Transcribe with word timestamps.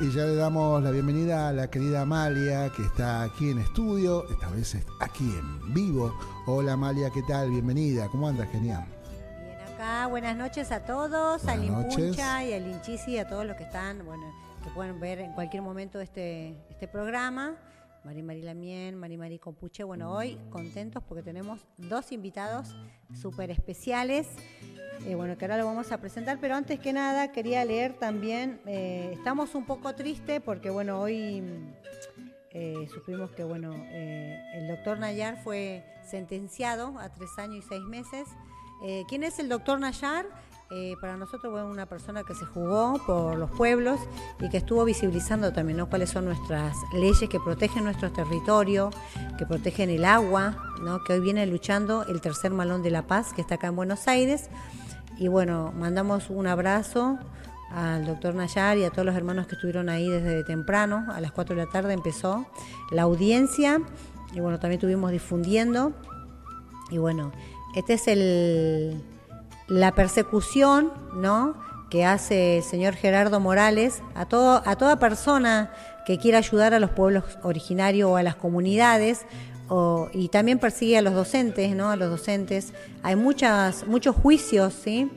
Y 0.00 0.12
ya 0.12 0.26
le 0.26 0.36
damos 0.36 0.80
la 0.80 0.92
bienvenida 0.92 1.48
a 1.48 1.52
la 1.52 1.68
querida 1.68 2.02
Amalia, 2.02 2.70
que 2.70 2.82
está 2.82 3.24
aquí 3.24 3.50
en 3.50 3.58
estudio, 3.58 4.28
esta 4.30 4.48
vez 4.50 4.76
aquí 5.00 5.24
en 5.24 5.74
vivo. 5.74 6.14
Hola 6.46 6.74
Amalia, 6.74 7.10
¿qué 7.10 7.22
tal? 7.24 7.50
Bienvenida, 7.50 8.08
¿cómo 8.08 8.28
andas? 8.28 8.48
Genial. 8.52 8.86
Bien 9.42 9.58
acá, 9.74 10.06
buenas 10.06 10.36
noches 10.36 10.70
a 10.70 10.84
todos, 10.84 11.42
Buenas 11.42 11.48
al 11.48 11.72
noches. 11.72 11.98
Impuncha 11.98 12.44
y 12.44 12.52
al 12.52 12.68
Inchisi, 12.68 13.18
a 13.18 13.26
todos 13.26 13.44
los 13.44 13.56
que 13.56 13.64
están, 13.64 14.04
bueno, 14.04 14.32
que 14.62 14.70
pueden 14.70 15.00
ver 15.00 15.18
en 15.18 15.32
cualquier 15.32 15.62
momento 15.62 16.00
este, 16.00 16.54
este 16.70 16.86
programa. 16.86 17.56
Mari 18.04 18.22
Mari 18.22 18.42
Lamien, 18.42 18.96
Mari 18.96 19.18
Mari 19.18 19.38
Compuche. 19.40 19.82
Bueno, 19.82 20.12
hoy 20.12 20.38
contentos 20.50 21.02
porque 21.02 21.24
tenemos 21.24 21.66
dos 21.76 22.12
invitados 22.12 22.76
súper 23.20 23.50
especiales. 23.50 24.28
Eh, 25.06 25.14
bueno, 25.14 25.38
que 25.38 25.44
ahora 25.44 25.58
lo 25.58 25.64
vamos 25.64 25.92
a 25.92 25.98
presentar, 25.98 26.38
pero 26.40 26.54
antes 26.54 26.80
que 26.80 26.92
nada 26.92 27.30
quería 27.32 27.64
leer 27.64 27.94
también, 27.94 28.60
eh, 28.66 29.10
estamos 29.12 29.54
un 29.54 29.64
poco 29.64 29.94
tristes 29.94 30.40
porque 30.40 30.70
bueno, 30.70 31.00
hoy 31.00 31.42
eh, 32.50 32.88
supimos 32.92 33.30
que 33.30 33.44
bueno, 33.44 33.72
el 33.72 34.68
doctor 34.68 34.98
Nayar 34.98 35.42
fue 35.42 35.84
sentenciado 36.04 36.98
a 36.98 37.10
tres 37.10 37.30
años 37.38 37.64
y 37.64 37.68
seis 37.68 37.82
meses. 37.82 38.28
¿Quién 39.08 39.24
es 39.24 39.38
el 39.38 39.48
doctor 39.48 39.80
Nayar? 39.80 40.26
Para 41.00 41.16
nosotros 41.16 41.50
fue 41.50 41.64
una 41.64 41.86
persona 41.86 42.22
que 42.24 42.34
se 42.34 42.44
jugó 42.44 43.00
por 43.06 43.38
los 43.38 43.50
pueblos 43.50 43.98
y 44.38 44.50
que 44.50 44.58
estuvo 44.58 44.84
visibilizando 44.84 45.52
también 45.52 45.78
¿no? 45.78 45.88
cuáles 45.88 46.10
son 46.10 46.26
nuestras 46.26 46.76
leyes 46.92 47.28
que 47.28 47.40
protegen 47.40 47.84
nuestro 47.84 48.12
territorio, 48.12 48.90
que 49.38 49.46
protegen 49.46 49.88
el 49.88 50.04
agua, 50.04 50.56
¿no? 50.82 51.02
que 51.04 51.14
hoy 51.14 51.20
viene 51.20 51.46
luchando 51.46 52.04
el 52.04 52.20
tercer 52.20 52.52
malón 52.52 52.82
de 52.82 52.90
la 52.90 53.06
paz 53.06 53.32
que 53.32 53.40
está 53.40 53.54
acá 53.54 53.68
en 53.68 53.76
Buenos 53.76 54.06
Aires. 54.08 54.50
Y 55.18 55.28
bueno, 55.28 55.72
mandamos 55.76 56.30
un 56.30 56.46
abrazo 56.46 57.18
al 57.70 58.06
doctor 58.06 58.34
Nayar 58.34 58.78
y 58.78 58.84
a 58.84 58.90
todos 58.90 59.04
los 59.04 59.16
hermanos 59.16 59.46
que 59.46 59.56
estuvieron 59.56 59.88
ahí 59.88 60.08
desde 60.08 60.44
temprano, 60.44 61.06
a 61.12 61.20
las 61.20 61.32
4 61.32 61.56
de 61.56 61.64
la 61.64 61.70
tarde 61.70 61.92
empezó 61.92 62.46
la 62.90 63.02
audiencia 63.02 63.80
y 64.32 64.40
bueno, 64.40 64.58
también 64.58 64.78
estuvimos 64.78 65.10
difundiendo. 65.10 65.92
Y 66.90 66.98
bueno, 66.98 67.32
este 67.74 67.94
es 67.94 68.08
el 68.08 69.02
la 69.66 69.92
persecución, 69.92 70.92
¿no? 71.14 71.54
que 71.90 72.04
hace 72.04 72.58
el 72.58 72.62
señor 72.62 72.94
Gerardo 72.94 73.40
Morales 73.40 74.02
a 74.14 74.26
todo 74.26 74.62
a 74.66 74.76
toda 74.76 74.98
persona 74.98 75.70
que 76.06 76.18
quiera 76.18 76.38
ayudar 76.38 76.74
a 76.74 76.80
los 76.80 76.90
pueblos 76.90 77.24
originarios 77.42 78.10
o 78.10 78.16
a 78.16 78.22
las 78.22 78.36
comunidades 78.36 79.24
o- 79.68 80.08
y 80.12 80.28
también 80.28 80.58
persigue 80.58 80.96
a 80.98 81.02
los 81.02 81.14
docentes, 81.14 81.74
¿no? 81.74 81.90
A 81.90 81.96
los 81.96 82.10
docentes. 82.10 82.72
Hay 83.02 83.16
muchas 83.16 83.86
muchos 83.86 84.16
juicios, 84.16 84.74
¿sí? 84.74 85.10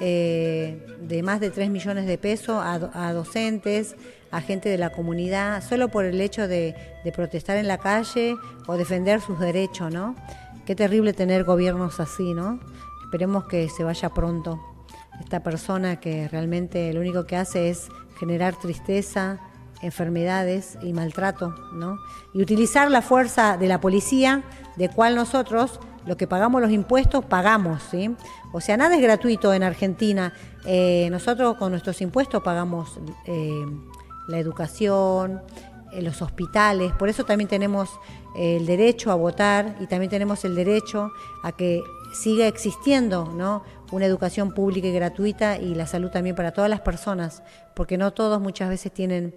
Eh, 0.00 0.84
de 1.00 1.22
más 1.22 1.40
de 1.40 1.50
3 1.50 1.70
millones 1.70 2.06
de 2.06 2.18
pesos 2.18 2.60
a, 2.62 2.78
do- 2.78 2.90
a 2.92 3.12
docentes, 3.12 3.96
a 4.30 4.40
gente 4.40 4.68
de 4.68 4.76
la 4.76 4.90
comunidad, 4.90 5.62
solo 5.66 5.88
por 5.88 6.04
el 6.04 6.20
hecho 6.20 6.46
de, 6.48 6.74
de 7.04 7.12
protestar 7.12 7.56
en 7.56 7.66
la 7.66 7.78
calle 7.78 8.34
o 8.66 8.76
defender 8.76 9.20
sus 9.20 9.38
derechos, 9.40 9.92
¿no? 9.92 10.14
Qué 10.66 10.74
terrible 10.74 11.12
tener 11.14 11.44
gobiernos 11.44 11.98
así, 12.00 12.34
¿no? 12.34 12.60
Esperemos 13.04 13.44
que 13.46 13.68
se 13.68 13.84
vaya 13.84 14.08
pronto 14.10 14.60
esta 15.20 15.42
persona 15.42 15.98
que 15.98 16.28
realmente 16.28 16.92
lo 16.92 17.00
único 17.00 17.24
que 17.24 17.36
hace 17.36 17.70
es 17.70 17.88
generar 18.18 18.54
tristeza, 18.58 19.38
enfermedades 19.82 20.78
y 20.82 20.92
maltrato, 20.92 21.54
¿no? 21.72 21.98
Y 22.32 22.42
utilizar 22.42 22.90
la 22.90 23.02
fuerza 23.02 23.56
de 23.56 23.68
la 23.68 23.80
policía, 23.80 24.42
de 24.76 24.88
cual 24.88 25.14
nosotros, 25.14 25.80
lo 26.06 26.16
que 26.16 26.26
pagamos 26.26 26.60
los 26.60 26.70
impuestos, 26.70 27.24
pagamos, 27.24 27.82
¿sí? 27.90 28.14
O 28.52 28.60
sea, 28.60 28.76
nada 28.76 28.96
es 28.96 29.02
gratuito 29.02 29.52
en 29.52 29.62
Argentina. 29.62 30.32
Eh, 30.64 31.08
nosotros 31.10 31.56
con 31.56 31.70
nuestros 31.70 32.00
impuestos 32.00 32.42
pagamos 32.42 32.98
eh, 33.26 33.66
la 34.28 34.38
educación, 34.38 35.42
en 35.92 36.04
los 36.04 36.22
hospitales, 36.22 36.92
por 36.92 37.08
eso 37.08 37.24
también 37.24 37.48
tenemos 37.48 37.88
eh, 38.36 38.56
el 38.56 38.66
derecho 38.66 39.10
a 39.10 39.14
votar 39.14 39.76
y 39.80 39.86
también 39.86 40.10
tenemos 40.10 40.44
el 40.44 40.54
derecho 40.54 41.10
a 41.42 41.52
que 41.52 41.82
siga 42.12 42.46
existiendo 42.46 43.32
¿no? 43.34 43.62
una 43.92 44.06
educación 44.06 44.52
pública 44.52 44.88
y 44.88 44.92
gratuita 44.92 45.58
y 45.58 45.74
la 45.74 45.86
salud 45.86 46.10
también 46.10 46.36
para 46.36 46.52
todas 46.52 46.68
las 46.68 46.80
personas, 46.80 47.42
porque 47.74 47.96
no 47.98 48.12
todos 48.12 48.40
muchas 48.40 48.68
veces 48.68 48.92
tienen 48.92 49.34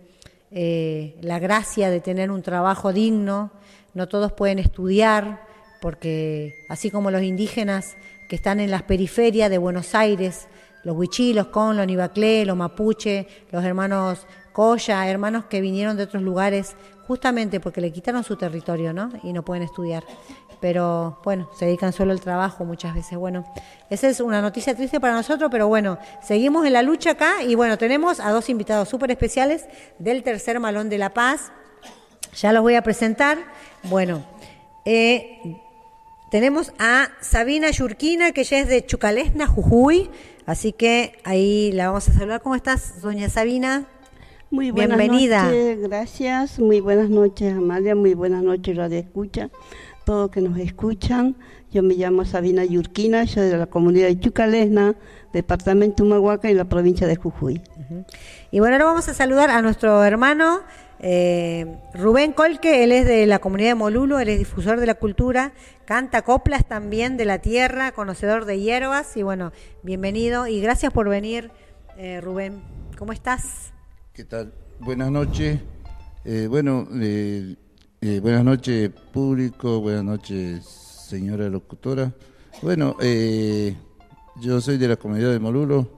eh, 0.52 1.16
la 1.22 1.40
gracia 1.40 1.90
de 1.90 2.00
tener 2.00 2.32
un 2.32 2.42
trabajo 2.42 2.92
digno, 2.92 3.52
no 3.94 4.08
todos 4.08 4.32
pueden 4.32 4.60
estudiar, 4.60 5.46
porque 5.82 6.66
así 6.70 6.90
como 6.92 7.12
los 7.12 7.22
indígenas 7.22 7.96
que 8.28 8.36
están 8.36 8.60
en 8.60 8.72
las 8.72 8.84
periferias 8.84 9.50
de 9.50 9.58
Buenos 9.58 9.96
Aires, 9.96 10.48
los 10.84 10.96
huichilos, 10.96 11.48
con 11.48 11.76
los 11.78 11.86
nibaclé, 11.86 12.46
los 12.46 12.56
mapuche, 12.56 13.28
los 13.52 13.64
hermanos 13.64 14.26
Coya, 14.52 15.08
hermanos 15.08 15.46
que 15.46 15.62
vinieron 15.62 15.98
de 15.98 16.04
otros 16.04 16.24
lugares 16.24 16.76
justamente 17.08 17.60
porque 17.60 17.82
le 17.82 17.92
quitaron 17.92 18.24
su 18.24 18.36
territorio, 18.36 18.94
¿no? 18.94 19.10
Y 19.24 19.34
no 19.34 19.44
pueden 19.44 19.64
estudiar. 19.64 20.04
Pero 20.60 21.20
bueno, 21.24 21.50
se 21.58 21.66
dedican 21.66 21.94
solo 21.94 22.12
al 22.12 22.20
trabajo 22.20 22.66
muchas 22.66 22.94
veces. 22.94 23.18
Bueno, 23.18 23.46
esa 23.90 24.10
es 24.10 24.20
una 24.20 24.42
noticia 24.42 24.76
triste 24.76 25.00
para 25.00 25.14
nosotros, 25.14 25.50
pero 25.50 25.68
bueno, 25.68 25.98
seguimos 26.22 26.66
en 26.66 26.74
la 26.74 26.82
lucha 26.82 27.12
acá 27.12 27.44
y 27.44 27.56
bueno, 27.56 27.78
tenemos 27.78 28.20
a 28.20 28.32
dos 28.32 28.50
invitados 28.50 28.90
súper 28.90 29.12
especiales 29.12 29.66
del 29.98 30.22
tercer 30.22 30.60
Malón 30.60 30.90
de 30.90 30.98
la 30.98 31.14
Paz. 31.14 31.52
Ya 32.40 32.52
los 32.52 32.62
voy 32.62 32.76
a 32.76 32.84
presentar. 32.84 33.38
Bueno, 33.84 34.24
eh, 34.86 35.58
tenemos 36.30 36.74
a 36.78 37.10
Sabina 37.22 37.72
Yurquina, 37.72 38.34
que 38.34 38.42
ella 38.42 38.60
es 38.60 38.68
de 38.68 38.86
Chucalesna, 38.86 39.48
Jujuy. 39.48 40.12
Así 40.46 40.74
que 40.74 41.20
ahí 41.24 41.72
la 41.72 41.88
vamos 41.88 42.08
a 42.10 42.14
saludar. 42.14 42.42
¿Cómo 42.42 42.56
estás, 42.56 43.02
doña 43.02 43.30
Sabina? 43.30 43.88
Muy 44.52 44.72
buenas 44.72 44.98
Bienvenida. 44.98 45.44
noches, 45.44 45.80
gracias. 45.82 46.60
Muy 46.60 46.80
buenas 46.80 47.10
noches, 47.10 47.54
Amalia. 47.54 47.94
Muy 47.94 48.16
buenas 48.16 48.42
noches, 48.42 48.76
Radio 48.76 48.98
Escucha. 48.98 49.52
Todos 50.06 50.32
que 50.32 50.42
nos 50.42 50.58
escuchan. 50.58 51.36
Yo 51.72 51.84
me 51.84 51.94
llamo 51.94 52.26
Sabina 52.26 52.66
Yurquina, 52.66 53.28
soy 53.28 53.50
de 53.50 53.58
la 53.58 53.68
comunidad 53.68 54.08
de 54.08 54.20
Chucalesna, 54.20 54.96
departamento 55.34 56.04
Humahuaca 56.04 56.50
y 56.50 56.56
la 56.56 56.66
provincia 56.66 57.06
de 57.06 57.16
Jujuy. 57.16 57.62
Y 58.50 58.60
bueno, 58.60 58.74
ahora 58.74 58.86
vamos 58.86 59.08
a 59.08 59.14
saludar 59.14 59.52
a 59.52 59.62
nuestro 59.62 60.04
hermano 60.04 60.62
eh, 61.00 61.78
Rubén 61.94 62.34
Colque, 62.34 62.84
él 62.84 62.92
es 62.92 63.06
de 63.06 63.28
la 63.28 63.38
comunidad 63.38 63.70
de 63.70 63.76
Molulo, 63.76 64.20
él 64.20 64.30
es 64.30 64.40
difusor 64.40 64.80
de 64.80 64.88
la 64.88 64.96
cultura, 64.96 65.54
canta 65.86 66.24
coplas 66.24 66.68
también 66.68 67.16
de 67.16 67.26
la 67.26 67.38
tierra, 67.38 67.92
conocedor 67.92 68.46
de 68.46 68.60
hierbas 68.60 69.16
y 69.16 69.22
bueno, 69.22 69.52
bienvenido 69.84 70.48
y 70.48 70.60
gracias 70.60 70.92
por 70.92 71.08
venir, 71.08 71.52
eh, 71.98 72.20
Rubén. 72.20 72.64
¿Cómo 72.98 73.14
estás? 73.14 73.74
¿Qué 74.20 74.26
tal? 74.26 74.52
Buenas 74.82 75.10
noches. 75.10 75.62
Eh, 76.26 76.48
bueno, 76.50 76.90
eh, 76.96 77.56
eh, 78.02 78.20
buenas 78.20 78.44
noches 78.44 78.92
público, 79.14 79.80
buenas 79.80 80.04
noches 80.04 80.66
señora 80.66 81.48
locutora. 81.48 82.14
Bueno, 82.62 82.98
eh, 83.02 83.78
yo 84.42 84.60
soy 84.60 84.78
de 84.78 84.90
la 84.90 84.98
comunidad 84.98 85.32
de 85.32 85.40
Molulo, 85.40 85.90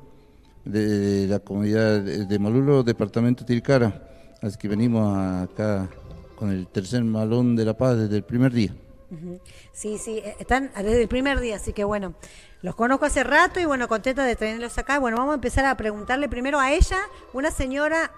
de, 0.65 1.25
la 1.27 1.39
comunidad 1.39 1.99
de, 1.99 2.37
Molulo, 2.37 2.83
departamento 2.83 3.43
Tilcara. 3.43 4.07
Así 4.39 4.55
que 4.55 4.67
venimos 4.67 5.17
acá 5.17 5.89
con 6.35 6.51
el 6.51 6.67
tercer 6.67 7.03
malón 7.03 7.55
de 7.55 7.65
la 7.65 7.75
paz 7.75 7.97
desde 7.97 8.17
el 8.17 8.23
primer 8.23 8.53
día. 8.53 8.75
Ujú. 9.09 9.39
Sí, 9.73 9.97
sí, 9.97 10.19
eh, 10.19 10.35
están 10.39 10.71
desde 10.75 11.01
el 11.01 11.07
primer 11.07 11.39
día, 11.39 11.55
así 11.55 11.73
que 11.73 11.83
bueno, 11.83 12.13
los 12.61 12.75
conozco 12.75 13.05
hace 13.05 13.23
rato 13.23 13.59
y 13.59 13.65
bueno, 13.65 13.87
contenta 13.87 14.23
de 14.25 14.35
tenerlos 14.35 14.77
acá. 14.77 14.99
Bueno, 14.99 15.17
vamos 15.17 15.31
a 15.31 15.35
empezar 15.35 15.65
a 15.65 15.75
preguntarle 15.75 16.29
primero 16.29 16.59
a 16.59 16.71
ella, 16.71 16.97
una 17.33 17.51
señora, 17.51 18.11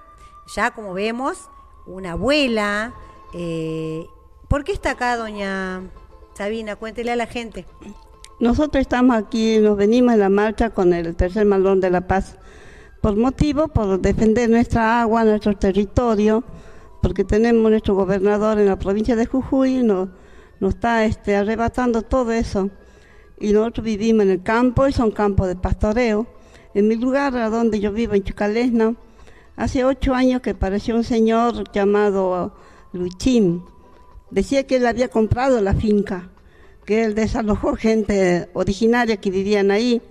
ya 0.55 0.71
como 0.71 0.94
vemos, 0.94 1.50
una 1.85 2.13
abuela. 2.13 2.94
eh, 3.33 4.05
¿Por 4.47 4.63
qué 4.63 4.71
está 4.71 4.91
acá, 4.91 5.17
doña 5.17 5.81
Sabina? 6.33 6.75
Cuéntele 6.75 7.11
a 7.11 7.15
la 7.15 7.27
gente. 7.27 7.65
Nosotros 8.39 8.81
estamos 8.81 9.15
aquí, 9.15 9.59
nos 9.59 9.77
venimos 9.77 10.13
en 10.13 10.19
la 10.19 10.29
marcha 10.29 10.71
con 10.71 10.94
el 10.94 11.15
tercer 11.15 11.45
malón 11.45 11.79
de 11.79 11.89
la 11.89 12.01
paz 12.01 12.35
por 13.01 13.15
motivo, 13.15 13.67
por 13.67 14.00
defender 14.00 14.50
nuestra 14.50 15.01
agua, 15.01 15.23
nuestro 15.23 15.55
territorio, 15.55 16.44
porque 17.01 17.23
tenemos 17.23 17.69
nuestro 17.69 17.95
gobernador 17.95 18.59
en 18.59 18.65
la 18.65 18.77
provincia 18.77 19.15
de 19.15 19.25
Jujuy, 19.25 19.83
nos, 19.83 20.09
nos 20.63 20.75
está 20.75 21.06
este, 21.06 21.36
arrebatando 21.36 22.01
todo 22.01 22.31
eso. 22.31 22.71
Y 23.39 23.51
nosotros 23.51 23.86
vivimos 23.86 24.24
en 24.24 24.31
el 24.31 24.44
campo 24.44 24.88
y 24.88 24.94
son 24.94 25.12
campos 25.12 25.48
de 25.48 25.56
pastoreo. 25.56 26.25
En 26.74 26.88
mi 26.88 26.95
lugar, 26.95 27.36
a 27.38 27.50
donde 27.50 27.80
yo 27.80 27.92
vivo, 27.92 28.15
en 28.15 28.24
Chucalesna, 28.24 28.95
Hace 29.56 29.86
ocho 29.86 30.15
años 30.15 30.42
que 30.42 30.50
apareció 30.51 30.95
un 30.95 31.04
señor 31.04 31.71
llamado 31.71 32.56
Luchín. 32.92 33.63
Decía 34.31 34.65
que 34.65 34.77
él 34.77 34.88
había 34.88 35.10
comprado 35.10 35.62
la 35.62 35.75
finca, 35.75 36.31
que 36.86 37.04
él 37.04 37.13
desalojó 37.13 37.75
gente 37.75 38.50
originaria 38.54 39.18
que 39.18 39.30
vivían 39.30 39.69
ahí, 39.69 40.01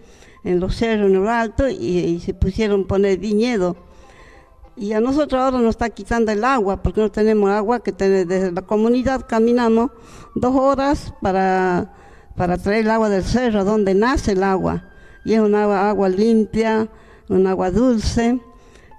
en 0.45 0.61
los 0.61 0.77
cerros, 0.77 1.07
en 1.07 1.15
lo 1.15 1.29
alto, 1.29 1.69
y, 1.69 2.21
se 2.21 2.35
pusieron 2.35 2.83
a 2.83 2.87
poner 2.87 3.19
viñedo. 3.19 3.77
Y 4.77 4.93
a 4.93 5.01
nosotros 5.01 5.41
ahora 5.41 5.59
nos 5.59 5.71
está 5.71 5.91
quitando 5.91 6.33
el 6.33 6.45
agua, 6.45 6.83
porque 6.83 7.01
no 7.01 7.11
tenemos 7.11 7.51
agua, 7.51 7.81
que 7.81 7.93
desde 7.93 8.53
la 8.53 8.63
comunidad 8.63 9.27
caminamos 9.29 9.91
dos 10.35 10.55
horas 10.57 11.13
para, 11.21 11.93
para 12.37 12.57
traer 12.57 12.85
el 12.85 12.91
agua 12.91 13.09
del 13.09 13.25
cerro, 13.25 13.65
donde 13.65 13.95
nace 13.95 14.33
el 14.33 14.43
agua. 14.43 14.85
Y 15.25 15.35
es 15.35 15.41
una 15.41 15.65
agua, 15.65 15.89
agua 15.91 16.09
limpia, 16.09 16.89
un 17.29 17.47
agua 17.47 17.71
dulce 17.71 18.41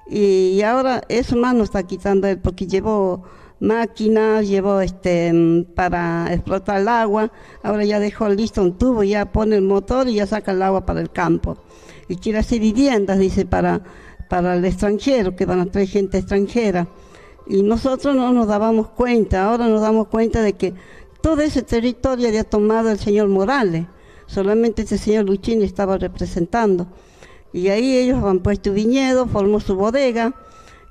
y, 0.07 0.61
ahora 0.61 1.01
eso 1.07 1.35
más 1.35 1.55
nos 1.55 1.65
está 1.65 1.83
quitando 1.83 2.27
él 2.27 2.39
porque 2.39 2.67
llevó 2.67 3.23
máquinas, 3.59 4.47
llevó 4.47 4.81
este 4.81 5.65
para 5.75 6.33
explotar 6.33 6.81
el 6.81 6.87
agua, 6.89 7.31
ahora 7.63 7.85
ya 7.85 7.99
dejó 7.99 8.27
listo 8.29 8.61
un 8.61 8.77
tubo, 8.77 9.03
ya 9.03 9.31
pone 9.31 9.55
el 9.55 9.61
motor 9.61 10.09
y 10.09 10.15
ya 10.15 10.27
saca 10.27 10.51
el 10.51 10.61
agua 10.61 10.85
para 10.85 10.99
el 11.01 11.11
campo. 11.11 11.57
Y 12.09 12.17
quiere 12.17 12.39
hacer 12.39 12.59
viviendas, 12.59 13.17
dice, 13.17 13.45
para, 13.45 13.81
para 14.33 14.55
el 14.55 14.65
extranjero, 14.65 15.35
que 15.35 15.45
van 15.45 15.59
a 15.59 15.67
traer 15.67 15.87
gente 15.87 16.17
extranjera. 16.17 16.87
Y 17.45 17.61
nosotros 17.61 18.15
no 18.15 18.33
nos 18.33 18.47
dábamos 18.47 18.87
cuenta, 18.87 19.45
ahora 19.45 19.67
nos 19.67 19.81
damos 19.81 20.07
cuenta 20.07 20.41
de 20.41 20.53
que 20.53 20.73
todo 21.21 21.41
ese 21.41 21.61
territorio 21.61 22.29
había 22.29 22.43
tomado 22.43 22.89
el 22.89 22.97
señor 22.97 23.27
Morales, 23.27 23.85
solamente 24.25 24.81
ese 24.81 24.97
señor 24.97 25.25
Luchín 25.25 25.61
estaba 25.61 25.99
representando. 25.99 26.87
Y 27.53 27.67
ahí 27.67 27.95
ellos 27.95 28.23
han 28.23 28.39
puesto 28.39 28.73
viñedo, 28.73 29.27
formó 29.27 29.59
su 29.59 29.75
bodega 29.75 30.33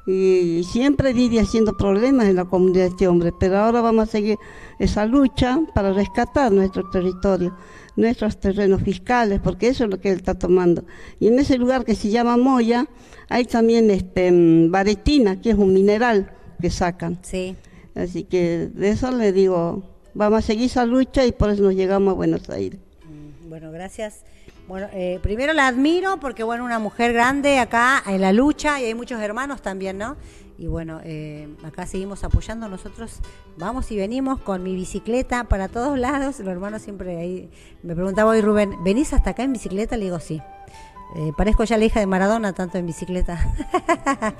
y 0.06 0.62
siempre 0.62 1.12
vive 1.12 1.40
haciendo 1.40 1.76
problemas 1.76 2.26
en 2.26 2.36
la 2.36 2.44
comunidad 2.44 2.84
de 2.84 2.90
este 2.90 3.08
hombre. 3.08 3.32
Pero 3.40 3.58
ahora 3.58 3.80
vamos 3.80 4.08
a 4.08 4.12
seguir 4.12 4.38
esa 4.78 5.04
lucha 5.04 5.58
para 5.74 5.92
rescatar 5.92 6.52
nuestro 6.52 6.88
territorio, 6.90 7.56
nuestros 7.96 8.38
terrenos 8.38 8.82
fiscales, 8.82 9.40
porque 9.42 9.68
eso 9.68 9.84
es 9.84 9.90
lo 9.90 10.00
que 10.00 10.10
él 10.10 10.16
está 10.16 10.34
tomando. 10.34 10.84
Y 11.20 11.28
en 11.28 11.38
ese 11.38 11.58
lugar 11.58 11.84
que 11.84 11.94
se 11.94 12.10
llama 12.10 12.36
Moya, 12.36 12.86
hay 13.28 13.44
también 13.44 13.90
este, 13.90 14.30
baretina, 14.68 15.40
que 15.40 15.50
es 15.50 15.56
un 15.56 15.72
mineral 15.72 16.32
que 16.60 16.70
sacan. 16.70 17.18
Sí. 17.22 17.56
Así 17.94 18.24
que 18.24 18.70
de 18.72 18.90
eso 18.90 19.10
le 19.10 19.32
digo, 19.32 19.82
vamos 20.14 20.38
a 20.38 20.42
seguir 20.42 20.66
esa 20.66 20.86
lucha 20.86 21.26
y 21.26 21.32
por 21.32 21.50
eso 21.50 21.62
nos 21.62 21.74
llegamos 21.74 22.12
a 22.12 22.14
Buenos 22.14 22.48
Aires. 22.50 22.80
Mm, 23.04 23.48
bueno, 23.48 23.70
gracias. 23.70 24.24
Bueno, 24.68 24.86
eh, 24.92 25.18
primero 25.22 25.52
la 25.52 25.66
admiro 25.66 26.18
porque, 26.20 26.44
bueno, 26.44 26.64
una 26.64 26.78
mujer 26.78 27.12
grande 27.12 27.58
acá 27.58 28.02
en 28.06 28.20
la 28.20 28.32
lucha 28.32 28.80
y 28.80 28.84
hay 28.84 28.94
muchos 28.94 29.20
hermanos 29.20 29.60
también, 29.60 29.98
¿no? 29.98 30.16
Y 30.62 30.69
bueno, 30.69 31.00
eh, 31.03 31.49
acá 31.64 31.87
seguimos 31.87 32.23
apoyando. 32.23 32.69
Nosotros 32.69 33.19
vamos 33.56 33.91
y 33.91 33.97
venimos 33.97 34.38
con 34.38 34.62
mi 34.62 34.76
bicicleta 34.76 35.43
para 35.43 35.67
todos 35.67 35.99
lados. 35.99 36.38
Los 36.38 36.49
hermanos 36.49 36.82
siempre 36.82 37.19
ahí 37.19 37.50
me 37.82 37.97
preguntaba 37.97 38.31
hoy 38.31 38.43
Rubén, 38.43 38.76
¿venís 38.85 39.12
hasta 39.12 39.31
acá 39.31 39.43
en 39.43 39.53
bicicleta? 39.53 39.97
Le 39.97 40.05
digo, 40.05 40.20
sí. 40.20 40.41
Eh, 41.17 41.32
parezco 41.37 41.64
ya 41.64 41.76
la 41.76 41.85
hija 41.85 41.99
de 41.99 42.06
Maradona, 42.06 42.53
tanto 42.53 42.79
en 42.79 42.87
bicicleta. 42.87 43.44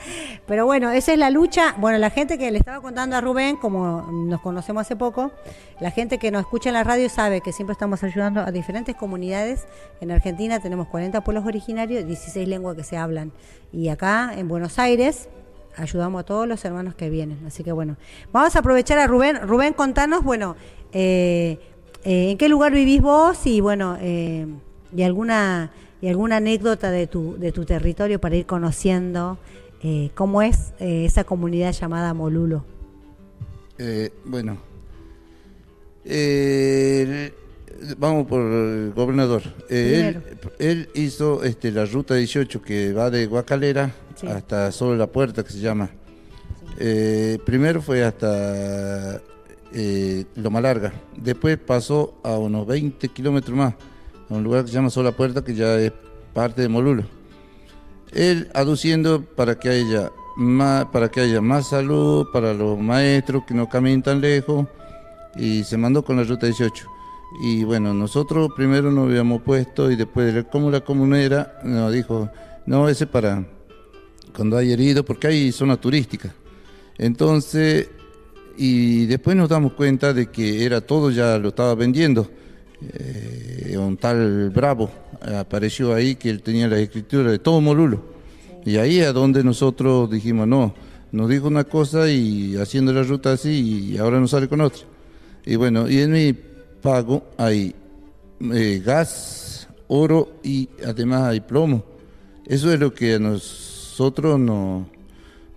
Pero 0.47 0.65
bueno, 0.65 0.93
esa 0.93 1.13
es 1.13 1.19
la 1.19 1.29
lucha. 1.29 1.75
Bueno, 1.79 1.99
la 1.99 2.11
gente 2.11 2.39
que 2.39 2.53
le 2.53 2.59
estaba 2.59 2.81
contando 2.81 3.17
a 3.17 3.21
Rubén, 3.21 3.57
como 3.57 4.03
nos 4.03 4.41
conocemos 4.43 4.83
hace 4.83 4.95
poco, 4.95 5.33
la 5.81 5.91
gente 5.91 6.19
que 6.19 6.31
nos 6.31 6.43
escucha 6.43 6.71
en 6.71 6.75
la 6.75 6.85
radio 6.85 7.09
sabe 7.09 7.41
que 7.41 7.53
siempre 7.53 7.73
estamos 7.73 8.05
ayudando 8.05 8.43
a 8.43 8.53
diferentes 8.53 8.95
comunidades. 8.95 9.67
En 10.01 10.13
Argentina 10.13 10.61
tenemos 10.61 10.87
40 10.87 11.25
pueblos 11.25 11.45
originarios, 11.47 12.07
16 12.07 12.47
lenguas 12.47 12.77
que 12.77 12.85
se 12.85 12.97
hablan. 12.97 13.33
Y 13.73 13.89
acá, 13.89 14.33
en 14.37 14.47
Buenos 14.47 14.79
Aires, 14.79 15.29
ayudamos 15.77 16.21
a 16.21 16.25
todos 16.25 16.47
los 16.47 16.65
hermanos 16.65 16.95
que 16.95 17.11
vienen. 17.11 17.45
Así 17.47 17.65
que 17.65 17.73
bueno, 17.73 17.97
vamos 18.33 18.57
a 18.57 18.61
aprovechar 18.61 18.99
a 18.99 19.07
Rubén. 19.07 19.41
Rubén, 19.47 19.73
contanos, 19.73 20.23
bueno, 20.23 20.57
eh, 20.93 21.59
eh, 22.05 22.31
¿en 22.31 22.39
qué 22.39 22.49
lugar 22.49 22.73
vivís 22.73 23.01
vos? 23.01 23.47
Y 23.47 23.61
bueno, 23.61 23.99
y 24.01 25.03
alguna 25.03 25.71
y 26.03 26.09
alguna 26.09 26.39
anécdota 26.39 26.91
de 26.91 27.07
tu, 27.07 27.39
de 27.39 27.53
tu 27.53 27.65
territorio 27.65 28.21
para 28.21 28.35
ir 28.35 28.45
conociendo 28.45 29.39
eh, 29.85 30.11
cómo 30.15 30.43
es 30.43 30.75
eh, 30.81 31.05
esa 31.07 31.25
comunidad 31.25 31.73
llamada 31.73 32.13
Molulo. 32.13 32.65
Eh, 33.79 34.11
bueno, 34.25 34.59
vamos 37.97 38.27
por 38.27 38.41
el 38.41 38.93
gobernador. 38.95 39.43
Él, 39.69 40.89
hizo 40.95 41.43
este, 41.45 41.71
la 41.71 41.85
ruta 41.87 42.15
18 42.15 42.63
que 42.63 42.93
va 42.93 43.11
de 43.11 43.27
Guacalera 43.27 43.93
hasta 44.29 44.71
solo 44.73 44.97
la 44.97 45.07
puerta 45.07 45.43
que 45.43 45.53
se 45.53 45.61
llama. 45.61 45.91
primero 47.45 47.83
fue 47.83 48.05
hasta 48.05 49.21
Loma 50.37 50.61
Larga, 50.61 50.93
después 51.17 51.59
pasó 51.59 52.21
a 52.23 52.37
unos 52.39 52.67
20 52.67 53.09
kilómetros 53.09 53.57
más 53.57 53.75
un 54.33 54.43
lugar 54.43 54.63
que 54.65 54.69
se 54.69 54.75
llama 54.75 54.91
Sola 54.91 55.13
Puerta, 55.13 55.45
que 55.45 55.55
ya 55.55 55.79
es 55.79 55.93
parte 56.33 56.63
de 56.63 56.69
Molulo. 56.69 57.05
Él 58.13 58.51
aduciendo 58.55 59.23
para 59.23 59.59
que 59.59 59.69
haya 59.69 60.11
más, 60.37 60.87
para 60.87 61.11
que 61.11 61.21
haya 61.21 61.41
más 61.41 61.69
salud 61.69 62.27
para 62.33 62.55
los 62.55 62.79
maestros 62.79 63.45
que 63.47 63.55
no 63.55 63.69
caminen 63.69 64.03
tan 64.03 64.21
lejos 64.21 64.67
y 65.37 65.65
se 65.65 65.77
mandó 65.77 66.03
con 66.03 66.17
la 66.17 66.25
ruta 66.25 66.47
18. 66.47 66.87
Y 67.41 67.65
bueno, 67.65 67.95
nosotros 67.95 68.51
primero 68.55 68.91
nos 68.91 69.09
habíamos 69.09 69.43
puesto 69.43 69.91
y 69.91 69.97
después 69.97 70.35
de 70.35 70.45
cómo 70.45 70.71
la 70.71 70.81
comunera 70.81 71.61
nos 71.65 71.93
dijo, 71.93 72.29
no, 72.67 72.89
ese 72.89 73.07
para 73.07 73.45
cuando 74.35 74.57
hay 74.57 74.73
heridos, 74.73 75.05
porque 75.05 75.29
hay 75.29 75.53
zona 75.53 75.77
turística. 75.77 76.33
Entonces, 76.99 77.89
y 78.57 79.07
después 79.07 79.37
nos 79.37 79.49
damos 79.49 79.73
cuenta 79.73 80.13
de 80.13 80.27
que 80.31 80.65
era 80.65 80.81
todo, 80.81 81.11
ya 81.11 81.39
lo 81.39 81.49
estaba 81.49 81.75
vendiendo 81.75 82.29
eh, 82.95 83.77
un 83.77 83.97
tal 83.97 84.51
Bravo 84.51 84.91
apareció 85.39 85.95
ahí 85.95 86.17
que 86.17 86.31
él 86.31 86.43
tenía 86.43 86.67
la 86.69 86.79
escritura 86.79 87.31
de 87.31 87.39
todo 87.39 87.61
Molulo. 87.61 88.03
Y 88.65 88.77
ahí 88.77 88.99
es 88.99 89.13
donde 89.13 89.43
nosotros 89.45 90.11
dijimos, 90.11 90.47
no, 90.47 90.75
nos 91.11 91.29
dijo 91.29 91.49
una 91.49 91.65
cosa 91.65 92.11
y 92.11 92.57
haciendo 92.57 92.93
la 92.93 93.03
ruta 93.03 93.33
así 93.33 93.93
y 93.93 93.99
ahora 93.99 94.21
nos 94.21 94.31
sale 94.31 94.49
con 94.49 94.61
otra. 94.61 94.83
Y 95.45 95.57
bueno, 95.57 95.89
y 95.89 96.01
en 96.01 96.13
mi 96.13 96.33
pago 96.83 97.23
hay 97.39 97.75
eh, 98.41 98.83
gas, 98.85 99.69
oro 99.89 100.33
y 100.43 100.69
además 100.85 101.23
hay 101.23 101.41
plomo. 101.41 101.85
Eso 102.45 102.73
es 102.73 102.81
lo 102.81 102.93
que 102.93 103.15
a 103.15 103.19
nosotros 103.19 104.39
nos, 104.39 104.87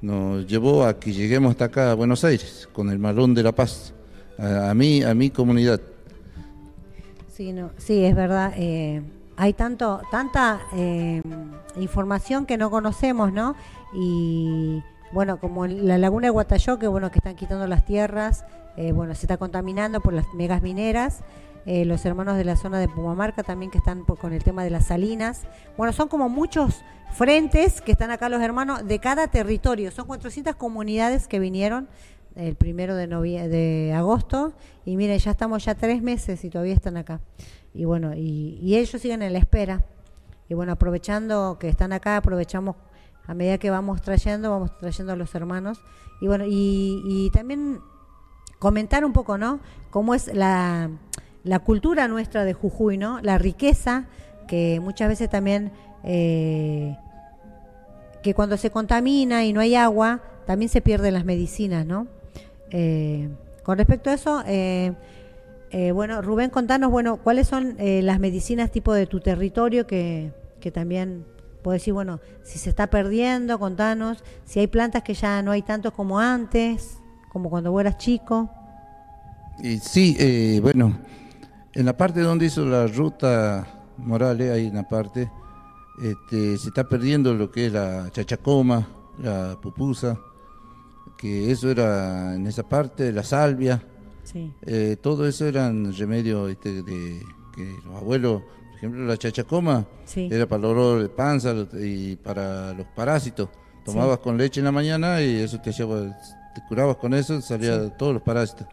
nos 0.01 0.45
llevó 0.45 0.85
a 0.85 0.99
que 0.99 1.11
lleguemos 1.11 1.51
hasta 1.51 1.65
acá 1.65 1.91
a 1.91 1.95
Buenos 1.95 2.23
Aires, 2.23 2.69
con 2.71 2.89
el 2.89 2.99
malón 2.99 3.33
de 3.33 3.43
la 3.43 3.51
paz, 3.53 3.93
a, 4.37 4.73
mí, 4.73 5.01
a 5.01 5.13
mi 5.15 5.31
comunidad. 5.31 5.81
Sí, 7.33 7.51
no, 7.51 7.71
sí, 7.77 8.05
es 8.05 8.15
verdad. 8.15 8.53
Eh, 8.55 9.01
hay 9.35 9.53
tanto, 9.53 10.01
tanta 10.11 10.61
eh, 10.75 11.21
información 11.77 12.45
que 12.45 12.57
no 12.57 12.69
conocemos, 12.69 13.33
¿no? 13.33 13.55
Y 13.93 14.81
bueno, 15.11 15.39
como 15.39 15.65
la 15.67 15.97
laguna 15.97 16.27
de 16.27 16.31
Guatayó, 16.31 16.77
que 16.77 16.87
bueno, 16.87 17.11
que 17.11 17.19
están 17.19 17.35
quitando 17.35 17.67
las 17.67 17.85
tierras, 17.85 18.45
eh, 18.77 18.91
bueno, 18.91 19.15
se 19.15 19.21
está 19.25 19.37
contaminando 19.37 20.01
por 20.01 20.13
las 20.13 20.25
megas 20.33 20.61
mineras. 20.61 21.21
los 21.65 22.05
hermanos 22.05 22.37
de 22.37 22.45
la 22.45 22.55
zona 22.55 22.79
de 22.79 22.87
Pumamarca 22.87 23.41
también 23.41 23.71
que 23.71 23.79
están 23.79 24.03
con 24.03 24.33
el 24.33 24.43
tema 24.43 24.63
de 24.63 24.69
las 24.69 24.85
salinas. 24.85 25.47
Bueno, 25.77 25.93
son 25.93 26.07
como 26.07 26.29
muchos 26.29 26.83
frentes 27.11 27.81
que 27.81 27.91
están 27.91 28.11
acá 28.11 28.29
los 28.29 28.41
hermanos 28.41 28.85
de 28.87 28.99
cada 28.99 29.27
territorio. 29.27 29.89
Son 29.91 30.05
400 30.05 30.55
comunidades 30.55 31.27
que 31.27 31.39
vinieron 31.39 31.87
el 32.35 32.55
primero 32.55 32.95
de, 32.95 33.07
de 33.07 33.93
agosto 33.93 34.53
y 34.85 34.97
miren, 34.97 35.17
ya 35.17 35.31
estamos 35.31 35.65
ya 35.65 35.75
tres 35.75 36.01
meses 36.01 36.43
y 36.43 36.49
todavía 36.49 36.73
están 36.73 36.97
acá. 36.97 37.19
Y 37.73 37.85
bueno, 37.85 38.13
y, 38.15 38.75
ellos 38.75 39.01
siguen 39.01 39.21
en 39.21 39.33
la 39.33 39.39
espera. 39.39 39.83
Y 40.47 40.53
bueno, 40.53 40.71
aprovechando 40.73 41.57
que 41.59 41.67
están 41.67 41.91
acá, 41.91 42.17
aprovechamos 42.17 42.75
a 43.25 43.33
medida 43.33 43.57
que 43.57 43.69
vamos 43.69 44.01
trayendo, 44.01 44.51
vamos 44.51 44.77
trayendo 44.77 45.13
a 45.13 45.15
los 45.15 45.33
hermanos. 45.35 45.81
Y 46.21 46.27
bueno, 46.27 46.45
y, 46.47 47.29
también 47.33 47.81
comentar 48.65 49.05
un 49.05 49.13
poco, 49.13 49.37
¿no? 49.37 49.59
Cómo 49.91 50.15
es 50.15 50.33
la, 50.33 50.89
la, 51.43 51.59
cultura 51.59 52.07
nuestra 52.07 52.45
de 52.45 52.53
Jujuy, 52.53 52.97
¿no? 52.97 53.19
La 53.21 53.37
riqueza 53.37 54.05
que 54.47 54.79
muchas 54.79 55.07
veces 55.07 55.29
también, 55.29 55.71
eh, 56.03 56.97
que 58.23 58.33
cuando 58.33 58.57
se 58.57 58.71
contamina 58.71 59.45
y 59.45 59.53
no 59.53 59.61
hay 59.61 59.75
agua, 59.75 60.23
también 60.47 60.69
se 60.69 60.81
pierden 60.81 61.13
las 61.13 61.25
medicinas, 61.25 61.85
¿no? 61.85 62.07
Eh, 62.71 63.29
con 63.61 63.77
respecto 63.77 64.09
a 64.09 64.13
eso, 64.13 64.43
eh, 64.47 64.93
eh, 65.69 65.91
bueno, 65.91 66.23
Rubén, 66.23 66.49
contanos, 66.49 66.89
bueno, 66.89 67.17
¿cuáles 67.17 67.47
son 67.47 67.77
las 67.77 68.19
medicinas 68.19 68.71
tipo 68.71 68.95
de 68.95 69.05
tu 69.05 69.19
territorio 69.19 69.85
que, 69.85 70.31
que 70.59 70.71
también 70.71 71.23
puedo 71.61 71.73
decir, 71.73 71.93
bueno, 71.93 72.19
si 72.41 72.57
se 72.57 72.71
está 72.71 72.87
perdiendo, 72.87 73.59
contanos, 73.59 74.23
si 74.43 74.59
hay 74.59 74.65
plantas 74.65 75.03
que 75.03 75.13
ya 75.13 75.43
no 75.43 75.51
hay 75.51 75.61
tanto 75.61 75.93
como 75.93 76.19
antes, 76.19 76.97
como 77.35 77.49
cuando 77.49 77.69
vos 77.69 77.81
eras 77.81 77.97
chico. 77.97 78.49
Y 79.61 79.77
sí, 79.79 80.57
bueno, 80.61 80.97
en 81.73 81.85
la 81.85 81.97
parte 81.97 82.21
donde 82.21 82.45
hizo 82.45 82.65
la 82.65 82.87
ruta 82.87 83.67
Morales, 83.97 84.51
hay 84.53 84.67
una 84.67 84.83
parte, 84.87 85.29
este, 86.01 86.57
se 86.57 86.69
está 86.69 86.87
perdiendo 86.87 87.33
lo 87.33 87.51
que 87.51 87.65
es 87.65 87.73
la 87.73 88.09
chachacoma, 88.09 88.87
la 89.21 89.57
pupusa, 89.61 90.17
que 91.17 91.51
eso 91.51 91.69
era 91.69 92.35
en 92.35 92.47
esa 92.47 92.63
parte, 92.63 93.11
la 93.11 93.23
salvia, 93.23 93.83
Sí. 94.23 94.53
eh, 94.61 94.95
todo 95.01 95.27
eso 95.27 95.45
eran 95.45 95.93
remedios 95.93 96.49
este, 96.51 96.83
de 96.83 97.21
que 97.53 97.75
los 97.85 97.95
abuelos, 97.97 98.43
por 98.43 98.77
ejemplo, 98.77 99.03
la 99.05 99.17
chachacoma 99.17 99.85
Sí. 100.05 100.29
era 100.31 100.45
para 100.47 100.55
el 100.55 100.61
dolor 100.69 101.01
de 101.01 101.09
panza 101.09 101.53
y 101.73 102.15
para 102.15 102.71
los 102.73 102.87
parásitos. 102.95 103.49
Tomabas 103.83 104.19
con 104.19 104.37
leche 104.37 104.61
en 104.61 104.65
la 104.65 104.71
mañana 104.71 105.21
y 105.21 105.35
eso 105.41 105.59
te 105.61 105.69
hacía, 105.69 105.85
te 106.55 106.61
curabas 106.67 106.95
con 106.97 107.13
eso, 107.13 107.39
salía 107.41 107.89
todos 107.89 108.13
los 108.13 108.21
parásitos. 108.23 108.65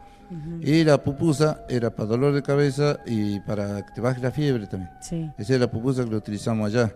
Y 0.62 0.82
la 0.82 0.96
pupusa 1.02 1.60
era 1.68 1.90
para 1.90 2.08
dolor 2.08 2.32
de 2.32 2.42
cabeza 2.42 2.98
y 3.04 3.38
para 3.40 3.84
que 3.84 3.92
te 3.92 4.00
baje 4.00 4.22
la 4.22 4.30
fiebre 4.30 4.66
también. 4.66 4.90
Sí. 5.02 5.30
Esa 5.36 5.54
es 5.54 5.60
la 5.60 5.70
pupusa 5.70 6.06
que 6.06 6.14
utilizamos 6.14 6.68
allá. 6.72 6.90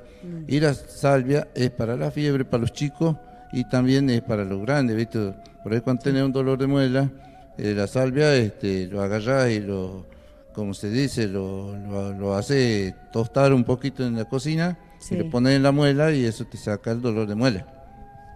Y 0.49 0.59
la 0.59 0.73
salvia 0.73 1.47
es 1.55 1.69
para 1.71 1.97
la 1.97 2.11
fiebre, 2.11 2.47
para 2.47 2.63
los 2.63 2.73
chicos 2.73 3.15
y 3.53 3.65
también 3.69 4.09
es 4.09 4.23
para 4.23 4.43
los 4.43 4.63
grandes, 4.63 4.97
¿viste? 4.97 5.35
Por 5.63 5.75
ahí 5.75 5.81
cuando 5.83 6.03
tenés 6.03 6.23
un 6.23 6.33
dolor 6.33 6.57
de 6.59 6.67
muela, 6.67 7.11
eh, 7.59 7.75
la 7.77 7.87
salvia 7.87 8.35
este, 8.35 8.87
lo 8.87 9.03
agarrás 9.03 9.51
y 9.51 9.61
lo, 9.61 10.07
como 10.55 10.73
se 10.73 10.89
dice, 10.89 11.29
lo, 11.29 11.77
lo, 11.77 12.13
lo 12.15 12.35
hace 12.37 12.95
tostar 13.13 13.53
un 13.53 13.65
poquito 13.65 14.03
en 14.07 14.17
la 14.17 14.25
cocina 14.25 14.79
Sí. 14.99 15.15
y 15.15 15.19
lo 15.19 15.29
pones 15.31 15.55
en 15.55 15.63
la 15.63 15.73
muela 15.73 16.11
y 16.11 16.25
eso 16.25 16.47
te 16.47 16.57
saca 16.57 16.91
el 16.91 17.03
dolor 17.03 17.29
de 17.29 17.35
muela. 17.35 17.67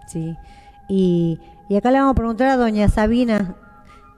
Sí. 0.08 0.36
Y, 0.90 1.38
y 1.70 1.76
acá 1.76 1.92
le 1.92 1.98
vamos 1.98 2.10
a 2.10 2.14
preguntar 2.16 2.48
a 2.48 2.56
doña 2.56 2.88
Sabina. 2.88 3.54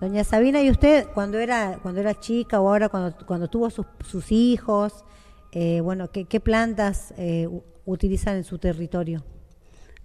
Doña 0.01 0.25
Sabina, 0.25 0.63
¿y 0.63 0.71
usted 0.71 1.09
cuando 1.13 1.39
era 1.39 1.79
cuando 1.83 2.01
era 2.01 2.19
chica 2.19 2.59
o 2.63 2.67
ahora 2.67 2.89
cuando, 2.89 3.15
cuando 3.27 3.47
tuvo 3.47 3.69
sus, 3.69 3.85
sus 4.09 4.33
hijos, 4.33 5.05
eh, 5.53 5.83
bueno, 5.83 6.11
¿qué, 6.11 6.25
qué 6.25 6.41
plantas 6.41 7.13
eh, 7.19 7.47
utilizan 7.85 8.37
en 8.39 8.45
su 8.45 8.57
territorio? 8.57 9.23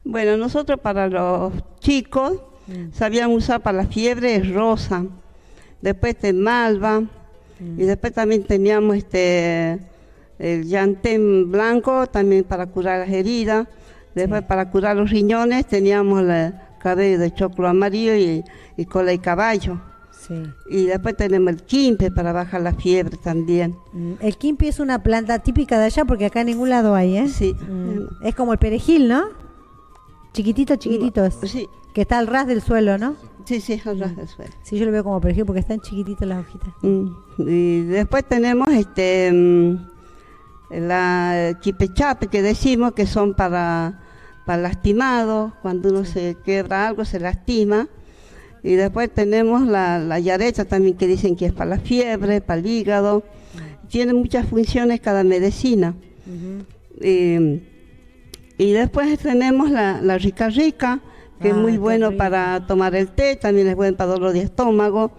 Bueno, 0.04 0.36
nosotros 0.36 0.82
para 0.82 1.08
los 1.08 1.54
chicos 1.80 2.34
sabíamos 2.92 3.46
usar 3.46 3.62
para 3.62 3.78
la 3.78 3.86
fiebre 3.86 4.44
rosa, 4.44 5.06
después 5.82 6.16
este 6.16 6.34
malva, 6.34 7.04
y 7.62 7.84
después 7.84 8.12
también 8.12 8.44
teníamos 8.44 8.98
este 8.98 9.80
el 10.38 10.66
llantén 10.66 11.50
blanco 11.50 12.08
también 12.08 12.44
para 12.44 12.66
curar 12.66 13.08
las 13.08 13.10
heridas, 13.10 13.70
después 14.14 14.44
para 14.44 14.70
curar 14.70 14.98
los 14.98 15.10
riñones 15.10 15.66
teníamos 15.66 16.24
el 16.24 16.67
cabello 16.78 17.20
de 17.20 17.34
choclo 17.34 17.68
amarillo 17.68 18.16
y, 18.16 18.44
y 18.78 18.86
cola 18.86 19.14
y 19.14 19.20
caballo. 19.20 19.80
Sí. 20.12 20.44
Y 20.70 20.86
después 20.86 21.16
tenemos 21.16 21.50
el 21.54 21.64
quimpe 21.64 22.12
para 22.12 22.34
bajar 22.34 22.62
la 22.62 22.74
fiebre 22.74 23.18
también. 23.18 23.76
Mm, 23.94 24.14
El 24.20 24.36
quimpi 24.38 24.68
es 24.68 24.80
una 24.80 25.02
planta 25.04 25.40
típica 25.40 25.78
de 25.80 25.86
allá 25.86 26.06
porque 26.06 26.26
acá 26.26 26.42
en 26.42 26.48
ningún 26.48 26.70
lado 26.70 26.96
hay, 26.96 27.18
¿eh? 27.18 27.28
Sí. 27.30 27.54
Mm, 27.54 28.26
Es 28.26 28.36
como 28.36 28.52
el 28.54 28.60
perejil, 28.60 29.08
¿no? 29.08 29.26
Chiquitito, 30.34 30.76
chiquitito 30.76 31.24
es. 31.24 31.36
Sí, 31.44 31.68
Que 31.94 32.02
está 32.02 32.18
al 32.20 32.28
ras 32.28 32.46
del 32.48 32.62
suelo, 32.62 32.98
¿no? 32.98 33.16
sí, 33.46 33.62
sí, 33.62 33.82
al 33.86 34.00
ras 34.00 34.16
del 34.18 34.28
suelo. 34.28 34.52
Sí, 34.64 34.78
yo 34.78 34.86
lo 34.86 34.92
veo 34.92 35.04
como 35.04 35.22
perejil 35.22 35.46
porque 35.46 35.62
están 35.62 35.80
chiquititas 35.80 36.28
las 36.28 36.40
hojitas. 36.46 36.70
Mm, 36.82 37.08
Y 37.48 37.82
después 37.84 38.26
tenemos 38.28 38.68
este 38.70 39.32
la 40.70 41.58
chipechape 41.62 42.28
que 42.28 42.42
decimos 42.42 42.92
que 42.94 43.06
son 43.08 43.34
para, 43.34 44.02
para 44.48 44.64
lastimados, 44.64 45.54
cuando 45.62 45.90
uno 45.90 46.06
se 46.06 46.36
quebra 46.44 46.88
algo 46.88 47.06
se 47.06 47.20
lastima. 47.20 47.88
Y 48.64 48.74
después 48.74 49.10
tenemos 49.14 49.68
la, 49.68 50.00
la 50.00 50.20
yarecha 50.20 50.66
también 50.66 50.98
que 50.98 51.06
dicen 51.06 51.36
que 51.36 51.46
es 51.46 51.54
para 51.54 51.70
la 51.72 51.80
fiebre, 51.80 52.42
para 52.42 52.60
el 52.60 52.66
hígado. 52.66 53.24
Tiene 53.88 54.14
muchas 54.14 54.48
funciones 54.48 55.00
cada 55.00 55.24
medicina. 55.24 55.94
Y, 57.00 57.62
y 58.58 58.72
después 58.72 59.20
tenemos 59.20 59.70
la, 59.70 60.02
la 60.02 60.18
rica 60.18 60.50
rica, 60.50 61.00
que 61.40 61.50
es 61.50 61.54
Ah, 61.54 61.58
muy 61.58 61.78
bueno 61.78 62.18
para 62.18 62.66
tomar 62.66 62.96
el 62.96 63.10
té, 63.10 63.36
también 63.36 63.68
es 63.68 63.76
bueno 63.76 63.96
para 63.96 64.12
dolor 64.14 64.34
de 64.34 64.42
estómago. 64.42 65.12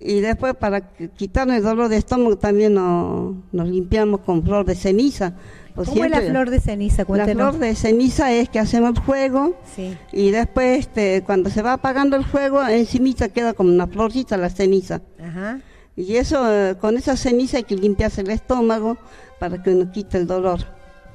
Y 0.00 0.20
después 0.20 0.54
para 0.54 0.78
qu- 0.96 1.10
quitarnos 1.16 1.56
el 1.56 1.62
dolor 1.62 1.88
de 1.88 1.98
estómago 1.98 2.38
también 2.38 2.74
nos, 2.74 3.34
nos 3.52 3.68
limpiamos 3.68 4.20
con 4.20 4.42
flor 4.42 4.64
de 4.64 4.74
ceniza. 4.74 5.34
Pues 5.78 5.90
¿Cómo 5.90 6.04
es 6.04 6.10
la 6.10 6.20
flor 6.22 6.50
de 6.50 6.58
ceniza? 6.58 7.04
La 7.08 7.24
flor 7.28 7.56
de 7.58 7.76
ceniza 7.76 8.32
es 8.32 8.48
que 8.48 8.58
hacemos 8.58 8.96
el 8.96 9.00
fuego 9.00 9.54
Sí. 9.76 9.96
y 10.12 10.32
después 10.32 10.80
este, 10.80 11.22
cuando 11.24 11.50
se 11.50 11.62
va 11.62 11.74
apagando 11.74 12.16
el 12.16 12.24
fuego, 12.24 12.66
encimita 12.66 13.28
queda 13.28 13.52
como 13.54 13.70
una 13.70 13.86
florcita 13.86 14.36
la 14.36 14.50
ceniza. 14.50 15.02
Ajá. 15.22 15.60
Y 15.94 16.16
eso, 16.16 16.52
eh, 16.52 16.74
con 16.80 16.96
esa 16.96 17.16
ceniza 17.16 17.58
hay 17.58 17.62
que 17.62 17.76
limpiarse 17.76 18.22
el 18.22 18.30
estómago 18.30 18.98
para 19.38 19.62
que 19.62 19.70
uno 19.70 19.88
quite 19.92 20.18
el 20.18 20.26
dolor. 20.26 20.58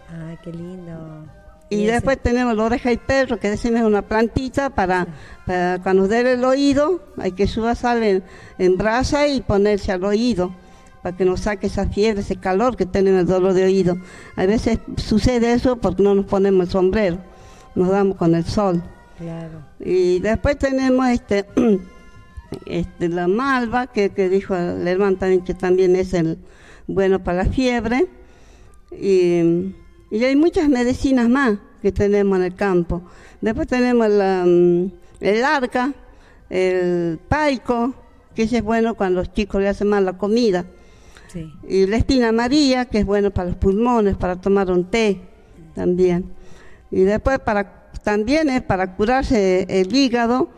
Ay, 0.09 0.37
qué 0.41 0.53
lindo. 0.53 1.25
Y 1.69 1.83
después 1.85 2.17
tenemos 2.23 2.55
la 2.55 2.63
oreja 2.63 2.89
y 2.93 2.97
perro, 2.97 3.39
que 3.39 3.49
decimos 3.49 3.81
es 3.81 3.85
una 3.85 4.03
plantita 4.03 4.69
para, 4.69 5.07
para 5.45 5.79
cuando 5.83 6.07
duele 6.07 6.33
el 6.33 6.45
oído, 6.45 7.01
hay 7.17 7.33
que 7.33 7.47
subir 7.47 7.75
sal 7.75 8.01
en, 8.01 8.23
en 8.59 8.77
brasa 8.77 9.27
y 9.27 9.41
ponerse 9.41 9.91
al 9.91 10.05
oído, 10.05 10.55
para 11.03 11.15
que 11.15 11.25
nos 11.25 11.41
saque 11.41 11.67
esa 11.67 11.87
fiebre, 11.87 12.21
ese 12.21 12.37
calor 12.37 12.77
que 12.77 12.85
tenemos 12.85 13.21
el 13.21 13.27
dolor 13.27 13.53
de 13.53 13.65
oído. 13.65 13.97
A 14.37 14.45
veces 14.45 14.79
sucede 14.95 15.51
eso 15.51 15.75
porque 15.75 16.01
no 16.01 16.15
nos 16.15 16.25
ponemos 16.25 16.67
el 16.67 16.71
sombrero, 16.71 17.17
nos 17.75 17.89
damos 17.89 18.15
con 18.15 18.33
el 18.33 18.45
sol. 18.45 18.81
Claro. 19.17 19.65
Y 19.81 20.19
después 20.19 20.57
tenemos 20.57 21.07
este, 21.09 21.45
este 22.65 23.09
la 23.09 23.27
malva, 23.27 23.87
que, 23.87 24.11
que 24.11 24.29
dijo 24.29 24.55
el 24.55 24.87
hermano 24.87 25.17
también 25.17 25.43
que 25.43 25.53
también 25.53 25.95
es 25.97 26.13
el 26.13 26.39
bueno 26.87 27.21
para 27.21 27.43
la 27.43 27.49
fiebre. 27.49 28.07
Y, 28.91 29.73
y 30.09 30.23
hay 30.23 30.35
muchas 30.37 30.69
medicinas 30.69 31.27
más 31.27 31.57
que 31.81 31.91
tenemos 31.91 32.37
en 32.37 32.45
el 32.45 32.55
campo. 32.55 33.01
Después 33.41 33.67
tenemos 33.67 34.07
la, 34.07 34.45
mm, 34.47 34.91
el 35.19 35.43
arca, 35.43 35.93
el 36.49 37.19
paico, 37.27 37.93
que 38.33 38.43
ese 38.43 38.57
es 38.57 38.63
bueno 38.63 38.95
cuando 38.95 39.19
los 39.19 39.33
chicos 39.33 39.61
le 39.61 39.67
hacen 39.67 39.89
mal 39.89 40.05
la 40.05 40.17
comida. 40.17 40.65
Sí. 41.33 41.51
Y 41.67 41.87
la 41.87 41.97
espina 41.97 42.29
amarilla, 42.29 42.85
que 42.85 42.99
es 42.99 43.05
bueno 43.05 43.31
para 43.31 43.49
los 43.49 43.57
pulmones, 43.57 44.15
para 44.15 44.35
tomar 44.35 44.69
un 44.69 44.85
té 44.85 45.19
también. 45.73 46.31
Y 46.91 47.01
después 47.01 47.39
para 47.39 47.83
también 48.03 48.49
es 48.49 48.61
para 48.61 48.95
curarse 48.95 49.65
el 49.69 49.95
hígado, 49.95 50.49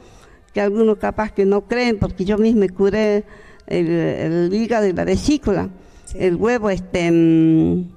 que 0.54 0.60
algunos 0.60 0.98
capaz 0.98 1.32
que 1.32 1.46
no 1.46 1.68
creen, 1.68 1.98
porque 1.98 2.26
yo 2.26 2.38
misma 2.38 2.68
curé 2.68 3.24
el, 3.68 3.88
el 3.88 4.54
hígado 4.54 4.88
y 4.88 4.94
la 4.94 5.06
vesícula. 5.06 5.70
Sí. 6.06 6.18
El 6.20 6.36
huevo 6.36 6.70
este 6.70 7.12
mm, 7.12 7.90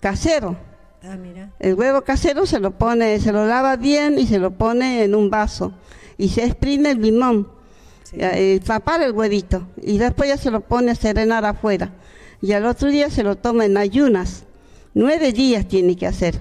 casero. 0.00 0.56
Ah, 1.02 1.16
mira. 1.16 1.52
El 1.58 1.74
huevo 1.74 2.02
casero 2.02 2.46
se 2.46 2.58
lo 2.58 2.72
pone, 2.72 3.18
se 3.20 3.32
lo 3.32 3.46
lava 3.46 3.76
bien 3.76 4.18
y 4.18 4.26
se 4.26 4.38
lo 4.38 4.50
pone 4.50 5.04
en 5.04 5.14
un 5.14 5.30
vaso. 5.30 5.72
Y 6.18 6.28
se 6.30 6.44
exprime 6.44 6.90
el 6.90 7.00
limón. 7.00 7.48
Sí. 8.02 8.16
Ya, 8.18 8.36
eh, 8.36 8.60
tapar 8.60 9.02
el 9.02 9.12
huevito 9.12 9.66
y 9.82 9.98
después 9.98 10.28
ya 10.28 10.36
se 10.36 10.50
lo 10.50 10.60
pone 10.60 10.92
a 10.92 10.94
serenar 10.94 11.44
afuera 11.44 11.92
y 12.42 12.52
al 12.52 12.66
otro 12.66 12.88
día 12.90 13.10
se 13.10 13.22
lo 13.22 13.36
toma 13.36 13.64
en 13.64 13.76
ayunas 13.76 14.44
nueve 14.94 15.32
días 15.32 15.66
tiene 15.66 15.96
que 15.96 16.06
hacer 16.06 16.40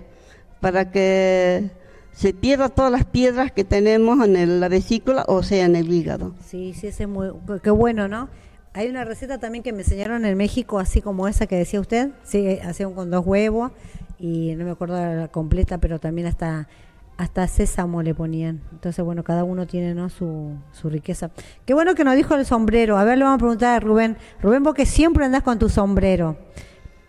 para 0.61 0.91
que 0.91 1.69
se 2.13 2.33
pierda 2.33 2.69
todas 2.69 2.91
las 2.91 3.05
piedras 3.05 3.51
que 3.51 3.63
tenemos 3.63 4.25
en 4.25 4.35
el- 4.37 4.59
la 4.59 4.69
vesícula 4.69 5.25
o 5.27 5.43
sea 5.43 5.65
en 5.65 5.75
el 5.75 5.91
hígado 5.91 6.33
Sí, 6.45 6.73
sí, 6.73 6.87
ese 6.87 7.03
es 7.03 7.09
muy. 7.09 7.29
Qué 7.61 7.69
bueno, 7.71 8.07
¿no? 8.07 8.29
Hay 8.73 8.89
una 8.89 9.03
receta 9.05 9.37
también 9.39 9.63
que 9.63 9.71
me 9.73 9.79
enseñaron 9.83 10.25
en 10.25 10.37
México, 10.37 10.79
así 10.79 11.01
como 11.01 11.27
esa 11.29 11.47
que 11.47 11.55
decía 11.55 11.79
usted. 11.79 12.11
Sí, 12.23 12.59
hacían 12.63 12.93
con 12.93 13.09
dos 13.11 13.25
huevos 13.25 13.71
y 14.19 14.53
no 14.55 14.65
me 14.65 14.71
acuerdo 14.71 14.95
la 14.95 15.27
completa, 15.29 15.77
pero 15.77 15.99
también 15.99 16.27
hasta 16.27 16.67
hasta 17.17 17.47
sésamo 17.47 18.01
le 18.01 18.13
ponían. 18.13 18.61
Entonces, 18.71 19.03
bueno, 19.03 19.23
cada 19.23 19.43
uno 19.43 19.65
tiene 19.67 19.93
¿no? 19.93 20.09
su, 20.09 20.53
su 20.71 20.89
riqueza. 20.89 21.31
Qué 21.65 21.73
bueno 21.73 21.95
que 21.95 22.03
nos 22.03 22.15
dijo 22.15 22.35
el 22.35 22.45
sombrero. 22.45 22.97
A 22.97 23.03
ver, 23.03 23.17
le 23.17 23.23
vamos 23.23 23.37
a 23.37 23.39
preguntar 23.39 23.75
a 23.75 23.79
Rubén. 23.79 24.17
Rubén, 24.41 24.63
vos 24.63 24.73
que 24.73 24.85
siempre 24.85 25.25
andás 25.25 25.43
con 25.43 25.59
tu 25.59 25.69
sombrero. 25.69 26.37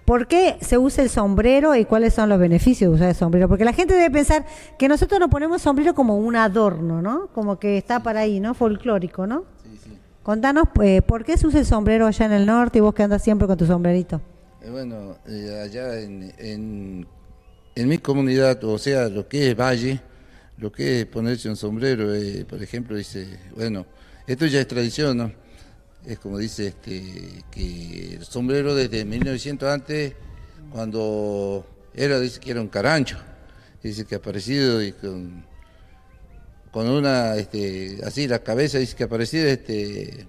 ¿Por 0.05 0.29
qué 0.29 0.57
se 0.61 0.79
usa 0.79 1.03
el 1.03 1.11
sombrero 1.11 1.75
y 1.75 1.85
cuáles 1.85 2.15
son 2.15 2.29
los 2.29 2.39
beneficios 2.39 2.91
de 2.91 2.95
usar 2.95 3.09
el 3.09 3.17
sombrero? 3.17 3.49
Porque 3.49 3.65
la 3.65 3.73
gente 3.73 3.95
debe 3.95 4.11
pensar 4.11 4.47
que 4.79 4.87
nosotros 4.87 5.19
nos 5.19 5.29
ponemos 5.29 5.61
sombrero 5.61 5.95
como 5.97 6.17
un 6.17 6.37
adorno, 6.37 7.03
¿no? 7.03 7.27
Como 7.35 7.59
que 7.59 7.77
está 7.77 7.99
para 7.99 8.21
ahí, 8.21 8.39
¿no? 8.39 8.55
Folclórico, 8.55 9.27
¿no? 9.27 9.43
Sí, 9.65 9.77
sí. 9.83 9.99
Contanos, 10.23 10.69
eh, 10.81 11.03
¿por 11.03 11.25
qué 11.25 11.37
se 11.37 11.49
usa 11.49 11.59
el 11.59 11.67
sombrero 11.67 12.07
allá 12.07 12.27
en 12.27 12.33
el 12.33 12.47
norte 12.47 12.79
y 12.79 12.83
vos 12.83 12.95
que 12.95 13.03
andas 13.03 13.21
siempre 13.21 13.49
con 13.49 13.57
tu 13.57 13.67
sombrerito? 13.67 14.21
Eh, 14.63 14.71
bueno, 14.71 15.17
eh, 15.27 15.61
allá 15.65 16.01
en, 16.01 16.33
en, 16.39 17.07
en 17.77 17.89
mi 17.89 17.99
comunidad, 17.99 18.65
o 18.65 18.79
sea, 18.79 19.09
lo 19.11 19.29
que 19.29 19.51
es 19.51 19.57
valle, 19.57 20.01
lo 20.57 20.73
que 20.73 21.01
es 21.01 21.07
ponerse 21.07 21.51
un 21.51 21.57
sombrero, 21.57 22.15
eh, 22.15 22.47
por 22.49 22.63
ejemplo, 22.63 22.97
dice, 22.97 23.39
bueno, 23.55 23.87
esto 24.27 24.47
ya 24.47 24.61
es 24.61 24.67
tradición, 24.67 25.19
¿no? 25.19 25.33
Es 26.07 26.19
como 26.19 26.39
dice 26.39 26.69
este, 26.69 27.45
que 27.51 28.15
el 28.15 28.25
sombrero 28.25 28.75
desde 28.75 29.05
1900 29.05 29.69
antes, 29.69 30.15
cuando 30.71 31.67
era, 31.95 32.19
dice 32.19 32.41
que 32.41 32.51
era 32.53 32.63
un 32.63 32.69
carancho, 32.69 33.19
dice 33.83 34.07
que 34.07 34.15
ha 34.15 34.19
aparecido 34.19 34.83
y 34.83 34.93
con, 34.93 35.45
con 36.71 36.89
una, 36.89 37.37
este, 37.37 38.01
así 38.05 38.27
la 38.27 38.39
cabeza, 38.39 38.79
dice 38.79 38.97
que 38.97 39.03
ha 39.03 39.07
aparecido, 39.07 39.49
este, 39.49 40.27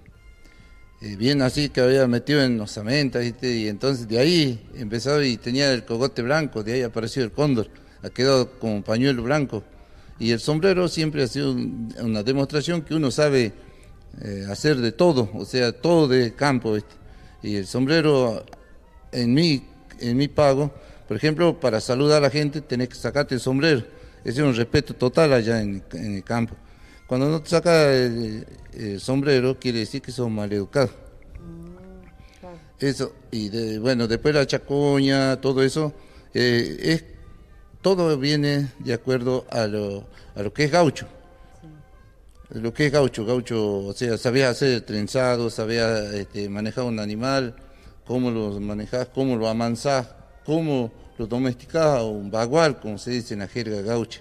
eh, 1.00 1.16
bien 1.16 1.42
así 1.42 1.68
que 1.68 1.80
había 1.80 2.06
metido 2.06 2.42
en 2.42 2.60
osamentas, 2.60 3.22
¿viste? 3.22 3.54
y 3.54 3.68
entonces 3.68 4.08
de 4.08 4.18
ahí 4.18 4.68
empezó 4.74 5.22
y 5.22 5.36
tenía 5.36 5.72
el 5.72 5.84
cogote 5.84 6.22
blanco, 6.22 6.62
de 6.62 6.74
ahí 6.74 6.82
apareció 6.82 7.22
el 7.22 7.32
cóndor, 7.32 7.68
ha 8.02 8.10
quedado 8.10 8.58
como 8.58 8.82
pañuelo 8.82 9.22
blanco, 9.22 9.62
Y 10.20 10.32
el 10.32 10.40
sombrero 10.40 10.88
siempre 10.88 11.22
ha 11.22 11.28
sido 11.28 11.52
una 12.02 12.22
demostración 12.24 12.82
que 12.82 12.94
uno 12.94 13.10
sabe 13.12 13.52
eh, 14.20 14.46
hacer 14.50 14.78
de 14.78 14.90
todo, 14.90 15.30
o 15.32 15.44
sea, 15.44 15.70
todo 15.72 16.08
de 16.08 16.34
campo. 16.34 16.76
Y 17.40 17.54
el 17.56 17.66
sombrero, 17.66 18.44
en 19.12 19.32
mi, 19.32 19.62
en 20.00 20.16
mi 20.16 20.26
pago, 20.26 20.72
por 21.06 21.16
ejemplo, 21.16 21.58
para 21.58 21.80
saludar 21.80 22.18
a 22.18 22.26
la 22.26 22.30
gente 22.30 22.60
tenés 22.60 22.88
que 22.88 22.96
sacarte 22.96 23.34
el 23.36 23.40
sombrero. 23.40 23.84
Ese 24.24 24.40
es 24.40 24.46
un 24.46 24.54
respeto 24.54 24.94
total 24.94 25.32
allá 25.32 25.60
en, 25.62 25.82
el 25.92 26.24
campo. 26.24 26.56
Cuando 27.08 27.30
no 27.30 27.40
te 27.40 27.48
sacas 27.48 27.86
el, 27.86 29.00
sombrero, 29.00 29.58
quiere 29.58 29.78
decir 29.78 30.02
que 30.02 30.12
sos 30.12 30.30
maleducado. 30.30 30.90
Mm, 31.40 32.84
eso, 32.84 33.14
y 33.30 33.78
bueno, 33.78 34.06
después 34.06 34.34
la 34.34 34.46
chacoña, 34.46 35.40
todo 35.40 35.62
eso, 35.62 35.94
eh, 36.34 36.76
es, 36.82 37.04
todo 37.80 38.18
viene 38.18 38.68
de 38.80 38.92
acuerdo 38.92 39.46
a 39.50 39.66
lo, 39.66 40.06
a 40.36 40.42
lo 40.42 40.52
que 40.52 40.64
es 40.64 40.70
gaucho. 40.70 41.06
Lo 42.50 42.74
que 42.74 42.86
es 42.86 42.92
gaucho, 42.92 43.24
gaucho, 43.24 43.86
o 43.86 43.92
sea, 43.94 44.18
sabía 44.18 44.50
hacer 44.50 44.82
trenzado, 44.82 45.48
sabía 45.48 46.12
este, 46.12 46.50
manejar 46.50 46.84
un 46.84 47.00
animal, 47.00 47.56
cómo 48.04 48.30
lo 48.30 48.60
manejás, 48.60 49.08
cómo 49.14 49.34
lo 49.34 49.48
amansás, 49.48 50.08
cómo 50.44 50.92
lo 51.16 51.26
domesticás, 51.26 52.02
un 52.02 52.30
bagual, 52.30 52.78
como 52.80 52.98
se 52.98 53.12
dice 53.12 53.32
en 53.32 53.40
la 53.40 53.48
jerga 53.48 53.80
gaucha. 53.80 54.20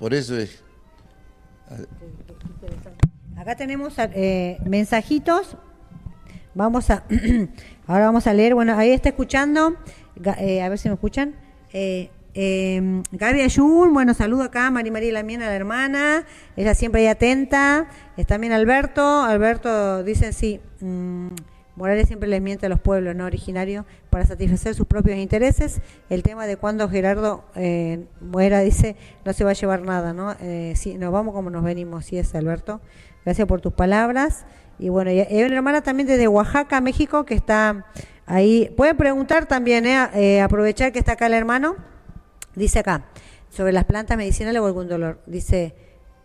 Por 0.00 0.14
eso 0.14 0.36
es... 0.36 0.64
Acá 3.36 3.56
tenemos 3.56 3.94
eh, 3.98 4.58
mensajitos. 4.64 5.56
Vamos 6.54 6.90
a... 6.90 7.04
ahora 7.86 8.06
vamos 8.06 8.26
a 8.26 8.32
leer. 8.32 8.54
Bueno, 8.54 8.76
ahí 8.76 8.90
está 8.90 9.08
escuchando. 9.08 9.76
Eh, 10.38 10.62
a 10.62 10.68
ver 10.68 10.78
si 10.78 10.88
me 10.88 10.94
escuchan. 10.94 11.34
Eh, 11.72 12.10
eh, 12.34 13.02
Gaby 13.12 13.42
Ayun, 13.42 13.94
bueno, 13.94 14.12
saludo 14.12 14.42
acá, 14.42 14.68
Mari 14.70 14.90
María 14.90 15.12
Lamiena, 15.12 15.46
la 15.46 15.54
hermana, 15.54 16.24
ella 16.56 16.74
siempre 16.74 17.02
ahí 17.02 17.06
atenta. 17.06 17.88
Está 18.16 18.34
también 18.34 18.52
Alberto, 18.52 19.22
Alberto 19.22 20.02
dice 20.02 20.32
sí, 20.32 20.60
mm, 20.80 21.28
Morales 21.76 22.06
siempre 22.06 22.28
les 22.28 22.40
miente 22.40 22.66
a 22.66 22.68
los 22.68 22.78
pueblos 22.78 23.16
no 23.16 23.24
originarios 23.24 23.84
para 24.08 24.24
satisfacer 24.24 24.74
sus 24.74 24.86
propios 24.86 25.18
intereses. 25.18 25.80
El 26.08 26.22
tema 26.22 26.46
de 26.46 26.56
cuando 26.56 26.88
Gerardo 26.88 27.44
eh, 27.56 28.04
muera, 28.20 28.60
dice, 28.60 28.96
no 29.24 29.32
se 29.32 29.42
va 29.42 29.50
a 29.50 29.54
llevar 29.54 29.82
nada, 29.82 30.12
¿no? 30.12 30.36
Eh, 30.40 30.74
sí, 30.76 30.96
nos 30.98 31.12
vamos 31.12 31.34
como 31.34 31.50
nos 31.50 31.64
venimos, 31.64 32.04
sí 32.04 32.16
es 32.16 32.32
Alberto. 32.34 32.80
Gracias 33.24 33.48
por 33.48 33.60
tus 33.60 33.72
palabras. 33.72 34.44
Y 34.78 34.88
bueno, 34.88 35.10
y 35.10 35.20
hay 35.20 35.42
una 35.42 35.56
hermana 35.56 35.82
también 35.82 36.06
desde 36.06 36.28
Oaxaca, 36.28 36.80
México, 36.80 37.24
que 37.24 37.34
está 37.34 37.86
ahí. 38.26 38.72
Pueden 38.76 38.96
preguntar 38.96 39.46
también, 39.46 39.84
¿eh? 39.86 40.08
eh 40.14 40.40
aprovechar 40.40 40.92
que 40.92 41.00
está 41.00 41.12
acá 41.12 41.26
el 41.26 41.34
hermano. 41.34 41.74
Dice 42.54 42.78
acá, 42.78 43.06
sobre 43.50 43.72
las 43.72 43.84
plantas 43.84 44.16
medicinales 44.16 44.60
o 44.62 44.66
algún 44.66 44.88
dolor. 44.88 45.20
Dice, 45.26 45.74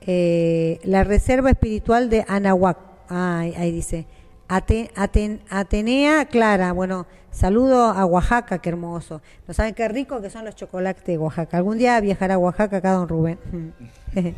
eh, 0.02 0.80
la 0.84 1.04
reserva 1.04 1.50
espiritual 1.50 2.10
de 2.12 2.24
Anahuac. 2.28 2.78
ahí 3.10 3.72
dice. 3.72 4.06
Atenea 4.50 6.26
Clara, 6.26 6.72
bueno, 6.72 7.06
saludo 7.30 7.84
a 7.84 8.04
Oaxaca, 8.06 8.58
qué 8.58 8.70
hermoso. 8.70 9.22
No 9.48 9.54
saben 9.54 9.76
qué 9.76 9.88
rico 9.88 10.22
que 10.22 10.32
son 10.32 10.44
los 10.44 10.56
chocolates 10.56 11.06
de 11.06 11.20
Oaxaca. 11.20 11.58
Algún 11.58 11.78
día 11.78 12.00
viajará 12.02 12.34
a 12.34 12.38
Oaxaca 12.40 12.78
acá, 12.78 12.94
don 12.94 13.08
Rubén. 13.08 13.38
¿Dónde? 14.16 14.36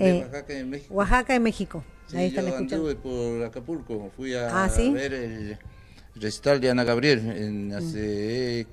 Eh, 0.00 0.22
Oaxaca 0.22 0.54
en 0.54 0.70
México. 0.70 0.94
Oaxaca 0.94 1.34
en 1.34 1.42
México. 1.42 1.84
Ahí 2.14 2.26
están 2.28 2.46
yo 2.46 2.56
anduve 2.56 2.94
por 2.94 3.42
Acapulco, 3.44 4.10
fui 4.16 4.34
a, 4.34 4.64
ah, 4.64 4.70
ver 4.92 5.12
el 5.14 5.58
recital 6.14 6.60
de 6.60 6.70
Ana 6.70 6.84
Gabriel 6.84 7.20
en 7.20 7.72
hace 7.74 8.66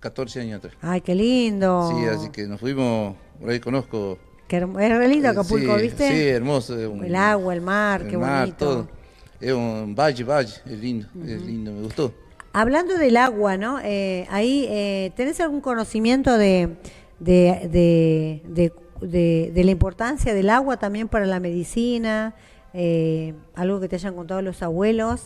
14 0.00 0.40
años 0.42 0.58
atrás. 0.58 0.74
Ay, 0.82 1.00
qué 1.00 1.14
lindo. 1.14 1.90
Sí, 1.90 2.06
así 2.06 2.28
que 2.28 2.46
nos 2.46 2.60
fuimos, 2.60 3.16
por 3.40 3.50
ahí 3.50 3.60
conozco. 3.60 4.18
es 4.48 4.60
re 4.60 5.08
lindo 5.08 5.30
Acapulco, 5.30 5.76
¿viste? 5.76 6.08
Sí, 6.08 6.28
hermoso. 6.28 6.78
el 6.78 7.16
agua, 7.16 7.54
el 7.54 7.62
mar, 7.62 8.02
el 8.02 8.08
qué 8.08 8.18
mar, 8.18 8.40
bonito. 8.40 8.66
Todo. 8.66 9.05
Es 9.40 9.52
un 9.52 9.94
valle, 9.94 10.24
valle, 10.24 10.54
es 10.64 10.78
lindo, 10.78 11.06
es 11.26 11.42
lindo, 11.42 11.72
me 11.72 11.82
gustó. 11.82 12.12
Hablando 12.52 12.96
del 12.96 13.16
agua, 13.16 13.56
¿no? 13.56 13.78
Eh, 13.82 14.26
ahí, 14.30 14.66
eh, 14.68 15.12
¿tenés 15.14 15.40
algún 15.40 15.60
conocimiento 15.60 16.38
de, 16.38 16.76
de, 17.18 18.42
de, 18.48 18.72
de, 19.00 19.64
la 19.64 19.70
importancia 19.70 20.34
del 20.34 20.50
agua 20.50 20.78
también 20.78 21.08
para 21.08 21.26
la 21.26 21.40
medicina? 21.40 22.34
Eh, 22.72 23.34
¿Algo 23.54 23.80
que 23.80 23.88
te 23.88 23.96
hayan 23.96 24.14
contado 24.14 24.42
los 24.42 24.62
abuelos? 24.62 25.20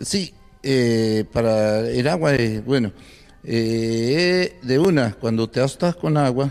Sí, 0.00 0.34
eh, 0.62 1.24
para 1.32 1.80
el 1.88 2.06
agua 2.08 2.34
es, 2.34 2.64
bueno, 2.64 2.92
eh, 3.44 4.58
de 4.62 4.78
una, 4.78 5.14
cuando 5.14 5.48
te 5.48 5.60
asustas 5.60 5.96
con 5.96 6.16
agua, 6.16 6.50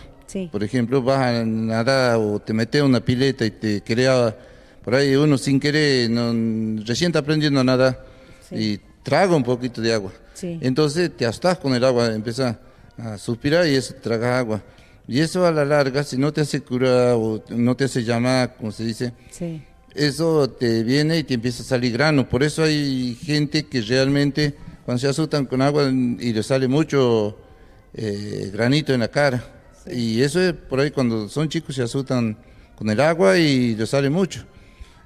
por 0.52 0.64
ejemplo, 0.64 1.02
vas 1.02 1.20
a 1.20 1.46
nadar 1.46 2.18
o 2.18 2.40
te 2.40 2.54
metes 2.54 2.82
a 2.82 2.86
una 2.86 3.02
pileta 3.02 3.46
y 3.46 3.52
te 3.52 3.82
crea, 3.82 4.36
por 4.84 4.96
ahí 4.96 5.16
uno 5.16 5.38
sin 5.38 5.60
querer, 5.60 6.10
no, 6.10 6.84
recién 6.84 7.10
está 7.10 7.20
aprendiendo 7.20 7.60
a 7.60 7.64
nadar 7.64 8.06
y 8.52 8.80
traga 9.04 9.36
un 9.36 9.44
poquito 9.44 9.82
de 9.82 9.94
agua. 9.94 10.12
Entonces 10.42 11.16
te 11.16 11.26
asustas 11.26 11.60
con 11.60 11.76
el 11.76 11.84
agua, 11.84 12.14
empiezas 12.14 12.58
a 12.98 13.18
suspirar 13.18 13.68
y 13.68 13.76
eso 13.76 13.94
traga 14.02 14.40
agua. 14.40 14.62
Y 15.08 15.20
eso 15.20 15.46
a 15.46 15.52
la 15.52 15.66
larga, 15.66 16.04
si 16.04 16.18
no 16.18 16.32
te 16.32 16.42
hace 16.42 16.62
curar 16.62 17.14
o 17.16 17.44
no 17.50 17.76
te 17.76 17.86
hace 17.86 18.04
llamar, 18.04 18.56
como 18.56 18.72
se 18.72 18.84
dice, 18.84 19.14
eso 19.94 20.50
te 20.50 20.84
viene 20.84 21.20
y 21.20 21.24
te 21.24 21.36
empieza 21.36 21.64
a 21.64 21.66
salir 21.66 21.94
grano. 21.94 22.28
Por 22.28 22.44
eso 22.44 22.64
hay 22.64 23.18
gente 23.22 23.66
que 23.66 23.82
realmente 23.82 24.56
cuando 24.86 25.00
se 25.00 25.08
asustan 25.08 25.46
con 25.46 25.62
agua 25.62 25.90
y 25.90 26.34
le 26.34 26.44
sale 26.44 26.68
mucho 26.68 27.38
eh, 27.94 28.50
granito 28.54 28.94
en 28.94 29.02
la 29.02 29.10
cara. 29.10 29.44
Y 29.92 30.22
eso 30.22 30.40
es 30.40 30.54
por 30.54 30.80
ahí 30.80 30.92
cuando 30.92 31.28
son 31.28 31.50
chicos 31.50 31.76
se 31.76 31.84
asustan 31.84 32.38
con 32.76 32.90
el 32.90 33.00
agua 33.00 33.38
y 33.38 33.76
le 33.76 33.86
sale 33.86 34.10
mucho. 34.10 34.46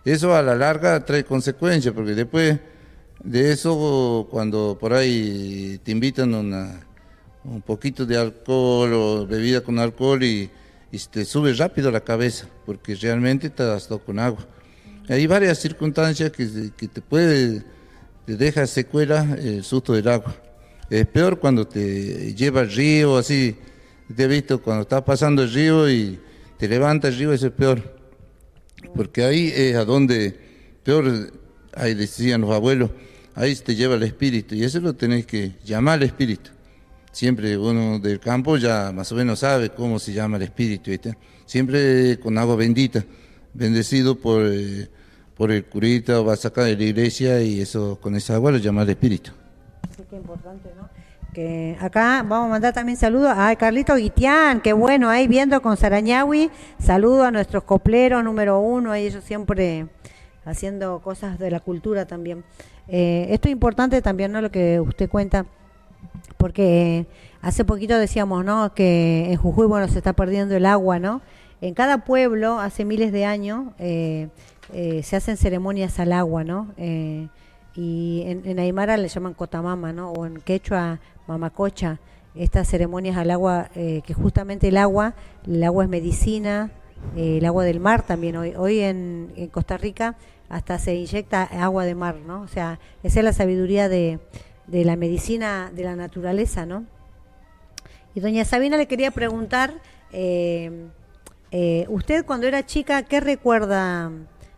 Eso 0.05 0.35
a 0.35 0.41
la 0.43 0.55
larga 0.55 1.03
trae 1.03 1.25
consecuencias 1.25 1.93
porque 1.93 2.13
después 2.13 2.59
de 3.23 3.51
eso 3.51 4.27
cuando 4.29 4.77
por 4.79 4.93
ahí 4.93 5.79
te 5.83 5.91
invitan 5.91 6.33
una, 6.35 6.79
un 7.43 7.61
poquito 7.61 8.05
de 8.05 8.15
alcohol 8.15 8.93
o 8.93 9.27
bebida 9.27 9.61
con 9.61 9.79
alcohol 9.79 10.23
y, 10.23 10.51
te 11.11 11.25
sube 11.25 11.51
rápido 11.51 11.91
la 11.91 11.99
cabeza 11.99 12.47
porque 12.65 12.95
realmente 12.95 13.49
te 13.49 13.63
asustado 13.63 13.99
con 13.99 14.17
agua. 14.17 14.47
Hay 15.09 15.27
varias 15.27 15.59
circunstancias 15.59 16.31
que, 16.31 16.71
que 16.77 16.87
te 16.87 17.01
puede 17.01 17.65
te 18.25 18.37
deja 18.37 18.65
secuela 18.65 19.37
el 19.37 19.63
susto 19.63 19.93
del 19.93 20.07
agua. 20.07 20.35
Es 20.89 21.05
peor 21.07 21.39
cuando 21.39 21.67
te 21.67 22.33
lleva 22.33 22.61
al 22.61 22.71
río, 22.71 23.17
así, 23.17 23.57
te 24.15 24.23
he 24.23 24.27
visto 24.27 24.61
cuando 24.61 24.83
estás 24.83 25.03
pasando 25.03 25.43
el 25.43 25.53
río 25.53 25.89
y 25.89 26.19
te 26.57 26.67
levanta 26.67 27.07
el 27.07 27.17
río, 27.17 27.33
eso 27.33 27.47
es 27.47 27.53
peor. 27.53 27.94
Porque 28.95 29.23
ahí 29.23 29.51
es 29.53 29.75
a 29.75 29.85
donde, 29.85 30.35
peor, 30.83 31.31
ahí 31.73 31.93
decían 31.93 32.41
los 32.41 32.51
abuelos, 32.51 32.91
ahí 33.33 33.55
te 33.55 33.75
lleva 33.75 33.95
el 33.95 34.03
espíritu 34.03 34.55
y 34.55 34.63
eso 34.63 34.79
lo 34.79 34.93
tenés 34.93 35.25
que 35.25 35.53
llamar 35.65 35.95
al 35.95 36.03
espíritu. 36.03 36.51
Siempre 37.11 37.57
uno 37.57 37.99
del 37.99 38.19
campo 38.19 38.57
ya 38.57 38.91
más 38.93 39.11
o 39.11 39.15
menos 39.15 39.39
sabe 39.39 39.69
cómo 39.69 39.99
se 39.99 40.13
llama 40.13 40.37
el 40.37 40.43
espíritu, 40.43 40.91
¿viste? 40.91 41.17
Siempre 41.45 42.19
con 42.19 42.37
agua 42.37 42.55
bendita, 42.55 43.03
bendecido 43.53 44.15
por... 44.19 44.45
Eh, 44.45 44.89
por 45.35 45.51
el 45.51 45.65
curita 45.65 46.19
o 46.19 46.25
va 46.25 46.33
a 46.33 46.37
sacar 46.37 46.65
de 46.65 46.77
la 46.77 46.83
iglesia 46.83 47.41
y 47.41 47.61
eso 47.61 47.99
con 48.01 48.15
esa 48.15 48.35
agua 48.35 48.51
lo 48.51 48.57
llama 48.57 48.83
el 48.83 48.89
espíritu. 48.89 49.31
Sí, 49.95 50.03
qué 50.09 50.15
importante, 50.15 50.69
¿no? 50.75 50.89
Que 51.35 51.75
acá 51.81 52.23
vamos 52.25 52.45
a 52.45 52.49
mandar 52.49 52.73
también 52.73 52.97
saludos 52.97 53.33
a 53.35 53.53
Carlito 53.57 53.93
Guitián, 53.95 54.61
qué 54.61 54.71
bueno, 54.71 55.09
ahí 55.09 55.27
viendo 55.27 55.61
con 55.61 55.75
Sarañawi, 55.75 56.49
saludo 56.79 57.25
a 57.25 57.31
nuestros 57.31 57.65
copleros 57.65 58.23
número 58.23 58.61
uno, 58.61 58.93
ahí 58.93 59.07
ellos 59.07 59.21
siempre 59.21 59.87
haciendo 60.45 61.01
cosas 61.01 61.37
de 61.37 61.51
la 61.51 61.59
cultura 61.59 62.05
también. 62.05 62.45
Eh, 62.87 63.27
esto 63.31 63.49
es 63.49 63.51
importante 63.51 64.01
también, 64.01 64.31
¿no? 64.31 64.39
Lo 64.39 64.49
que 64.49 64.79
usted 64.79 65.09
cuenta, 65.09 65.45
porque 66.37 67.05
hace 67.41 67.65
poquito 67.65 67.99
decíamos, 67.99 68.45
¿no? 68.45 68.73
Que 68.73 69.29
en 69.29 69.35
Jujuy, 69.35 69.67
bueno, 69.67 69.89
se 69.89 69.97
está 69.97 70.13
perdiendo 70.13 70.55
el 70.55 70.65
agua, 70.65 70.99
¿no? 70.99 71.21
En 71.59 71.73
cada 71.73 72.05
pueblo, 72.05 72.61
hace 72.61 72.85
miles 72.85 73.11
de 73.11 73.25
años, 73.25 73.73
eh, 73.77 74.29
eh, 74.71 75.03
se 75.03 75.17
hacen 75.17 75.35
ceremonias 75.35 75.99
al 75.99 76.13
agua, 76.13 76.45
¿no? 76.45 76.73
Y 77.77 78.23
en, 78.25 78.57
Aymara 78.57 78.95
le 78.95 79.09
llaman 79.09 79.33
cotamama, 79.33 79.91
¿no? 79.91 80.11
O 80.11 80.25
en 80.25 80.37
quechua, 80.37 81.01
mamacocha, 81.27 81.99
estas 82.35 82.67
ceremonias 82.67 83.17
al 83.17 83.31
agua, 83.31 83.69
eh, 83.75 84.01
que 84.05 84.13
justamente 84.13 84.67
el 84.67 84.77
agua, 84.77 85.15
el 85.47 85.63
agua 85.63 85.85
es 85.85 85.89
medicina, 85.89 86.71
el 87.15 87.45
agua 87.45 87.63
del 87.63 87.79
mar 87.79 88.03
también. 88.05 88.35
Hoy, 88.35 88.53
hoy 88.57 88.79
en, 88.79 89.49
Costa 89.51 89.77
Rica 89.77 90.15
hasta 90.49 90.77
se 90.79 90.95
inyecta 90.95 91.43
agua 91.43 91.85
de 91.85 91.95
mar, 91.95 92.15
¿no? 92.15 92.41
O 92.41 92.47
sea, 92.47 92.79
esa 93.03 93.19
es 93.19 93.25
la 93.25 93.33
sabiduría 93.33 93.89
de, 93.89 94.19
la 94.67 94.95
medicina 94.95 95.71
de 95.73 95.83
la 95.83 95.95
naturaleza, 95.95 96.65
¿no? 96.65 96.85
Y 98.13 98.19
doña 98.19 98.45
Sabina 98.45 98.77
le 98.77 98.87
quería 98.87 99.11
preguntar, 99.11 99.73
usted 101.87 102.25
cuando 102.25 102.47
era 102.47 102.65
chica, 102.65 103.03
¿qué 103.03 103.19
recuerda? 103.19 104.11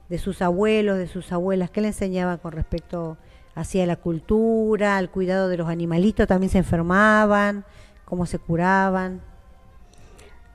de 0.09 0.17
sus 0.17 0.41
abuelos, 0.41 0.97
de 0.97 1.07
sus 1.07 1.31
abuelas, 1.31 1.69
¿qué 1.69 1.81
le 1.81 1.87
enseñaba 1.87 2.37
con 2.37 2.51
respecto 2.51 3.17
hacia 3.57 3.85
la 3.85 3.95
cultura, 3.95 4.97
al 4.97 5.09
cuidado 5.09 5.49
de 5.49 5.57
los 5.57 5.67
animalitos? 5.67 6.27
¿También 6.27 6.51
se 6.51 6.59
enfermaban? 6.59 7.65
¿Cómo 8.05 8.25
se 8.25 8.39
curaban? 8.39 9.21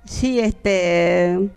Sí, 0.05 0.41
este, 0.41 1.51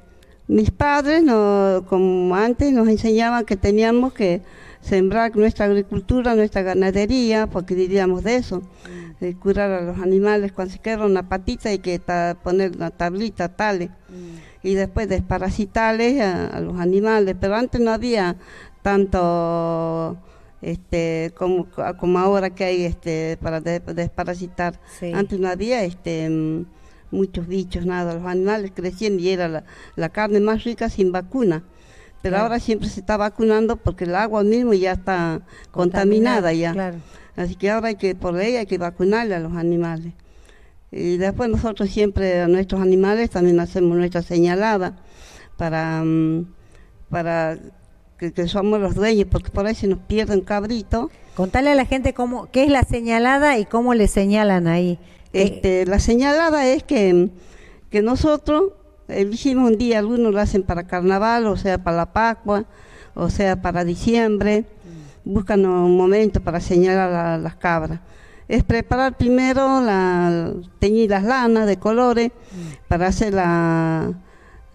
mis 0.48 0.72
padres, 0.72 1.24
no, 1.24 1.86
como 1.88 2.36
antes, 2.36 2.74
nos 2.74 2.88
enseñaban 2.88 3.46
que 3.46 3.56
teníamos 3.56 4.14
que 4.14 4.42
sembrar 4.82 5.36
nuestra 5.36 5.66
agricultura, 5.66 6.36
nuestra 6.36 6.62
ganadería, 6.62 7.48
porque 7.48 7.74
diríamos 7.74 8.24
de 8.24 8.36
eso, 8.36 8.62
de 9.20 9.36
curar 9.36 9.72
a 9.72 9.82
los 9.82 10.00
animales 10.00 10.52
cuando 10.52 10.74
se 10.74 10.80
queda 10.80 11.06
una 11.06 11.28
patita 11.28 11.70
hay 11.70 11.80
que 11.80 12.00
poner 12.44 12.76
una 12.76 12.92
tablita, 12.92 13.50
tales, 13.50 13.90
y 14.62 14.76
después 14.76 15.08
desparasitarles 15.08 16.22
a, 16.22 16.60
los 16.60 16.80
animales, 16.80 17.36
pero 17.40 17.56
antes 17.56 17.82
no 17.82 17.92
había 17.92 18.36
tanto 18.84 20.18
este 20.62 21.32
como, 21.38 21.68
como 22.00 22.20
ahora 22.20 22.50
que 22.50 22.64
hay 22.64 22.86
este 22.86 23.38
para 23.42 23.62
desparasitar. 23.62 24.80
Antes 25.14 25.40
no 25.40 25.48
había 25.48 25.84
este 25.84 26.66
muchos 27.12 27.48
bichos, 27.48 27.86
nada, 27.86 28.14
los 28.14 28.26
animales 28.26 28.72
crecían 28.76 29.20
y 29.20 29.30
era 29.30 29.64
la, 29.96 30.10
carne 30.10 30.40
más 30.40 30.64
rica 30.64 30.90
sin 30.90 31.12
vacuna. 31.12 31.64
Pero 32.22 32.38
ahora 32.38 32.60
siempre 32.60 32.90
se 32.90 33.02
está 33.02 33.18
vacunando 33.18 33.78
porque 33.78 34.06
el 34.06 34.16
agua 34.16 34.44
mismo 34.44 34.74
ya 34.74 34.94
está 34.94 35.42
contaminada, 35.72 36.54
ya. 36.54 36.96
Así 37.36 37.56
que 37.56 37.70
ahora 37.70 37.90
hay 37.90 37.96
que, 37.96 38.16
por 38.16 38.34
ley, 38.34 38.56
hay 38.56 38.66
que 38.66 38.80
vacunarle 38.80 39.36
a 39.36 39.40
los 39.40 39.54
animales. 39.54 40.14
Y 40.92 41.18
después 41.18 41.50
nosotros 41.50 41.90
siempre 41.90 42.42
a 42.42 42.48
nuestros 42.48 42.82
animales 42.82 43.30
también 43.30 43.60
hacemos 43.60 43.96
nuestra 43.98 44.24
señalada 44.24 44.98
para, 45.58 46.04
mm, 46.04 46.48
para 47.10 47.60
que, 48.18 48.48
somos 48.48 48.80
los 48.80 48.96
dueños, 48.96 49.28
porque 49.30 49.50
por 49.50 49.66
ahí 49.66 49.76
se 49.76 49.88
nos 49.88 50.00
pierde 50.00 50.36
un 50.36 50.42
cabrito. 50.42 51.10
Contale 51.36 51.72
a 51.72 51.76
la 51.76 51.86
gente 51.86 52.14
cómo, 52.14 52.50
qué 52.52 52.64
es 52.64 52.70
la 52.70 52.84
señalada 52.84 53.58
y 53.58 53.66
cómo 53.66 53.94
le 53.94 54.08
señalan 54.08 54.68
ahí. 54.68 55.00
Este, 55.34 55.86
la 55.86 56.00
señalada 56.00 56.66
es 56.66 56.84
que, 56.84 57.30
que 57.90 58.02
nosotros 58.02 58.72
elegimos 59.10 59.72
un 59.72 59.78
día, 59.78 60.00
algunos 60.00 60.34
lo 60.34 60.40
hacen 60.40 60.64
para 60.64 60.88
carnaval, 60.88 61.48
o 61.48 61.58
sea, 61.58 61.78
para 61.78 61.98
la 61.98 62.14
Pascua, 62.14 62.66
o 63.16 63.30
sea, 63.30 63.62
para 63.62 63.84
diciembre, 63.84 64.66
buscan 65.26 65.66
un 65.66 65.98
momento 65.98 66.40
para 66.40 66.62
señalar 66.62 67.12
a 67.14 67.38
las 67.38 67.56
cabras. 67.56 68.00
Es 68.48 68.64
preparar 68.64 69.18
primero, 69.18 69.82
la, 69.82 70.54
teñir 70.80 71.10
las 71.10 71.24
lanas 71.24 71.68
de 71.68 71.78
colores 71.78 72.32
para 72.88 73.08
hacer 73.08 73.34
la, 73.34 74.14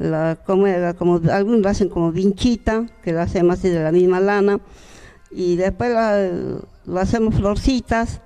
la 0.01 0.37
como, 0.47 0.67
como, 0.99 1.21
algunos 1.31 1.61
lo 1.61 1.69
hacen 1.69 1.91
como 1.91 2.11
vinchita, 2.11 2.87
que 3.03 3.13
lo 3.13 3.21
hacemos 3.21 3.59
así 3.59 3.69
de 3.69 3.83
la 3.83 3.93
misma 3.93 4.19
lana, 4.19 4.59
y 5.31 5.57
después 5.57 5.95
lo 6.87 6.99
hacemos 6.99 7.35
florcitas, 7.35 8.21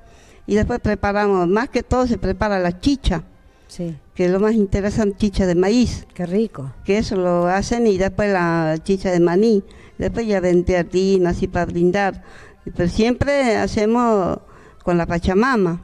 y 0.47 0.55
después 0.55 0.81
preparamos, 0.81 1.49
más 1.49 1.69
que 1.69 1.83
todo 1.83 2.07
se 2.07 2.17
prepara 2.17 2.61
la 2.61 2.81
chicha, 2.81 3.25
sí. 3.67 3.97
que 4.15 4.27
es 4.27 4.31
lo 4.31 4.39
más 4.39 4.55
interesante, 4.55 5.17
chicha 5.19 5.47
de 5.47 5.57
maíz. 5.57 6.07
Qué 6.15 6.27
rico. 6.27 6.73
Que 6.85 6.99
eso 6.99 7.17
lo 7.17 7.47
hacen 7.49 7.87
y 7.87 7.99
después 7.99 8.33
la 8.33 8.77
chicha 8.83 9.11
de 9.11 9.21
maní, 9.21 9.65
después 9.99 10.27
ya 10.27 10.41
vende 10.41 10.77
harina 10.77 11.31
así 11.31 11.49
para 11.49 11.67
brindar. 11.67 12.23
Pero 12.77 12.89
siempre 12.89 13.57
hacemos 13.57 14.39
con 14.85 14.97
la 14.97 15.07
pachamama. 15.07 15.81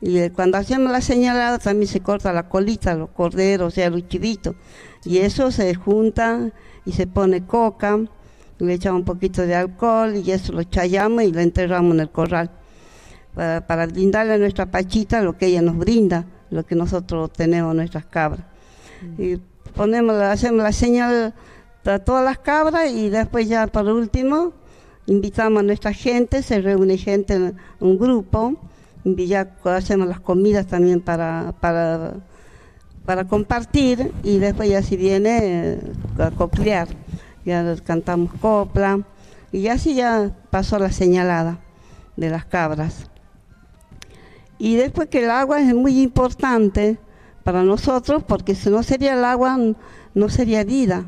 Y 0.00 0.28
cuando 0.30 0.58
hacemos 0.58 0.90
la 0.90 1.00
señalada 1.00 1.58
también 1.58 1.86
se 1.86 2.00
corta 2.00 2.32
la 2.32 2.48
colita, 2.48 2.94
los 2.94 3.10
corderos, 3.10 3.68
o 3.68 3.74
sea, 3.74 3.88
los 3.88 4.08
chivitos. 4.08 4.56
Y 5.04 5.18
eso 5.18 5.50
se 5.50 5.74
junta 5.74 6.50
y 6.84 6.92
se 6.92 7.06
pone 7.06 7.44
coca, 7.44 7.98
le 8.58 8.74
echamos 8.74 9.00
un 9.00 9.04
poquito 9.04 9.42
de 9.42 9.54
alcohol 9.54 10.16
y 10.16 10.30
eso 10.30 10.52
lo 10.52 10.64
chayamos 10.64 11.22
y 11.22 11.32
lo 11.32 11.40
enterramos 11.40 11.94
en 11.94 12.00
el 12.00 12.10
corral 12.10 12.50
para, 13.34 13.86
brindarle 13.86 14.34
a 14.34 14.38
nuestra 14.38 14.66
pachita 14.66 15.22
lo 15.22 15.36
que 15.36 15.46
ella 15.46 15.62
nos 15.62 15.76
brinda, 15.76 16.24
lo 16.50 16.66
que 16.66 16.74
nosotros 16.74 17.32
tenemos 17.32 17.74
nuestras 17.74 18.04
cabras. 18.06 18.44
Mm. 19.02 19.22
Y 19.22 19.40
ponemos, 19.74 20.16
hacemos 20.16 20.62
la 20.62 20.72
señal 20.72 21.34
a 21.84 21.98
todas 22.00 22.24
las 22.24 22.38
cabras 22.38 22.90
y 22.90 23.08
después 23.08 23.48
ya 23.48 23.66
por 23.66 23.86
último 23.86 24.52
invitamos 25.06 25.60
a 25.60 25.62
nuestra 25.62 25.92
gente, 25.92 26.42
se 26.42 26.60
reúne 26.60 26.98
gente 26.98 27.34
en 27.34 27.56
un 27.80 27.98
grupo, 27.98 28.56
y 29.04 29.26
ya 29.26 29.54
hacemos 29.64 30.06
las 30.08 30.20
comidas 30.20 30.66
también 30.66 31.00
para, 31.00 31.54
para, 31.60 32.14
para 33.08 33.24
compartir 33.24 34.12
y 34.22 34.36
después 34.38 34.68
ya 34.68 34.82
si 34.82 34.98
viene 34.98 35.38
eh, 35.42 35.80
a 36.18 36.30
coplear, 36.30 36.88
ya 37.42 37.74
cantamos 37.76 38.30
copla 38.34 39.00
y 39.50 39.68
así 39.68 39.94
ya 39.94 40.36
pasó 40.50 40.78
la 40.78 40.92
señalada 40.92 41.58
de 42.16 42.28
las 42.28 42.44
cabras. 42.44 43.06
Y 44.58 44.76
después 44.76 45.08
que 45.08 45.24
el 45.24 45.30
agua 45.30 45.58
es 45.58 45.74
muy 45.74 46.02
importante 46.02 46.98
para 47.44 47.62
nosotros, 47.62 48.24
porque 48.28 48.54
si 48.54 48.68
no 48.68 48.82
sería 48.82 49.14
el 49.14 49.24
agua, 49.24 49.56
no 50.12 50.28
sería 50.28 50.62
vida. 50.64 51.06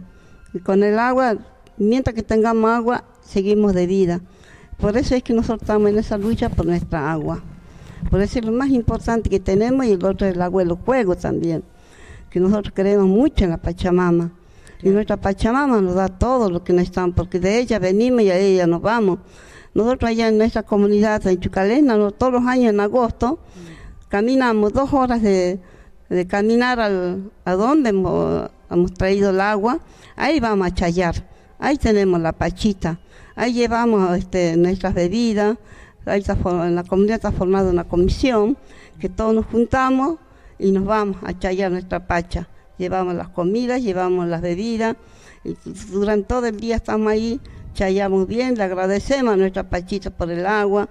Y 0.54 0.60
con 0.60 0.82
el 0.82 0.98
agua, 0.98 1.36
mientras 1.76 2.14
que 2.14 2.22
tengamos 2.22 2.70
agua, 2.70 3.04
seguimos 3.20 3.74
de 3.74 3.86
vida. 3.86 4.22
Por 4.78 4.96
eso 4.96 5.14
es 5.14 5.22
que 5.22 5.34
nosotros 5.34 5.60
estamos 5.60 5.90
en 5.90 5.98
esa 5.98 6.16
lucha 6.16 6.48
por 6.48 6.64
nuestra 6.64 7.12
agua. 7.12 7.42
Por 8.10 8.22
eso 8.22 8.38
es 8.38 8.46
lo 8.46 8.52
más 8.52 8.70
importante 8.70 9.28
que 9.28 9.38
tenemos 9.38 9.84
y 9.84 9.92
el 9.92 10.04
otro 10.06 10.26
es 10.26 10.34
el 10.34 10.40
agua 10.40 10.62
de 10.62 10.68
los 10.70 10.78
juegos 10.78 11.18
también. 11.18 11.62
Que 12.30 12.40
nosotros 12.40 12.72
creemos 12.74 13.06
mucho 13.06 13.44
en 13.44 13.50
la 13.50 13.58
Pachamama. 13.58 14.32
Y 14.82 14.88
nuestra 14.88 15.16
Pachamama 15.18 15.80
nos 15.80 15.94
da 15.94 16.08
todo 16.08 16.50
lo 16.50 16.64
que 16.64 16.72
necesitamos, 16.72 17.14
porque 17.14 17.38
de 17.38 17.58
ella 17.58 17.78
venimos 17.78 18.22
y 18.22 18.30
a 18.30 18.38
ella 18.38 18.66
nos 18.66 18.80
vamos. 18.80 19.18
Nosotros 19.74 20.10
allá 20.10 20.28
en 20.28 20.38
nuestra 20.38 20.62
comunidad 20.62 21.24
en 21.26 21.38
Chucalena, 21.38 21.96
todos 22.12 22.32
los 22.32 22.46
años 22.46 22.72
en 22.72 22.80
agosto, 22.80 23.38
caminamos 24.08 24.72
dos 24.72 24.92
horas 24.92 25.22
de, 25.22 25.60
caminar 26.28 26.80
al, 26.80 27.30
a 27.44 27.54
donde 27.54 27.90
hemos, 27.90 28.94
traído 28.94 29.30
el 29.30 29.40
agua, 29.40 29.78
ahí 30.16 30.40
vamos 30.40 30.66
a 30.66 30.74
chayar, 30.74 31.14
ahí 31.60 31.76
tenemos 31.76 32.20
la 32.20 32.32
pachita, 32.32 32.98
ahí 33.36 33.52
llevamos 33.52 34.18
este, 34.18 34.56
nuestras 34.56 34.92
bebidas, 34.92 35.56
ahí 36.04 36.24
en 36.26 36.74
la 36.74 36.82
comunidad 36.82 37.16
está 37.16 37.30
formada 37.30 37.70
una 37.70 37.84
comisión, 37.84 38.56
que 38.98 39.08
todos 39.08 39.32
nos 39.32 39.46
juntamos 39.46 40.18
y 40.60 40.72
nos 40.72 40.84
vamos 40.84 41.16
a 41.22 41.38
chayar 41.38 41.72
nuestra 41.72 42.06
pacha. 42.06 42.48
Llevamos 42.78 43.14
las 43.14 43.28
comidas, 43.28 43.82
llevamos 43.82 44.26
las 44.28 44.40
bebidas, 44.40 44.96
y 45.44 45.56
durante 45.90 46.28
todo 46.28 46.46
el 46.46 46.60
día 46.60 46.76
estamos 46.76 47.10
ahí 47.10 47.40
chayamos 47.74 48.26
bien, 48.26 48.56
le 48.56 48.64
agradecemos 48.64 49.34
a 49.34 49.36
nuestra 49.36 49.68
Pachita 49.68 50.10
por 50.10 50.30
el 50.30 50.46
agua. 50.46 50.88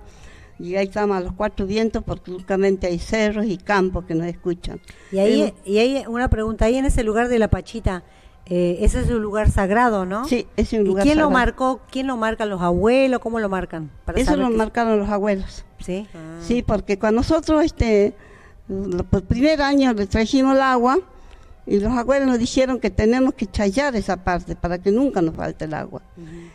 Y 0.57 0.75
ahí 0.75 0.87
estamos 0.87 1.15
a 1.15 1.21
los 1.21 1.33
cuatro 1.33 1.65
vientos 1.65 2.03
porque 2.03 2.31
únicamente 2.31 2.87
hay 2.87 2.99
cerros 2.99 3.45
y 3.45 3.57
campos 3.57 4.03
que 4.05 4.13
nos 4.13 4.27
escuchan. 4.27 4.81
Y 5.09 5.19
ahí, 5.19 5.53
y 5.63 5.77
ahí 5.77 6.03
una 6.05 6.29
pregunta, 6.29 6.65
ahí 6.65 6.75
en 6.75 6.85
ese 6.85 7.03
lugar 7.03 7.29
de 7.29 7.39
la 7.39 7.47
Pachita, 7.47 8.03
eh, 8.45 8.79
ese 8.81 8.99
es 8.99 9.09
un 9.09 9.21
lugar 9.21 9.49
sagrado, 9.51 10.05
¿no? 10.05 10.25
Sí, 10.27 10.47
es 10.57 10.73
un 10.73 10.83
lugar 10.83 11.05
¿Y 11.05 11.09
quién 11.09 11.19
lo 11.19 11.29
marcó? 11.29 11.79
¿Quién 11.89 12.07
lo 12.07 12.17
marcan 12.17 12.49
los 12.49 12.61
abuelos? 12.61 13.19
¿Cómo 13.21 13.39
lo 13.39 13.47
marcan? 13.47 13.89
Eso 14.15 14.35
lo 14.35 14.49
marcaron 14.49 14.99
los 14.99 15.09
abuelos. 15.09 15.63
Sí. 15.77 16.07
Sí, 16.41 16.61
porque 16.61 16.99
cuando 16.99 17.21
nosotros, 17.21 17.63
este, 17.63 18.15
por 19.09 19.23
primer 19.23 19.61
año 19.61 19.93
le 19.93 20.05
trajimos 20.05 20.55
el 20.55 20.61
agua, 20.61 20.99
y 21.69 21.79
los 21.79 21.93
abuelos 21.93 22.27
nos 22.27 22.39
dijeron 22.39 22.79
que 22.79 22.89
tenemos 22.89 23.35
que 23.35 23.45
chayar 23.45 23.95
esa 23.95 24.23
parte 24.23 24.55
para 24.55 24.79
que 24.79 24.91
nunca 24.91 25.21
nos 25.21 25.35
falte 25.35 25.65
el 25.65 25.75
agua. 25.75 26.01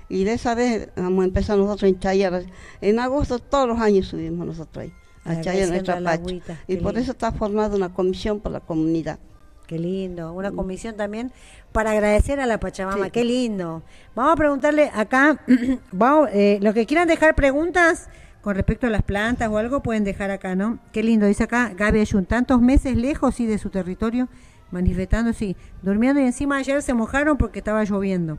Y 0.08 0.24
de 0.24 0.32
esa 0.32 0.56
vez 0.56 0.88
vamos 0.96 1.22
a 1.22 1.26
empezar 1.26 1.56
nosotros 1.56 1.92
a 1.92 2.00
chayar. 2.00 2.44
En 2.80 2.98
agosto 2.98 3.38
todos 3.38 3.68
los 3.68 3.78
años 3.78 4.08
subimos 4.08 4.44
nosotros 4.44 4.84
ahí 4.84 4.92
a 5.24 5.40
chayar 5.40 5.68
nuestra 5.68 6.00
pacha. 6.02 6.58
Y 6.66 6.76
por 6.76 6.98
eso 6.98 7.12
está 7.12 7.30
formada 7.30 7.76
una 7.76 7.94
comisión 7.94 8.40
por 8.40 8.50
la 8.50 8.58
comunidad. 8.58 9.20
Qué 9.68 9.78
lindo, 9.78 10.32
una 10.32 10.50
comisión 10.50 10.96
también 10.96 11.32
para 11.72 11.92
agradecer 11.92 12.38
a 12.38 12.46
la 12.46 12.58
Pachamama, 12.58 13.08
qué 13.10 13.24
lindo. 13.24 13.82
Vamos 14.14 14.32
a 14.32 14.36
preguntarle 14.36 14.90
acá, 14.92 15.40
vamos, 15.92 16.28
eh, 16.32 16.58
los 16.60 16.74
que 16.74 16.86
quieran 16.86 17.08
dejar 17.08 17.34
preguntas 17.34 18.08
con 18.44 18.54
respecto 18.54 18.86
a 18.86 18.90
las 18.90 19.02
plantas 19.02 19.48
o 19.48 19.56
algo 19.56 19.82
pueden 19.82 20.04
dejar 20.04 20.30
acá, 20.30 20.54
¿no? 20.54 20.78
Qué 20.92 21.02
lindo, 21.02 21.24
dice 21.24 21.44
acá 21.44 21.72
Gaby 21.74 22.00
Ayun, 22.00 22.26
tantos 22.26 22.60
meses 22.60 22.94
lejos 22.94 23.40
y 23.40 23.46
de 23.46 23.56
su 23.56 23.70
territorio 23.70 24.28
manifestando, 24.70 25.32
sí, 25.32 25.56
durmiendo 25.80 26.20
y 26.20 26.24
encima 26.24 26.58
ayer 26.58 26.82
se 26.82 26.92
mojaron 26.92 27.38
porque 27.38 27.60
estaba 27.60 27.84
lloviendo. 27.84 28.38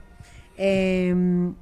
Em, 0.57 1.55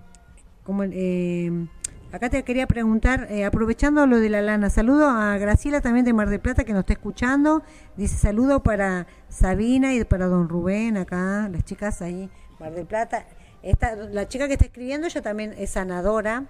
em, 0.92 1.70
acá 2.12 2.30
te 2.30 2.44
quería 2.44 2.68
preguntar, 2.68 3.28
eh, 3.32 3.46
aprovechando 3.46 4.06
lo 4.08 4.20
de 4.20 4.30
la 4.30 4.42
lana, 4.42 4.70
saludo 4.70 5.08
a 5.08 5.38
Graciela 5.38 5.80
también 5.80 6.04
de 6.04 6.12
Mar 6.12 6.30
del 6.30 6.42
Plata 6.42 6.66
que 6.66 6.74
nos 6.74 6.82
está 6.82 6.94
escuchando, 6.94 7.64
dice 7.96 8.18
saludo 8.18 8.62
para 8.62 9.08
Sabina 9.30 9.96
y 9.96 10.04
para 10.04 10.26
don 10.26 10.50
Rubén 10.50 10.98
acá, 10.98 11.48
las 11.50 11.64
chicas 11.64 12.02
ahí, 12.02 12.30
Mar 12.60 12.74
del 12.74 12.86
Plata. 12.88 13.26
Esta, 13.62 13.96
la 13.96 14.28
chica 14.28 14.48
que 14.48 14.54
está 14.54 14.66
escribiendo, 14.66 15.08
ella 15.08 15.22
también 15.22 15.54
es 15.58 15.70
sanadora 15.70 16.44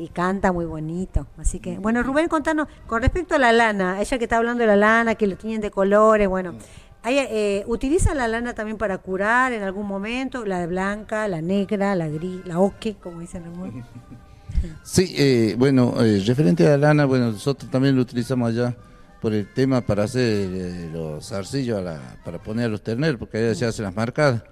y 0.00 0.08
canta 0.08 0.50
muy 0.52 0.64
bonito. 0.64 1.26
Así 1.38 1.60
que, 1.60 1.78
bueno, 1.78 2.02
Rubén, 2.02 2.28
contanos, 2.28 2.66
con 2.86 3.02
respecto 3.02 3.34
a 3.34 3.38
la 3.38 3.52
lana, 3.52 4.00
ella 4.00 4.18
que 4.18 4.24
está 4.24 4.38
hablando 4.38 4.62
de 4.62 4.66
la 4.66 4.76
lana, 4.76 5.14
que 5.14 5.26
lo 5.26 5.36
tienen 5.36 5.60
de 5.60 5.70
colores, 5.70 6.26
bueno, 6.28 6.54
eh, 7.04 7.64
¿Utiliza 7.66 8.14
la 8.14 8.28
lana 8.28 8.54
también 8.54 8.76
para 8.76 8.98
curar 8.98 9.52
en 9.52 9.62
algún 9.62 9.86
momento? 9.86 10.44
La 10.44 10.58
de 10.60 10.66
blanca, 10.66 11.26
la 11.28 11.40
negra, 11.40 11.94
la 11.94 12.08
gris, 12.08 12.44
la 12.44 12.58
oque, 12.60 12.96
como 13.02 13.20
dicen 13.20 13.44
algunos. 13.44 13.74
Sí, 14.82 15.14
eh, 15.16 15.54
bueno, 15.56 15.94
eh, 16.02 16.22
referente 16.26 16.66
a 16.66 16.70
la 16.72 16.88
lana, 16.88 17.06
bueno, 17.06 17.32
nosotros 17.32 17.70
también 17.70 17.96
lo 17.96 18.02
utilizamos 18.02 18.50
allá 18.50 18.76
por 19.22 19.32
el 19.32 19.46
tema 19.54 19.80
para 19.80 20.04
hacer 20.04 20.22
eh, 20.52 20.90
los 20.92 21.26
zarcillos 21.28 21.78
a 21.78 21.82
la- 21.82 22.16
para 22.24 22.38
poner 22.42 22.66
a 22.66 22.68
los 22.68 22.82
terneros, 22.82 23.18
porque 23.18 23.38
allá 23.38 23.54
se 23.54 23.64
hacen 23.64 23.84
las 23.86 23.94
marcadas. 23.96 24.42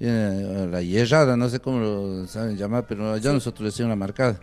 Eh, 0.00 0.68
la 0.70 0.82
hierrada, 0.82 1.36
no 1.36 1.48
sé 1.48 1.60
cómo 1.60 1.78
lo 1.78 2.26
saben 2.26 2.56
llamar, 2.56 2.84
pero 2.88 3.12
allá 3.12 3.32
nosotros 3.32 3.60
le 3.60 3.66
decimos 3.66 3.90
la 3.90 3.96
marcada. 3.96 4.40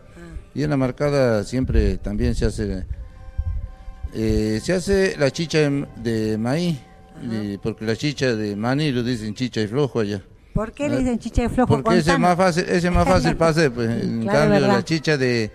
Y 0.53 0.63
en 0.63 0.69
la 0.69 0.77
marcada 0.77 1.43
siempre 1.43 1.97
también 1.97 2.35
se 2.35 2.45
hace 2.45 2.85
eh, 4.13 4.59
se 4.61 4.73
hace 4.73 5.15
la 5.17 5.31
chicha 5.31 5.59
de, 5.95 6.37
maíz, 6.37 6.77
y- 7.23 7.57
porque 7.59 7.85
la 7.85 7.95
chicha 7.95 8.35
de 8.35 8.55
maní 8.55 8.91
lo 8.91 9.03
dicen 9.03 9.33
chicha 9.33 9.61
y 9.61 9.67
flojo 9.67 9.99
allá. 10.01 10.21
¿Por 10.53 10.73
qué 10.73 10.89
le 10.89 10.97
dicen 10.97 11.17
chicha 11.17 11.43
de 11.43 11.49
flojo? 11.49 11.81
Porque 11.81 11.99
ese 11.99 12.11
es 12.11 12.19
más 12.19 12.35
fácil, 12.35 12.63
ese 12.67 12.87
es 12.87 12.93
más 12.93 13.07
fácil 13.07 13.37
para 13.37 13.51
hacer, 13.51 13.71
pues. 13.71 13.89
En 13.89 14.23
Claro, 14.23 14.39
cambio, 14.39 14.59
verdad. 14.61 14.75
la 14.75 14.83
chicha 14.83 15.17
de, 15.17 15.49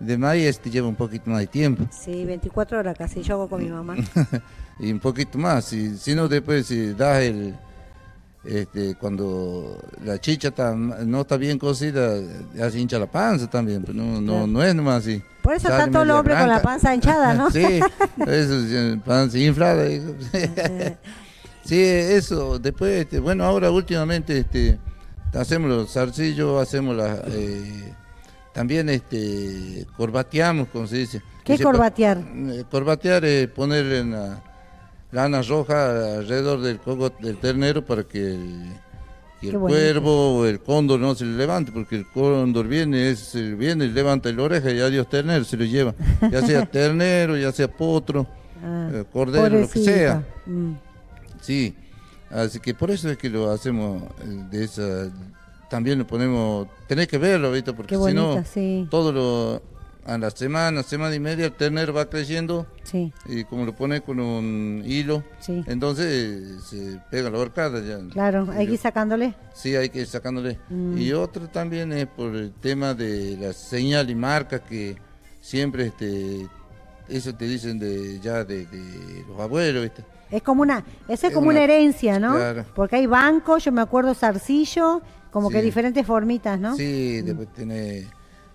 de 0.00 0.18
maíz 0.18 0.46
este 0.46 0.70
lleva 0.70 0.88
un 0.88 0.96
poquito 0.96 1.30
más 1.30 1.38
de 1.40 1.46
tiempo. 1.46 1.86
Sí, 1.92 2.24
24 2.24 2.80
horas 2.80 2.96
casi, 2.98 3.22
yo 3.22 3.34
hago 3.34 3.48
con 3.48 3.62
mi 3.62 3.70
mamá. 3.70 3.94
y 4.80 4.90
un 4.90 4.98
poquito 4.98 5.38
más. 5.38 5.66
Si, 5.66 5.96
si 5.96 6.16
no, 6.16 6.26
después 6.26 6.66
si 6.66 6.94
das 6.94 7.22
el. 7.22 7.54
Este, 8.42 8.94
cuando 8.94 9.78
la 10.02 10.18
chicha 10.18 10.48
está, 10.48 10.74
no 10.74 11.20
está 11.20 11.36
bien 11.36 11.58
cocida, 11.58 12.14
ya 12.54 12.70
se 12.70 12.78
hincha 12.80 12.98
la 12.98 13.06
panza 13.10 13.48
también. 13.50 13.82
Pero 13.82 13.94
no, 13.98 14.20
no, 14.20 14.32
Claro. 14.32 14.46
no 14.46 14.64
es 14.64 14.74
nomás 14.74 15.02
así. 15.02 15.22
Por 15.42 15.54
eso 15.54 15.68
Sale 15.68 15.80
está 15.80 15.90
todo 15.92 16.02
el 16.04 16.10
hombre 16.12 16.34
con 16.38 16.48
la 16.48 16.62
panza 16.62 16.94
hinchada, 16.94 17.34
¿no? 17.34 17.50
sí, 17.52 17.80
eso, 18.26 18.60
sí, 18.66 19.00
panza 19.04 19.38
inflada. 19.38 19.84
sí, 21.64 21.80
eso. 21.82 22.58
Después, 22.58 23.02
este, 23.02 23.18
bueno, 23.20 23.44
ahora 23.44 23.70
últimamente 23.70 24.38
este, 24.38 24.78
hacemos 25.34 25.68
los 25.70 25.92
zarcillos, 25.92 26.60
hacemos 26.62 26.96
las. 26.96 27.18
eh, 27.28 27.94
también 28.52 28.88
este, 28.88 29.86
corbateamos, 29.96 30.68
como 30.68 30.86
se 30.86 30.96
dice. 30.96 31.22
¿Qué 31.44 31.52
Dice, 31.52 31.64
corbatear? 31.64 32.18
eh, 32.18 32.64
Corbatear 32.70 33.24
es 33.24 33.48
ponerle 33.48 33.98
en 34.00 34.10
la 34.12 34.42
lana 35.12 35.42
roja 35.42 36.16
alrededor 36.18 36.60
del 36.60 36.78
coco 36.78 37.10
del 37.20 37.36
ternero 37.38 37.84
para 37.84 38.04
que 38.04 38.34
el, 38.34 38.62
que 39.40 39.48
el 39.50 39.58
cuervo 39.58 40.38
o 40.38 40.46
el 40.46 40.60
cóndor 40.60 41.00
no 41.00 41.14
se 41.14 41.24
le 41.24 41.36
levante, 41.36 41.72
porque 41.72 41.96
el 41.96 42.06
cóndor 42.10 42.68
viene, 42.68 43.10
es, 43.10 43.34
el- 43.34 43.56
viene, 43.56 43.86
levanta 43.88 44.30
la 44.32 44.42
oreja 44.42 44.70
y 44.70 44.80
adiós 44.80 45.08
ternero, 45.08 45.44
se 45.44 45.56
lo 45.56 45.64
lleva. 45.64 45.94
Ya 46.30 46.42
sea 46.46 46.64
ternero, 46.70 47.36
ya 47.36 47.50
sea 47.52 47.68
potro, 47.68 48.26
Ah, 48.62 48.90
eh, 48.92 49.04
cordero, 49.10 49.60
lo 49.60 49.68
que 49.70 49.82
sea. 49.82 50.22
Mm. 50.44 50.72
Sí, 51.40 51.74
así 52.30 52.60
que 52.60 52.74
por 52.74 52.90
eso 52.90 53.08
es 53.08 53.16
que 53.16 53.30
lo 53.30 53.50
hacemos 53.50 54.02
eh, 54.22 54.44
de 54.50 54.64
esa. 54.64 55.10
También 55.70 55.98
lo 55.98 56.06
ponemos. 56.06 56.68
Tenés 56.86 57.08
que 57.08 57.16
verlo, 57.16 57.52
¿viste? 57.52 57.72
Porque 57.72 57.96
si 57.96 58.12
no, 58.12 58.44
sí. 58.44 58.86
todo 58.90 59.12
lo. 59.12 59.62
A 60.06 60.16
la 60.18 60.30
semana, 60.30 60.82
semana 60.82 61.14
y 61.14 61.20
media, 61.20 61.46
el 61.46 61.52
ternero 61.52 61.92
va 61.92 62.08
creciendo 62.08 62.66
Sí, 62.84 63.12
y 63.26 63.44
como 63.44 63.64
lo 63.66 63.74
pones 63.76 64.00
con 64.00 64.18
un 64.18 64.82
hilo, 64.84 65.22
sí. 65.40 65.62
entonces 65.66 66.62
se 66.64 66.98
pega 67.10 67.28
la 67.30 67.38
horcada 67.38 67.80
ya. 67.80 67.98
Claro, 68.10 68.48
hay 68.52 68.66
que 68.66 68.72
ir 68.74 68.78
sacándole. 68.78 69.34
Sí, 69.54 69.76
hay 69.76 69.90
que 69.90 70.00
ir 70.00 70.06
sacándole. 70.06 70.58
Mm. 70.70 70.96
Y 70.98 71.12
otro 71.12 71.48
también 71.48 71.92
es 71.92 72.06
por 72.06 72.34
el 72.34 72.50
tema 72.52 72.94
de 72.94 73.36
la 73.40 73.52
señal 73.52 74.08
y 74.10 74.14
marca 74.14 74.58
que 74.60 74.96
siempre 75.40 75.86
este 75.86 76.46
eso 77.08 77.34
te 77.34 77.44
dicen 77.46 77.78
de 77.78 78.20
ya 78.20 78.44
de, 78.44 78.66
de 78.66 79.24
los 79.28 79.38
abuelos, 79.40 79.82
¿viste? 79.82 80.04
Es 80.30 80.42
como 80.42 80.62
una, 80.62 80.84
eso 81.08 81.26
es 81.26 81.34
como 81.34 81.48
una, 81.48 81.58
una- 81.60 81.64
herencia, 81.64 82.18
¿no? 82.20 82.36
claro. 82.36 82.64
Porque 82.74 82.96
hay 82.96 83.06
banco, 83.06 83.58
yo 83.58 83.72
me 83.72 83.80
acuerdo 83.82 84.14
zarcillo, 84.14 85.02
como 85.32 85.50
que 85.50 85.60
diferentes 85.60 86.06
formitas, 86.06 86.58
¿no? 86.58 86.76
Sí, 86.76 87.20
después 87.22 87.48
tenés 87.52 88.06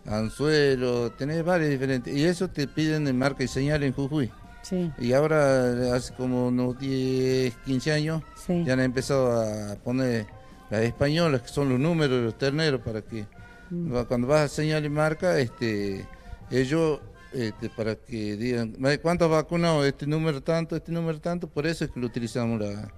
anzuelo, 0.06 1.12
tenés 1.12 1.44
varios 1.44 1.70
diferentes. 1.70 2.16
Y 2.16 2.24
eso 2.24 2.48
te 2.50 2.68
piden 2.68 3.08
en 3.08 3.18
marca 3.18 3.44
y 3.44 3.48
señal 3.48 3.84
en 3.84 3.94
Jujuy. 3.94 4.32
Sí, 4.62 4.92
Y 4.98 5.14
ahora, 5.14 5.94
hace 5.96 6.14
como 6.16 6.48
unos 6.48 6.80
10, 6.80 7.54
15 7.66 7.92
años, 7.92 8.24
sí. 8.36 8.64
ya 8.66 8.74
han 8.74 8.80
empezado 8.80 9.40
a 9.42 9.76
poner 9.76 10.26
las 10.72 10.82
españolas, 10.82 11.42
que 11.44 11.50
son 11.50 11.70
los 11.70 11.80
números 11.80 12.18
de 12.18 12.24
los 12.26 12.38
terneros, 12.38 12.82
para 12.82 13.02
que 13.02 13.28
Mm. 13.70 13.92
cuando 14.08 14.28
vas 14.28 14.42
a 14.42 14.48
señal 14.48 14.84
y 14.86 14.90
marca, 14.90 15.40
este, 15.40 16.06
ellos, 16.52 17.00
este, 17.34 17.70
para 17.70 17.96
que 17.96 18.36
digan, 18.38 18.76
"Vale, 18.80 19.00
¿cuántos 19.00 19.30
vacunados? 19.30 19.86
Este 19.86 20.08
número 20.08 20.42
tanto, 20.42 20.76
este 20.76 20.92
número 20.92 21.20
tanto, 21.20 21.48
por 21.48 21.66
eso 21.68 21.86
es 21.86 21.92
que 21.92 22.00
lo 22.00 22.06
utilizamos 22.08 22.60
la- 22.60 22.92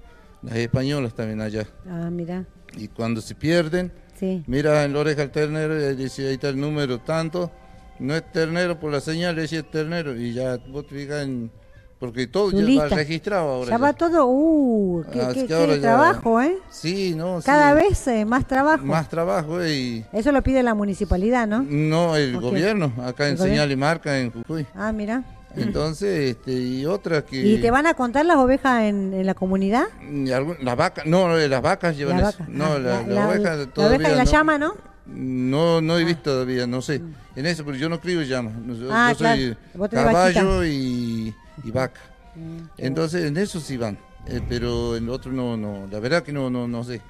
las 0.43 0.55
españolas 0.55 1.13
también 1.15 1.41
allá. 1.41 1.67
Ah, 1.89 2.09
mira, 2.11 2.45
Y 2.77 2.89
cuando 2.89 3.21
se 3.21 3.33
pierden, 3.33 3.91
sí. 4.19 4.43
mira 4.47 4.83
en 4.83 4.93
la 4.93 4.99
oreja 4.99 5.23
el 5.23 5.31
ternero 5.31 5.79
y 5.79 5.83
ahí 5.83 5.95
dice, 5.95 6.27
ahí 6.27 6.33
está 6.35 6.49
el 6.49 6.59
número 6.59 6.99
tanto, 6.99 7.51
no 7.99 8.15
es 8.15 8.31
ternero 8.31 8.79
por 8.79 8.91
la 8.91 9.01
señal, 9.01 9.35
le 9.35 9.43
dice 9.43 9.63
ternero, 9.63 10.15
y 10.15 10.33
ya 10.33 10.57
vos 10.69 10.85
te 10.87 10.95
fijas 10.95 11.23
en, 11.23 11.51
porque 11.99 12.27
todo 12.27 12.51
ya 12.51 12.59
lista. 12.59 12.83
va 12.83 12.89
registrado 12.95 13.49
ahora. 13.49 13.65
Ya 13.71 13.71
ya. 13.71 13.77
va 13.77 13.93
todo, 13.93 14.27
uh, 14.27 15.03
qué, 15.11 15.47
ya- 15.47 15.81
trabajo, 15.81 16.41
¿eh? 16.41 16.57
Sí, 16.69 17.15
no, 17.15 17.39
Cada 17.43 17.75
sí. 17.75 17.87
vez 17.87 18.07
eh, 18.07 18.25
más 18.25 18.47
trabajo. 18.47 18.85
Más 18.85 19.09
trabajo 19.09 19.61
eh, 19.61 19.73
y... 19.75 20.05
Eso 20.13 20.31
lo 20.31 20.43
pide 20.43 20.61
la 20.61 20.75
municipalidad, 20.75 21.47
¿no? 21.47 21.63
No, 21.67 22.15
el 22.15 22.39
gobierno, 22.39 22.93
acá 23.03 23.25
¿El 23.25 23.31
en 23.31 23.37
gobierno? 23.37 23.43
Señal 23.55 23.71
y 23.71 23.75
Marca, 23.75 24.19
en 24.19 24.31
Jujuy. 24.31 24.67
Ah, 24.75 24.91
mira. 24.91 25.23
Entonces, 25.57 26.31
este, 26.35 26.51
y 26.53 26.85
otra 26.85 27.23
que... 27.25 27.37
¿Y 27.41 27.61
te 27.61 27.71
van 27.71 27.87
a 27.87 27.93
contar 27.93 28.25
las 28.25 28.37
ovejas 28.37 28.83
en, 28.83 29.13
en 29.13 29.25
la 29.25 29.33
comunidad? 29.33 29.85
algún- 30.33 30.57
las 30.61 30.75
vacas, 30.77 31.05
no, 31.05 31.37
eh, 31.37 31.47
las 31.49 31.61
vacas 31.61 31.97
llevan 31.97 32.21
La 32.21 32.29
eso. 32.29 32.39
vaca. 32.39 32.51
No, 32.51 32.65
Ah, 32.65 32.79
la, 32.79 32.79
la- 32.79 33.01
la 33.07 33.13
la- 33.13 33.27
oveja 33.29 33.55
la 33.55 33.65
todavía 33.67 33.97
oveja 33.97 34.11
y 34.13 34.15
la 34.17 34.23
no. 34.25 34.31
llama, 34.31 34.57
¿no? 34.57 34.73
No, 35.07 35.81
no 35.81 35.97
he 35.97 36.03
visto 36.03 36.23
todavía, 36.31 36.67
no 36.67 36.81
sé. 36.81 37.01
En 37.35 37.45
eso, 37.45 37.63
pero 37.63 37.77
yo 37.77 37.87
no 37.89 37.99
crío 38.01 38.21
llama. 38.23 38.51
Yo, 38.67 38.87
Ah, 38.91 39.09
yo 39.13 39.15
soy 39.15 39.55
claro. 39.73 39.89
Tenés 39.89 40.05
caballo 40.05 40.65
y, 40.65 41.33
y 41.63 41.71
vaca. 41.71 42.01
Mm, 42.35 42.57
Entonces, 42.77 43.25
en 43.25 43.37
eso 43.37 43.59
sí 43.59 43.77
van. 43.77 43.97
Eh, 44.27 44.41
pero 44.49 44.97
en 44.97 45.07
otro 45.09 45.31
no, 45.31 45.55
no. 45.55 45.87
La 45.89 45.99
verdad 45.99 46.23
que 46.23 46.33
no, 46.33 46.49
no, 46.49 46.67
no 46.67 46.83
sé. 46.83 47.01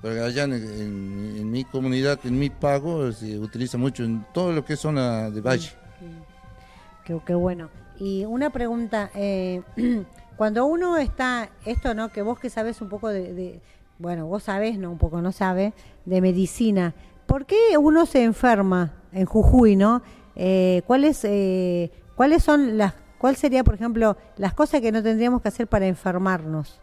Porque 0.00 0.20
allá 0.20 0.44
en, 0.44 0.54
en- 0.54 1.34
en 1.40 1.50
mi 1.50 1.64
comunidad, 1.64 2.18
en 2.24 2.38
mi 2.38 2.48
pago, 2.50 3.12
se 3.12 3.38
utiliza 3.38 3.76
mucho 3.76 4.04
en 4.04 4.24
todo 4.32 4.52
lo 4.52 4.64
que 4.64 4.72
es 4.72 4.80
zona 4.80 5.28
de 5.30 5.40
valle. 5.42 5.70
Qué, 7.04 7.18
qué 7.26 7.34
bueno. 7.34 7.68
Y 7.98 8.24
una 8.24 8.50
pregunta, 8.50 9.10
eh, 9.14 9.62
cuando 10.36 10.66
uno 10.66 10.96
está, 10.96 11.50
esto, 11.64 11.94
¿no? 11.94 12.10
Que 12.10 12.22
vos 12.22 12.38
que 12.38 12.50
sabes 12.50 12.80
un 12.80 12.88
poco 12.88 13.08
de, 13.08 13.60
bueno, 13.98 14.26
vos 14.26 14.44
sabés, 14.44 14.78
no 14.78 14.90
un 14.90 14.98
poco, 14.98 15.22
no 15.22 15.32
sabes, 15.32 15.72
de 16.04 16.20
medicina, 16.20 16.94
¿por 17.26 17.46
qué 17.46 17.78
uno 17.78 18.06
se 18.06 18.24
enferma 18.24 18.92
en 19.12 19.26
Jujuy, 19.26 19.76
no? 19.76 20.02
Eh, 20.36 20.82
¿Cuáles 20.86 21.20
eh, 21.24 21.92
cuáles 22.16 22.42
son 22.42 22.76
las, 22.76 22.94
cuál 23.18 23.36
sería, 23.36 23.62
por 23.62 23.74
ejemplo, 23.74 24.16
las 24.36 24.54
cosas 24.54 24.80
que 24.80 24.92
no 24.92 25.02
tendríamos 25.02 25.40
que 25.40 25.48
hacer 25.48 25.68
para 25.68 25.86
enfermarnos? 25.86 26.80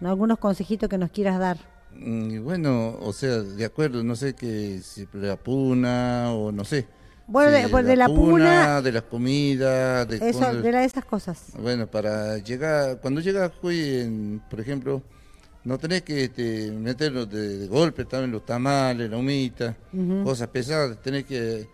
¿No? 0.00 0.08
Algunos 0.08 0.38
consejitos 0.38 0.88
que 0.88 0.98
nos 0.98 1.10
quieras 1.10 1.38
dar. 1.38 1.56
Mm, 1.92 2.42
bueno, 2.42 2.96
o 3.00 3.12
sea, 3.12 3.40
de 3.40 3.64
acuerdo, 3.64 4.02
no 4.02 4.16
sé 4.16 4.34
que 4.34 4.80
si 4.82 5.06
la 5.12 5.36
puna 5.36 6.32
o 6.32 6.50
no 6.50 6.64
sé. 6.64 6.86
Bueno, 7.26 7.56
Si 7.56 7.62
de- 7.62 7.68
pues 7.70 7.86
de 7.86 7.96
la 7.96 8.06
puna- 8.08 8.82
de 8.82 8.92
las 8.92 9.02
comidas, 9.04 10.06
de 10.08 10.16
Eso, 10.16 10.38
cuando- 10.38 10.60
de 10.62 10.72
la- 10.72 10.84
esas 10.84 11.04
cosas. 11.04 11.52
Bueno, 11.58 11.86
para 11.86 12.36
llegar, 12.38 13.00
cuando 13.00 13.20
llegas 13.20 13.50
a 13.50 13.54
Jujuy, 13.54 13.98
en, 14.00 14.42
por 14.50 14.60
ejemplo, 14.60 15.02
no 15.64 15.78
tenés 15.78 16.02
que 16.02 16.24
este, 16.24 16.70
meterlos 16.70 17.30
de, 17.30 17.58
de 17.58 17.66
golpe, 17.66 18.04
también 18.04 18.30
los 18.30 18.44
tamales, 18.44 19.08
la 19.10 19.16
humita, 19.16 19.74
cosas 20.22 20.48
pesadas, 20.48 21.00
tenés 21.00 21.24
que, 21.24 21.66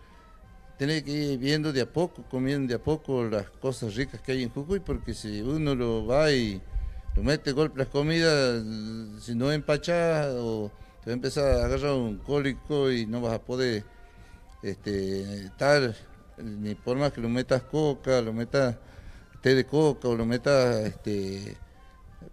tenés 0.79 1.03
que 1.03 1.11
ir 1.11 1.39
viendo 1.39 1.73
de 1.73 1.81
a 1.81 1.87
poco, 1.93 2.23
comiendo 2.31 2.69
de 2.69 2.75
a 2.77 2.83
poco 2.83 3.25
las 3.25 3.51
cosas 3.51 3.97
ricas 3.97 4.21
que 4.21 4.33
hay 4.33 4.45
en 4.45 4.51
Jujuy, 4.51 4.79
porque 4.79 5.15
si 5.15 5.41
uno 5.43 5.75
lo 5.75 6.07
va 6.07 6.31
y 6.31 6.63
lo 7.17 7.25
mete 7.25 7.51
de 7.51 7.53
golpe 7.55 7.81
las 7.81 7.89
comidas, 7.89 8.63
si 9.21 9.35
no 9.35 9.51
empachás, 9.51 10.29
o 10.39 10.71
te 11.03 11.11
va 11.11 11.13
a 11.13 11.15
empezar 11.15 11.45
a 11.47 11.65
agarrar 11.65 11.93
un 11.95 12.19
cólico 12.19 12.89
y 12.93 13.05
no 13.07 13.21
vas 13.21 13.35
a 13.35 13.41
poder 13.43 13.83
este, 14.63 15.47
estar, 15.47 15.95
ni 16.39 16.75
por 16.75 16.97
más 16.97 17.13
que 17.13 17.21
lo 17.21 17.29
metas 17.29 17.63
coca, 17.63 18.21
lo 18.21 18.33
metas 18.33 18.77
té 19.41 19.55
de 19.55 19.65
coca 19.65 20.09
o 20.09 20.17
lo 20.17 20.27
metas, 20.27 20.85
este, 20.87 21.57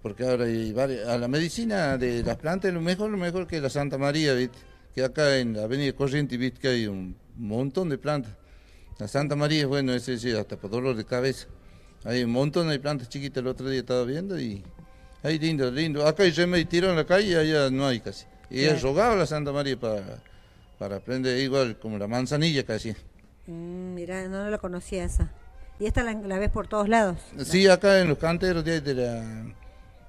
porque 0.02 0.24
ahora 0.24 0.46
hay 0.46 0.74
varias, 0.74 1.08
a 1.08 1.18
la 1.18 1.28
medicina 1.28 1.98
de 1.98 2.24
las 2.24 2.38
plantas 2.38 2.74
lo 2.74 2.82
mejor, 2.82 3.10
lo 3.10 3.18
mejor 3.18 3.48
que 3.48 3.62
la 3.62 3.70
Santa 3.70 3.98
María, 3.98 4.34
¿viste? 4.34 4.58
que 4.94 5.04
acá 5.04 5.38
en 5.38 5.54
la 5.54 5.64
Avenida 5.64 5.94
Corriente, 5.94 6.38
¿viste? 6.38 6.60
que 6.60 6.68
hay 6.70 6.88
un 6.88 7.16
montón 7.36 7.90
de 7.90 7.98
plantas. 7.98 8.34
La 9.00 9.08
Santa 9.08 9.36
María 9.36 9.62
es 9.62 9.68
bueno, 9.68 9.94
ese 9.94 10.18
sí, 10.18 10.32
hasta 10.32 10.58
por 10.58 10.72
dolor 10.72 10.96
de 10.96 11.06
cabeza. 11.06 11.48
Hay 12.04 12.24
un 12.24 12.32
montón 12.32 12.70
de 12.70 12.80
plantas 12.80 13.10
chiquitas, 13.10 13.42
el 13.42 13.48
otro 13.48 13.70
día 13.70 13.80
estaba 13.80 14.04
viendo 14.04 14.40
y 14.40 14.64
hay 15.24 15.38
lindo, 15.38 15.70
lindo. 15.70 16.06
Acá 16.08 16.24
hay 16.24 16.32
remedio 16.32 16.68
tirado 16.68 16.94
en 16.94 16.98
la 16.98 17.06
calle 17.06 17.28
y 17.28 17.36
allá 17.36 17.70
no 17.70 17.86
hay 17.86 18.00
casi. 18.00 18.26
Y 18.50 18.62
ella 18.62 18.80
rogaba 18.80 19.14
a 19.14 19.18
la 19.18 19.26
Santa 19.26 19.52
María 19.52 19.80
para, 19.80 20.24
para 20.78 20.98
aprender 20.98 21.38
igual 21.40 21.78
como 21.80 21.98
la 21.98 22.08
manzanilla 22.08 22.64
casi. 22.64 22.92
Mm, 23.48 23.94
mira, 23.94 24.28
no, 24.28 24.50
la 24.50 24.58
conocía 24.58 25.04
esa. 25.04 25.32
Y 25.80 25.86
esta 25.86 26.04
la, 26.04 26.14
la 26.14 26.40
ves 26.40 26.50
por 26.50 26.68
todos 26.68 26.90
lados. 26.90 27.18
Sí, 27.44 27.68
acá 27.68 28.00
en 28.00 28.08
los 28.10 28.18
canteros 28.18 28.64
de, 28.66 28.82
de 28.82 28.94
la 28.94 29.46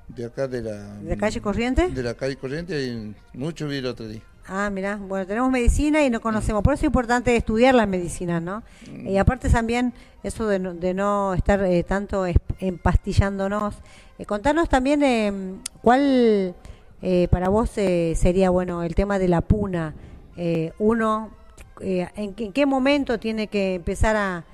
de 0.08 0.24
acá 0.24 0.48
de 0.48 0.62
la 0.62 0.94
¿De 0.96 1.10
la 1.10 1.16
calle 1.16 1.40
Corriente? 1.40 1.88
de 1.88 2.02
la 2.02 2.14
calle 2.14 2.36
corriente 2.36 2.74
hay 2.74 3.14
mucho 3.34 3.68
vi 3.68 3.76
el 3.76 3.86
otro 3.86 4.08
día. 4.08 4.22
Ah, 4.46 4.70
mira, 4.70 4.96
bueno, 4.96 5.26
tenemos 5.26 5.50
medicina 5.50 6.02
y 6.02 6.08
no 6.08 6.22
conocemos. 6.22 6.62
Por 6.62 6.72
eso 6.72 6.80
es 6.80 6.86
importante 6.86 7.36
estudiar 7.36 7.74
la 7.74 7.84
medicina, 7.84 8.40
¿no? 8.40 8.62
Y 9.04 9.18
aparte 9.18 9.50
también 9.50 9.92
eso 10.22 10.46
de 10.48 10.58
no, 10.58 10.72
de 10.72 10.94
no 10.94 11.34
estar 11.34 11.62
eh, 11.64 11.82
tanto 11.84 12.24
empastillándonos. 12.58 13.74
Eh, 14.18 14.24
contanos 14.24 14.70
también 14.70 15.02
eh, 15.02 15.32
cuál 15.82 16.54
para 17.30 17.48
vos 17.50 17.70
eh, 17.76 18.14
sería, 18.16 18.48
bueno, 18.50 18.82
el 18.82 18.94
tema 18.94 19.18
de 19.18 19.28
la 19.28 19.42
puna. 19.42 19.94
Eh, 20.40 20.72
uno, 20.78 21.30
eh, 21.80 22.06
en, 22.14 22.32
qué- 22.32 22.44
en 22.44 22.52
qué 22.52 22.64
momento 22.64 23.18
tiene 23.18 23.48
que 23.48 23.74
empezar 23.74 24.14
a, 24.14 24.44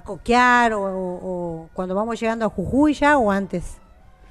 coquear 0.00 0.72
o, 0.74 1.68
cuando 1.74 1.94
vamos 1.94 2.18
llegando 2.18 2.46
a 2.46 2.48
Jujuy 2.48 2.94
ya 2.94 3.18
o 3.18 3.30
antes? 3.30 3.76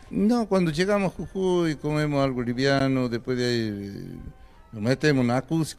No, 0.09 0.47
cuando 0.47 0.71
llegamos 0.71 1.13
a 1.13 1.15
Jujuy 1.15 1.75
comemos 1.75 2.23
algo 2.23 2.41
liviano, 2.41 3.07
después 3.07 3.37
de 3.37 3.45
ahí 3.45 4.19
nos 4.71 4.81
metemos 4.81 5.23
en 5.23 5.27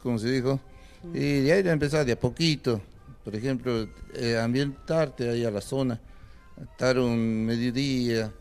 como 0.01 0.17
se 0.17 0.31
dijo, 0.31 0.57
y 1.13 1.41
de 1.41 1.51
ahí 1.51 1.63
ya 1.63 1.73
empezar 1.73 2.05
de 2.05 2.13
a 2.13 2.19
poquito. 2.19 2.79
Por 3.25 3.35
ejemplo, 3.35 3.87
eh, 4.15 4.39
ambientarte 4.41 5.29
ahí 5.29 5.43
a 5.43 5.51
la 5.51 5.59
zona, 5.59 5.99
estar 6.61 6.97
un 6.97 7.45
mediodía, 7.45 8.31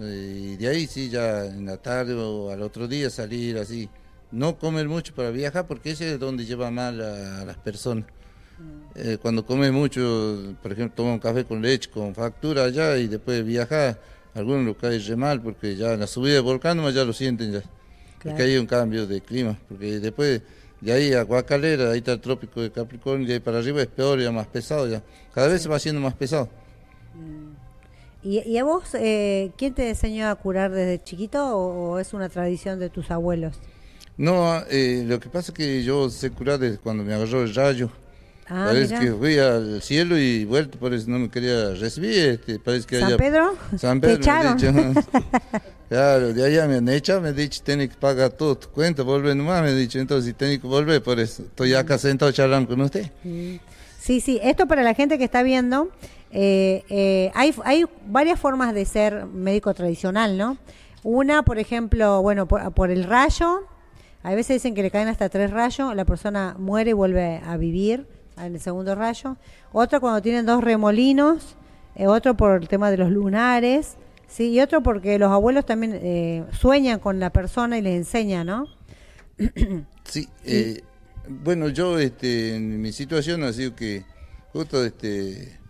eh, 0.00 0.52
y 0.52 0.56
de 0.56 0.66
ahí 0.66 0.86
sí 0.86 1.10
ya 1.10 1.44
en 1.44 1.66
la 1.66 1.76
tarde 1.76 2.14
o 2.14 2.50
al 2.50 2.62
otro 2.62 2.88
día 2.88 3.10
salir 3.10 3.58
así. 3.58 3.86
No 4.32 4.56
comer 4.58 4.88
mucho 4.88 5.14
para 5.14 5.30
viajar 5.30 5.66
porque 5.66 5.90
ese 5.90 6.12
es 6.14 6.20
donde 6.20 6.44
lleva 6.44 6.70
mal 6.70 7.00
a, 7.00 7.42
a 7.42 7.44
las 7.44 7.56
personas. 7.56 8.04
Eh, 8.94 9.18
cuando 9.20 9.46
comes 9.46 9.72
mucho, 9.72 10.54
por 10.62 10.72
ejemplo, 10.72 10.94
toma 10.96 11.12
un 11.12 11.18
café 11.18 11.44
con 11.44 11.62
leche, 11.62 11.88
con 11.90 12.14
factura 12.14 12.64
allá 12.64 12.96
y 12.98 13.06
después 13.06 13.44
viajar, 13.44 14.00
algunos 14.34 14.66
lo 14.66 14.76
cae 14.76 14.98
re 14.98 15.16
mal 15.16 15.40
porque 15.40 15.76
ya 15.76 15.94
en 15.94 16.00
la 16.00 16.06
subida 16.06 16.34
de 16.34 16.40
volcán 16.40 16.78
ya 16.92 17.04
lo 17.04 17.12
sienten 17.12 17.52
ya. 17.52 17.60
Claro. 17.60 17.70
Porque 18.22 18.42
hay 18.42 18.56
un 18.58 18.66
cambio 18.66 19.06
de 19.06 19.20
clima, 19.20 19.56
porque 19.68 20.00
después 20.00 20.42
de 20.80 20.92
ahí 20.92 21.12
a 21.14 21.22
Guacalera, 21.22 21.92
ahí 21.92 21.98
está 21.98 22.12
el 22.12 22.20
trópico 22.20 22.60
de 22.60 22.70
Capricornio, 22.70 23.26
de 23.26 23.34
ahí 23.34 23.40
para 23.40 23.58
arriba 23.58 23.80
es 23.80 23.88
peor, 23.88 24.20
ya 24.20 24.30
más 24.30 24.46
pesado 24.46 24.86
ya. 24.88 25.02
Cada 25.32 25.48
vez 25.48 25.62
se 25.62 25.68
va 25.68 25.76
haciendo 25.76 26.00
más 26.00 26.14
pesado. 26.14 26.48
¿Y, 28.22 28.40
y 28.40 28.58
a 28.58 28.64
vos, 28.64 28.94
eh, 28.94 29.52
quién 29.56 29.72
te 29.72 29.88
enseñó 29.88 30.28
a 30.28 30.34
curar 30.34 30.72
desde 30.72 31.02
chiquito 31.02 31.56
o, 31.56 31.92
o 31.92 31.98
es 31.98 32.12
una 32.12 32.28
tradición 32.28 32.78
de 32.78 32.90
tus 32.90 33.10
abuelos? 33.10 33.58
No, 34.20 34.62
eh, 34.68 35.02
lo 35.06 35.18
que 35.18 35.30
pasa 35.30 35.50
es 35.50 35.56
que 35.56 35.82
yo 35.82 36.10
sé 36.10 36.30
curar 36.30 36.58
desde 36.58 36.76
cuando 36.76 37.02
me 37.02 37.14
agarró 37.14 37.42
el 37.42 37.54
rayo. 37.54 37.88
Ah, 38.46 38.64
parece 38.66 38.94
que 38.98 39.12
fui 39.12 39.38
al 39.38 39.80
cielo 39.80 40.18
y 40.18 40.44
vuelto, 40.44 40.78
parece 40.78 41.06
que 41.06 41.10
no 41.10 41.18
me 41.20 41.30
quería 41.30 41.70
recibir. 41.70 42.18
Este, 42.28 42.58
parece 42.58 42.86
que 42.86 42.98
¿San 42.98 43.08
allá- 43.08 43.16
Pedro? 43.16 43.54
San 43.78 43.98
¿Te 43.98 44.08
Pedro, 44.08 44.18
me 44.18 44.24
echaron? 44.52 44.94
dicho. 44.94 45.08
claro, 45.88 46.34
de 46.34 46.44
allá 46.44 46.66
me 46.68 46.74
han 46.76 46.88
echado, 46.90 47.22
me 47.22 47.28
han 47.30 47.36
dicho, 47.36 47.62
tenés 47.64 47.88
que 47.88 47.94
pagar 47.96 48.30
todo 48.32 48.58
tu 48.58 48.68
cuenta, 48.68 49.02
volver 49.02 49.34
nomás, 49.34 49.62
me 49.62 49.70
han 49.70 49.78
dicho, 49.78 49.98
entonces 49.98 50.34
tenés 50.36 50.58
que 50.58 50.66
volver, 50.66 51.02
por 51.02 51.18
eso 51.18 51.42
estoy 51.44 51.72
acá 51.72 51.96
sentado 51.96 52.30
charlando 52.30 52.68
con 52.68 52.82
usted. 52.82 53.10
Sí, 53.98 54.20
sí, 54.20 54.38
esto 54.42 54.66
para 54.66 54.82
la 54.82 54.92
gente 54.92 55.16
que 55.16 55.24
está 55.24 55.42
viendo, 55.42 55.88
eh, 56.30 56.84
eh, 56.90 57.30
hay, 57.34 57.54
hay 57.64 57.84
varias 58.06 58.38
formas 58.38 58.74
de 58.74 58.84
ser 58.84 59.24
médico 59.24 59.72
tradicional, 59.72 60.36
¿no? 60.36 60.58
Una, 61.04 61.42
por 61.42 61.58
ejemplo, 61.58 62.20
bueno, 62.20 62.46
por, 62.46 62.70
por 62.74 62.90
el 62.90 63.04
rayo, 63.04 63.62
a 64.22 64.34
veces 64.34 64.56
dicen 64.56 64.74
que 64.74 64.82
le 64.82 64.90
caen 64.90 65.08
hasta 65.08 65.28
tres 65.28 65.50
rayos, 65.50 65.94
la 65.94 66.04
persona 66.04 66.54
muere 66.58 66.90
y 66.90 66.92
vuelve 66.92 67.40
a 67.44 67.56
vivir 67.56 68.06
en 68.38 68.54
el 68.54 68.60
segundo 68.60 68.94
rayo. 68.94 69.36
Otro 69.72 70.00
cuando 70.00 70.20
tienen 70.20 70.46
dos 70.46 70.62
remolinos, 70.62 71.56
eh, 71.94 72.06
otro 72.06 72.36
por 72.36 72.60
el 72.60 72.68
tema 72.68 72.90
de 72.90 72.96
los 72.96 73.10
lunares, 73.10 73.96
sí, 74.26 74.50
y 74.50 74.60
otro 74.60 74.82
porque 74.82 75.18
los 75.18 75.30
abuelos 75.30 75.66
también 75.66 75.98
eh, 76.02 76.44
sueñan 76.52 76.98
con 77.00 77.18
la 77.20 77.30
persona 77.30 77.78
y 77.78 77.82
les 77.82 77.96
enseñan, 77.96 78.46
¿no? 78.46 78.66
Sí, 80.04 80.28
eh, 80.44 80.82
bueno, 81.28 81.68
yo 81.68 81.96
este, 81.96 82.56
en 82.56 82.80
mi 82.80 82.90
situación 82.90 83.44
ha 83.44 83.52
sido 83.52 83.76
que 83.76 84.04
justo 84.52 84.84
este 84.84 85.60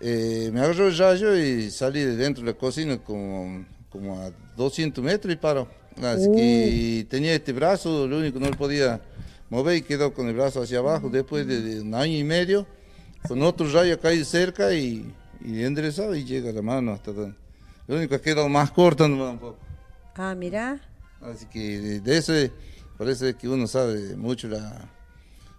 eh, 0.00 0.50
me 0.52 0.60
agarró 0.60 0.86
el 0.86 0.96
rayo 0.96 1.36
y 1.36 1.70
salí 1.70 2.00
de 2.00 2.16
dentro 2.16 2.44
de 2.44 2.52
la 2.52 2.58
cocina 2.58 2.98
como, 2.98 3.66
como 3.88 4.20
a 4.20 4.30
200 4.56 5.02
metros 5.02 5.32
y 5.32 5.36
paro. 5.36 5.68
Así 6.02 6.30
que 6.32 7.06
tenía 7.08 7.34
este 7.34 7.52
brazo, 7.52 8.06
lo 8.06 8.18
único 8.18 8.38
no 8.38 8.48
lo 8.48 8.56
podía 8.56 9.00
mover 9.50 9.76
y 9.76 9.82
quedó 9.82 10.12
con 10.14 10.28
el 10.28 10.34
brazo 10.34 10.62
hacia 10.62 10.78
abajo. 10.78 11.08
Después 11.08 11.46
de, 11.46 11.80
un 11.80 11.94
año 11.94 12.16
y 12.16 12.24
medio, 12.24 12.66
con 13.26 13.42
otro 13.42 13.70
rayo 13.72 13.98
caí 14.00 14.24
cerca 14.24 14.72
y, 14.74 15.12
y 15.44 15.62
enderezado 15.62 16.14
y 16.14 16.24
llega 16.24 16.52
la 16.52 16.62
mano 16.62 16.92
hasta 16.92 17.12
donde. 17.12 17.36
Lo 17.86 17.96
único 17.96 18.16
que 18.16 18.20
quedado 18.20 18.48
más 18.48 18.70
corto 18.70 19.08
nomás 19.08 19.32
un 19.32 19.38
poco. 19.38 19.58
Ah, 20.14 20.34
mira. 20.36 20.80
Así 21.22 21.46
que 21.46 22.00
de, 22.00 22.16
eso, 22.16 22.34
es- 22.34 22.50
por 22.96 23.08
eso 23.08 23.26
es 23.26 23.34
que 23.36 23.48
uno 23.48 23.66
sabe 23.66 24.14
mucho 24.16 24.46
la, 24.48 24.88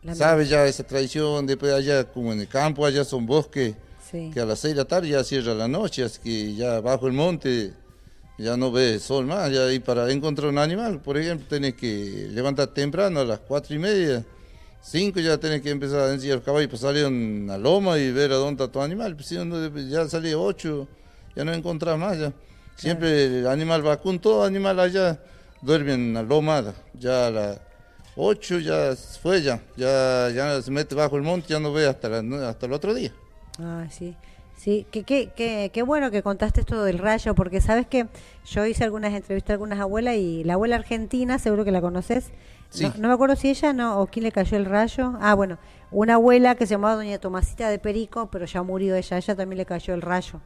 La 0.04 0.13
sabe 0.15 0.45
ya 0.45 0.65
esa 0.65 0.84
tradición, 0.84 1.45
después 1.47 1.73
allá 1.73 2.04
como 2.06 2.32
en 2.32 2.39
el 2.41 2.47
campo, 2.47 2.86
allá 2.86 3.04
son 3.04 3.25
bosques, 3.25 3.75
Sí. 4.12 4.32
que 4.34 4.39
a 4.39 4.45
las 4.45 4.60
6 4.60 4.73
de 4.73 4.82
la 4.82 4.86
tarde 4.86 5.10
ya 5.10 5.23
cierra 5.23 5.54
la 5.54 5.67
noche, 5.67 6.04
así 6.04 6.19
que 6.23 6.56
ya 6.56 6.80
bajo 6.82 7.06
el 7.08 7.13
monte 7.13 7.73
ya 8.39 8.58
no 8.58 8.71
ve 8.71 8.99
sol 8.99 9.25
más, 9.25 9.52
ya 9.52 9.65
ahí 9.65 9.80
para 9.80 10.10
encontrar 10.12 10.49
un 10.49 10.58
animal, 10.58 10.99
por 11.02 11.17
ejemplo, 11.17 11.45
tenés 11.47 11.73
que 11.75 12.28
levantar 12.32 12.67
temprano 12.67 13.19
a 13.19 13.25
las 13.25 13.39
cuatro 13.39 13.75
y 13.75 13.80
media, 13.80 14.23
5 14.82 15.19
ya 15.19 15.38
tenés 15.38 15.62
que 15.62 15.69
empezar 15.69 15.99
a 16.10 16.13
enseñar 16.13 16.38
el 16.38 16.43
caballo 16.43 16.67
para 16.67 16.78
salir 16.80 17.04
a 17.06 17.10
una 17.10 17.58
loma 17.58 17.97
y 17.97 18.12
ver 18.12 18.32
a 18.32 18.36
dónde 18.36 18.63
está 18.63 18.71
tu 18.71 18.82
animal, 18.82 19.15
si 19.23 19.36
ya 19.89 20.08
salí 20.08 20.34
8, 20.34 20.88
ya 21.36 21.43
no 21.43 21.54
encontrás 21.54 21.97
más 21.99 22.17
ya. 22.17 22.32
Siempre 22.75 23.25
el 23.39 23.47
animal 23.47 23.82
vacuno, 23.82 24.19
todo 24.21 24.45
animal 24.45 24.80
allá 24.80 25.19
duerme 25.62 25.93
en 25.95 26.13
la 26.13 26.23
loma, 26.23 26.63
ya 26.97 27.28
a 27.28 27.32
las 27.32 27.60
8 28.15 28.60
ya 28.60 28.95
fue 29.21 29.41
ya, 29.41 29.62
ya, 29.75 30.30
ya 30.34 30.62
se 30.62 30.71
mete 30.71 30.95
bajo 30.95 31.17
el 31.17 31.23
monte, 31.23 31.49
ya 31.49 31.60
no 31.60 31.73
ve 31.73 31.86
hasta, 31.88 32.08
la- 32.08 32.49
hasta 32.49 32.65
el 32.67 32.71
otro 32.73 32.93
día. 32.93 33.12
Ah, 33.60 33.86
sí. 33.91 34.15
Sí, 34.59 34.85
qué, 34.91 35.03
qué, 35.03 35.29
qué, 35.33 35.69
qué 35.73 35.83
bueno 35.83 36.11
que 36.11 36.21
contaste 36.21 36.59
esto 36.59 36.83
del 36.83 36.97
rayo, 36.99 37.33
porque 37.33 37.61
sabes 37.61 37.87
que 37.87 38.07
yo 38.45 38.65
hice 38.65 38.83
algunas 38.83 39.13
entrevistas 39.13 39.51
a 39.51 39.53
algunas 39.53 39.79
abuelas 39.79 40.15
y 40.17 40.43
la 40.43 40.55
abuela 40.55 40.75
argentina, 40.75 41.39
seguro 41.39 41.63
que 41.63 41.71
la 41.71 41.79
conoces. 41.79 42.31
Sí. 42.69 42.83
No, 42.83 42.93
no 42.97 43.07
me 43.07 43.13
acuerdo 43.13 43.37
si 43.37 43.49
ella 43.49 43.71
no 43.71 44.01
o 44.01 44.07
quién 44.07 44.25
le 44.25 44.33
cayó 44.33 44.57
el 44.57 44.65
rayo. 44.65 45.13
Ah, 45.21 45.33
bueno, 45.33 45.60
una 45.91 46.15
abuela 46.15 46.55
que 46.55 46.65
se 46.65 46.71
llamaba 46.71 46.95
doña 46.95 47.19
Tomasita 47.19 47.69
de 47.69 47.79
Perico, 47.79 48.27
pero 48.29 48.43
ya 48.45 48.62
murió 48.62 48.95
ella, 48.97 49.15
ella 49.17 49.33
también 49.33 49.60
le 49.60 49.65
cayó 49.65 49.93
el 49.93 50.01
rayo. 50.01 50.41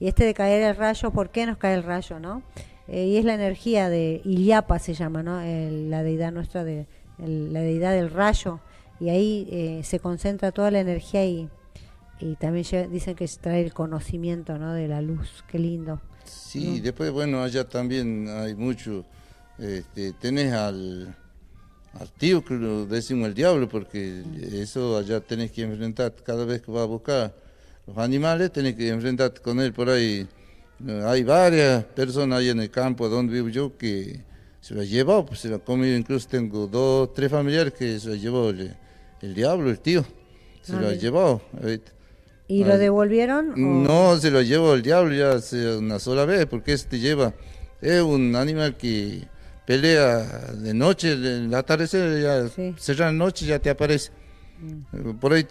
Y 0.00 0.08
este 0.08 0.24
de 0.24 0.32
caer 0.32 0.62
el 0.62 0.74
rayo, 0.74 1.10
¿por 1.10 1.28
qué 1.28 1.44
nos 1.44 1.58
cae 1.58 1.74
el 1.74 1.82
rayo, 1.82 2.18
no? 2.18 2.40
Eh, 2.86 3.04
y 3.04 3.16
es 3.18 3.26
la 3.26 3.34
energía 3.34 3.90
de 3.90 4.22
Iliapa 4.24 4.78
se 4.78 4.94
llama, 4.94 5.22
¿no? 5.22 5.42
El- 5.42 5.90
la 5.90 6.02
deidad 6.02 6.32
nuestra 6.32 6.64
de 6.64 6.86
el- 7.22 7.52
la 7.52 7.60
deidad 7.60 7.92
del 7.92 8.10
rayo 8.10 8.60
y 8.98 9.10
ahí 9.10 9.46
eh, 9.52 9.82
se 9.84 10.00
concentra 10.00 10.52
toda 10.52 10.70
la 10.70 10.80
energía 10.80 11.22
y 11.26 11.50
y 12.20 12.34
también 12.36 12.64
dicen 12.90 13.14
que 13.14 13.26
trae 13.40 13.62
el 13.64 13.72
conocimiento 13.72 14.58
¿no? 14.58 14.72
de 14.74 14.88
la 14.88 15.00
luz. 15.00 15.44
Qué 15.50 15.58
lindo. 15.58 16.00
Sí, 16.24 16.80
después, 16.80 17.10
bueno, 17.10 17.42
allá 17.42 17.68
también 17.68 18.28
hay 18.28 18.54
mucho, 18.54 19.04
este, 19.58 20.12
tenés 20.14 20.52
al, 20.52 21.14
al 21.94 22.10
tío 22.12 22.44
que 22.44 22.54
lo 22.54 22.84
decimos 22.86 23.28
el 23.28 23.34
diablo, 23.34 23.68
porque 23.68 24.22
eso 24.52 24.98
allá 24.98 25.20
tenés 25.20 25.52
que 25.52 25.62
enfrentar 25.62 26.14
cada 26.24 26.44
vez 26.44 26.60
que 26.62 26.70
vas 26.70 26.82
a 26.82 26.86
buscar 26.86 27.34
los 27.86 27.96
animales, 27.98 28.52
tenés 28.52 28.74
que 28.74 28.88
enfrentarte 28.88 29.40
con 29.40 29.58
él 29.60 29.72
por 29.72 29.88
ahí. 29.88 30.26
Eh, 30.86 31.02
Hay 31.06 31.22
varias 31.24 31.84
personas 31.84 32.40
ahí 32.40 32.50
en 32.50 32.60
el 32.60 32.70
campo 32.70 33.08
donde 33.08 33.32
vivo 33.32 33.48
yo 33.48 33.76
que 33.78 34.20
se 34.60 34.74
lo 34.74 34.82
ha 34.82 34.84
llevado, 34.84 35.24
pues 35.24 35.40
se 35.40 35.48
lo 35.48 35.56
ha 35.56 35.58
comido, 35.60 35.96
incluso 35.96 36.28
tengo 36.28 36.66
dos, 36.66 37.14
tres 37.14 37.30
familiares 37.30 37.72
que 37.72 37.98
se 37.98 38.08
lo 38.08 38.12
ha 38.12 38.16
llevado 38.16 38.50
el, 38.50 38.76
el 39.22 39.34
diablo, 39.34 39.70
el 39.70 39.80
tío, 39.80 40.04
se 40.60 40.74
Ah, 40.74 40.80
lo 40.80 40.86
ha 40.88 40.90
mira. 40.90 41.00
llevado. 41.00 41.40
ahorita. 41.62 41.92
¿Y 42.48 42.64
lo 42.64 42.78
devolvieron? 42.78 43.52
o- 43.52 43.56
No, 43.56 44.16
se 44.18 44.30
lo 44.30 44.40
llevó 44.42 44.74
el 44.74 44.82
diablo 44.82 45.14
ya 45.14 45.38
una 45.78 45.98
sola 45.98 46.24
vez, 46.24 46.46
porque 46.46 46.72
este 46.72 46.98
lleva, 46.98 47.34
es 47.80 48.00
un 48.02 48.34
animal 48.34 48.76
que 48.76 49.28
pelea 49.66 50.24
de 50.54 50.72
noche, 50.74 51.12
en 51.12 51.24
el 51.24 51.54
atardecer, 51.54 52.22
ya 52.22 52.48
Sí. 52.48 52.74
cerrar 52.78 53.12
la 53.12 53.18
noche 53.18 53.44
ya 53.46 53.58
te 53.58 53.68
aparece. 53.70 54.10
Eh, 54.94 55.14
Por 55.20 55.34
ahí 55.34 55.46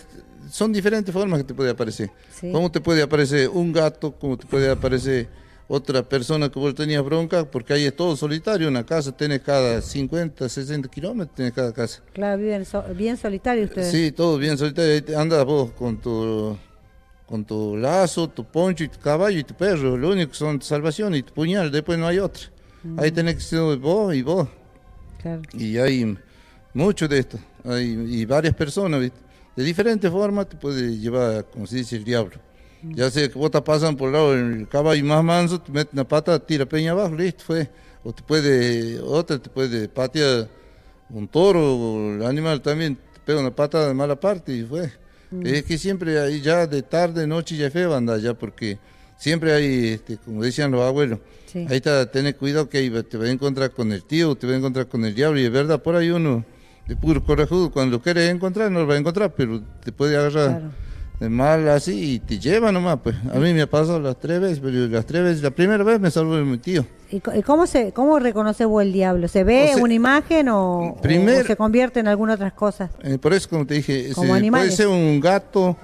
son 0.49 0.73
diferentes 0.73 1.13
formas 1.13 1.39
que 1.39 1.43
te 1.45 1.53
puede 1.53 1.69
aparecer. 1.69 2.09
Sí. 2.33 2.51
¿Cómo 2.51 2.71
te 2.71 2.81
puede 2.81 3.03
aparecer 3.03 3.47
un 3.49 3.71
gato? 3.71 4.13
¿Cómo 4.13 4.35
te 4.37 4.47
puede 4.47 4.69
aparecer 4.69 5.27
otra 5.67 6.01
persona 6.01 6.49
que 6.49 6.57
vos 6.59 6.73
tenías 6.73 7.03
bronca? 7.05 7.45
Porque 7.45 7.73
ahí 7.73 7.85
es 7.85 7.95
todo 7.95 8.15
solitario, 8.15 8.67
una 8.67 8.85
casa 8.85 9.11
tiene 9.15 9.39
cada 9.39 9.81
50, 9.81 10.49
60 10.49 10.89
kilómetros, 10.89 11.35
tiene 11.35 11.51
cada 11.51 11.71
casa. 11.71 12.01
Claro, 12.13 12.41
viven 12.41 12.65
so- 12.65 12.83
bien 12.95 13.17
solitarios 13.17 13.69
ustedes. 13.69 13.91
Sí, 13.91 14.11
todo 14.11 14.37
bien 14.39 14.57
solitario. 14.57 15.19
Andas 15.19 15.45
vos 15.45 15.71
con 15.73 15.97
tu, 15.97 16.57
con 17.27 17.43
tu 17.45 17.75
lazo, 17.77 18.29
tu 18.29 18.45
poncho 18.45 18.83
y 18.83 18.87
tu 18.87 18.99
caballo 18.99 19.37
y 19.37 19.43
tu 19.43 19.53
perro. 19.53 19.97
Lo 19.97 20.09
único 20.09 20.33
son 20.33 20.59
tu 20.59 20.65
salvación 20.65 21.13
y 21.13 21.21
tu 21.21 21.33
puñal. 21.33 21.71
Después 21.71 21.99
no 21.99 22.07
hay 22.07 22.19
otro. 22.19 22.47
Ahí 22.97 23.11
tenés 23.11 23.35
que 23.35 23.41
ser 23.41 23.77
vos 23.77 24.15
y 24.15 24.21
vos. 24.21 24.47
Claro. 25.21 25.41
Y 25.53 25.77
hay 25.77 26.17
mucho 26.73 27.07
de 27.07 27.19
esto. 27.19 27.37
Hay, 27.65 27.85
y 28.07 28.25
varias 28.25 28.55
personas, 28.55 29.01
¿viste? 29.01 29.19
De 29.55 29.63
diferentes 29.63 30.09
formas 30.09 30.47
te 30.47 30.55
puede 30.55 30.97
llevar, 30.97 31.45
como 31.45 31.67
se 31.67 31.77
dice, 31.77 31.97
el 31.97 32.03
diablo. 32.03 32.37
Ya 32.83 33.09
sea 33.09 33.27
que 33.27 33.37
vos 33.37 33.51
te 33.51 33.61
pasan 33.61 33.97
por 33.97 34.07
el 34.07 34.13
lado 34.13 34.31
del 34.33 34.67
caballo 34.69 35.03
más 35.03 35.23
manso, 35.23 35.59
te 35.59 35.71
mete 35.71 35.89
una 35.93 36.07
pata, 36.07 36.39
tira 36.39 36.65
peña 36.65 36.91
abajo, 36.91 37.15
listo, 37.15 37.43
fue. 37.43 37.69
O 38.03 38.13
te 38.13 38.23
puede, 38.23 39.01
otra 39.01 39.39
te 39.39 39.49
puede 39.49 39.89
patear 39.89 40.47
un 41.09 41.27
toro, 41.27 42.15
el 42.15 42.25
animal 42.25 42.61
también 42.61 42.95
te 42.95 43.19
pega 43.25 43.39
una 43.39 43.53
patada 43.53 43.87
de 43.87 43.93
mala 43.93 44.17
parte 44.17 44.55
y 44.55 44.63
fue. 44.63 44.91
Es 45.43 45.63
que 45.63 45.77
siempre 45.77 46.19
ahí 46.19 46.41
ya 46.41 46.67
de 46.67 46.81
tarde, 46.83 47.27
noche 47.27 47.57
ya 47.57 47.67
es 47.67 47.73
feo 47.73 47.93
andar 47.93 48.19
ya 48.19 48.33
porque 48.33 48.77
siempre 49.17 49.51
hay, 49.53 49.87
este, 49.89 50.17
como 50.17 50.43
decían 50.43 50.71
los 50.71 50.81
abuelos, 50.81 51.19
Sí. 51.47 51.65
ahí 51.69 51.77
está, 51.77 52.09
tener 52.11 52.35
cuidado 52.35 52.69
que 52.69 52.77
ahí 52.77 52.89
te 53.03 53.17
va 53.17 53.25
a 53.25 53.29
encontrar 53.31 53.71
con 53.71 53.91
el 53.91 54.03
tío, 54.03 54.35
te 54.35 54.47
va 54.47 54.53
a 54.53 54.57
encontrar 54.57 54.87
con 54.87 55.05
el 55.05 55.15
diablo 55.15 55.39
y 55.39 55.45
es 55.45 55.51
verdad, 55.51 55.81
por 55.81 55.95
ahí 55.95 56.09
uno 56.11 56.45
de 56.87 56.95
puro 56.95 57.23
corajudo, 57.23 57.71
cuando 57.71 57.97
lo 57.97 58.01
quieres 58.03 58.29
encontrar 58.29 58.71
no 58.71 58.79
lo 58.81 58.87
va 58.87 58.93
a 58.95 58.97
encontrar, 58.97 59.33
pero 59.35 59.61
te 59.83 59.91
puede 59.91 60.15
agarrar 60.17 60.49
Claro. 60.59 60.71
De 61.19 61.29
mal 61.29 61.67
así 61.69 62.13
y 62.15 62.19
te 62.19 62.37
lleva 62.39 62.71
nomás, 62.71 62.99
pues. 63.03 63.15
A 63.33 63.39
mí 63.39 63.53
me 63.53 63.63
ha 63.63 63.69
pasado 63.69 63.99
las 63.99 64.19
tres 64.19 64.39
veces, 64.39 64.59
pero 64.61 64.87
las 64.87 65.05
tres 65.05 65.23
veces, 65.23 65.41
la 65.43 65.49
primera 65.51 65.83
vez 65.83 65.99
me 65.99 66.11
salvó 66.11 66.35
mi 66.37 66.57
tío. 66.59 66.85
¿Y 67.09 67.19
cómo, 67.41 67.65
se, 67.67 67.91
cómo 67.93 68.19
reconoce 68.19 68.65
vos 68.65 68.83
el 68.83 68.93
diablo? 68.93 69.27
¿Se 69.27 69.43
ve 69.43 69.69
O 69.71 69.73
sea, 69.75 69.83
una 69.83 69.93
imagen 69.93 70.49
o, 70.49 70.97
primer- 71.01 71.43
o 71.43 71.47
se 71.47 71.55
convierte 71.55 71.99
en 72.01 72.07
alguna 72.07 72.33
otras 72.33 72.53
cosas? 72.53 72.91
Eh, 73.01 73.17
por 73.17 73.33
eso, 73.33 73.49
como 73.49 73.65
te 73.65 73.75
dije, 73.75 74.11
Como 74.13 74.35
se- 74.37 74.51
puede 74.51 74.71
ser 74.71 74.87
un 74.87 75.19
gato. 75.19 75.75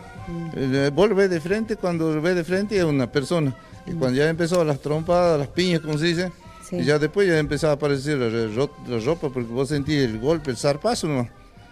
eh, 0.56 0.92
vos 0.94 1.10
lo 1.10 1.16
ves 1.16 1.30
de 1.30 1.40
frente, 1.42 1.78
cuando 1.78 2.14
lo 2.14 2.22
ves 2.22 2.36
de 2.36 2.44
frente 2.44 2.78
es 2.78 2.84
una 2.84 3.12
persona. 3.12 3.56
Y 3.88 3.92
cuando 3.94 4.18
ya 4.18 4.30
empezó 4.30 4.64
las 4.64 4.80
trompadas, 4.80 5.40
las 5.40 5.48
piñas, 5.50 5.80
como 5.82 5.98
se 5.98 6.06
dice, 6.06 6.32
Sí. 6.70 6.78
y 6.78 6.84
ya 6.86 6.98
después 7.00 7.28
ya 7.28 7.38
empezaba 7.40 7.74
a 7.74 7.76
aparecer 7.76 8.18
la, 8.18 8.30
la 8.30 9.00
ropa, 9.04 9.30
porque 9.30 9.52
vos 9.52 9.68
sentís 9.70 10.04
el 10.04 10.20
golpe, 10.20 10.52
el 10.52 10.58
zarpazo 10.58 11.08
nomás. 11.08 11.28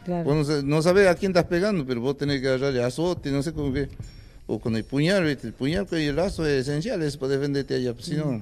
Claro. 0.05 0.23
Vos 0.23 0.47
no, 0.47 0.61
no 0.63 0.81
sabés 0.81 1.07
a 1.07 1.15
quién 1.15 1.31
estás 1.31 1.45
pegando, 1.45 1.85
pero 1.85 2.01
vos 2.01 2.17
tenés 2.17 2.41
que 2.41 2.47
agarrarle 2.47 2.83
azote, 2.83 3.31
no 3.31 3.43
sé 3.43 3.53
cómo 3.53 3.73
que. 3.73 3.89
O 4.47 4.59
con 4.59 4.75
el 4.75 4.83
puñal, 4.83 5.23
¿viste? 5.23 5.47
El 5.47 5.53
puñal 5.53 5.87
y 5.91 6.05
el 6.05 6.15
lazo 6.15 6.45
es 6.45 6.67
esencial, 6.67 7.01
es 7.03 7.15
para 7.15 7.33
defenderte 7.33 7.75
allá, 7.75 7.93
pues, 7.93 8.05
si 8.05 8.15
no 8.15 8.41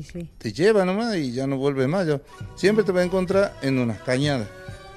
sí. 0.00 0.28
te 0.38 0.52
lleva 0.52 0.84
nomás 0.84 1.16
y 1.16 1.32
ya 1.32 1.46
no 1.46 1.56
vuelve 1.56 1.86
más. 1.86 2.06
ya. 2.06 2.20
Siempre 2.56 2.84
te 2.84 2.92
va 2.92 3.00
a 3.00 3.04
encontrar 3.04 3.54
en 3.62 3.78
unas 3.78 4.00
cañadas, 4.00 4.48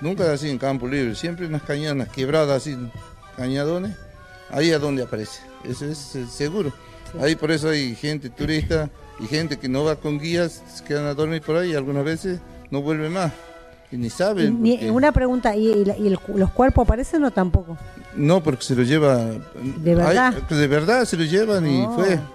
nunca 0.01 0.31
así 0.31 0.49
en 0.49 0.57
campo 0.57 0.87
libre, 0.87 1.15
siempre 1.15 1.45
en 1.45 1.51
unas 1.51 1.63
cañadas, 1.63 1.95
unas 1.95 2.09
quebradas 2.09 2.57
así, 2.61 2.77
cañadones, 3.35 3.95
ahí 4.49 4.69
es 4.69 4.79
donde 4.79 5.03
aparece, 5.03 5.41
eso 5.63 5.85
es 5.85 5.97
seguro. 6.29 6.71
Ahí 7.19 7.35
por 7.35 7.51
eso 7.51 7.69
hay 7.69 7.95
gente 7.95 8.29
turista 8.29 8.89
y 9.19 9.27
gente 9.27 9.57
que 9.57 9.69
no 9.69 9.83
va 9.83 9.95
con 9.95 10.19
guías, 10.19 10.63
se 10.73 10.83
quedan 10.83 11.05
a 11.05 11.13
dormir 11.13 11.41
por 11.41 11.55
ahí 11.55 11.71
y 11.71 11.75
algunas 11.75 12.03
veces 12.03 12.39
no 12.71 12.81
vuelve 12.81 13.09
más. 13.09 13.31
Y 13.91 13.97
ni 13.97 14.07
Y 14.07 14.09
saben. 14.09 14.61
ni- 14.61 14.71
porque- 14.77 14.91
una 14.91 15.11
pregunta, 15.11 15.55
¿y, 15.55 15.67
y 15.67 16.07
y 16.07 16.09
los 16.37 16.51
cuerpos 16.51 16.83
aparecen 16.83 17.23
o 17.23 17.31
tampoco? 17.31 17.77
No, 18.15 18.41
porque 18.41 18.63
se 18.63 18.75
lo 18.75 18.83
lleva. 18.83 19.17
¿De 19.77 19.95
verdad? 19.95 20.33
Hay- 20.49 20.57
de 20.57 20.67
verdad 20.67 21.05
se 21.05 21.17
lo 21.17 21.23
llevan 21.23 21.65
y 21.67 21.81
Oh. 21.81 21.93
fue. 21.93 22.19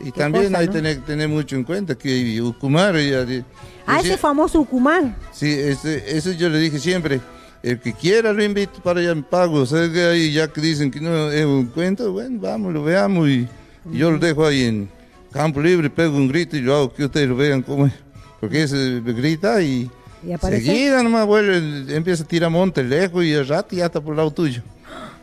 Y 0.00 0.06
Qué 0.06 0.20
también 0.20 0.46
cosa, 0.46 0.58
hay 0.58 0.66
¿no? 0.66 0.72
que 0.72 0.78
tener, 0.78 1.00
tener 1.04 1.28
mucho 1.28 1.56
en 1.56 1.64
cuenta 1.64 1.94
que 1.94 2.42
Ucumar. 2.42 2.94
de- 2.94 3.44
Ah, 3.86 4.00
ese 4.00 4.16
famoso 4.18 4.60
Ucumar. 4.60 5.16
Sí, 5.32 5.48
ese- 5.50 6.16
eso 6.16 6.32
yo 6.32 6.48
le 6.48 6.58
dije 6.58 6.78
siempre. 6.78 7.20
El 7.62 7.78
que 7.78 7.92
quiera 7.92 8.32
lo 8.32 8.42
invito 8.42 8.82
para 8.82 8.98
allá 9.00 9.12
en 9.12 9.22
pago. 9.22 9.60
O 9.60 9.66
sea, 9.66 9.90
que 9.90 10.02
ahí 10.04 10.32
ya 10.32 10.48
que 10.48 10.60
dicen 10.60 10.90
que 10.90 11.00
no 11.00 11.30
es 11.30 11.44
un 11.46 11.66
cuento, 11.66 12.12
bueno, 12.12 12.38
vamos, 12.40 12.72
lo 12.72 12.82
veamos. 12.82 13.28
Y, 13.28 13.48
y 13.92 13.98
yo 13.98 14.10
lo 14.10 14.18
dejo 14.18 14.44
ahí 14.44 14.64
en 14.64 14.88
campo 15.32 15.60
libre, 15.60 15.88
pego 15.88 16.16
un 16.16 16.26
grito 16.28 16.56
y 16.56 16.60
lo 16.60 16.74
hago 16.74 16.92
que 16.92 17.04
ustedes 17.04 17.28
lo 17.28 17.36
vean 17.36 17.62
cómo 17.62 17.86
es. 17.86 17.92
Porque 18.40 18.64
ese 18.64 19.00
grita 19.00 19.62
y, 19.62 19.88
¿Y 20.26 20.32
aparece? 20.32 20.64
seguida 20.66 21.02
nomás 21.02 21.26
vuelve, 21.26 21.94
empieza 21.96 22.22
a 22.22 22.26
tirar 22.26 22.50
monte 22.50 22.82
lejos 22.84 23.24
y 23.24 23.34
al 23.34 23.46
rato 23.48 23.74
ya 23.76 23.86
está 23.86 24.00
por 24.00 24.12
el 24.12 24.18
lado 24.18 24.30
tuyo. 24.30 24.62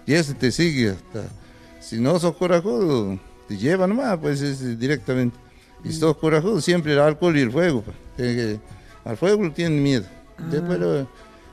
Y 0.06 0.14
ese 0.14 0.34
te 0.34 0.52
sigue 0.52 0.90
hasta. 0.90 1.24
Si 1.80 2.00
no 2.00 2.20
sos 2.20 2.36
corajudo, 2.36 3.20
te 3.48 3.58
lleva 3.58 3.88
nomás, 3.88 4.18
pues 4.20 4.42
es 4.42 4.78
directamente. 4.80 5.38
Y 5.84 5.92
si 5.94 6.00
sos 6.00 6.18
corajudo, 6.18 6.60
siempre 6.62 6.94
el 6.94 7.00
alcohol 7.00 7.38
y 7.38 7.42
el 7.42 7.52
fuego. 7.52 7.82
pues. 7.84 7.96
Que- 8.18 8.60
al 9.06 9.16
fuego 9.18 9.50
tienen 9.52 9.82
miedo. 9.82 10.06
Después 10.52 10.80
Ah. 10.82 11.06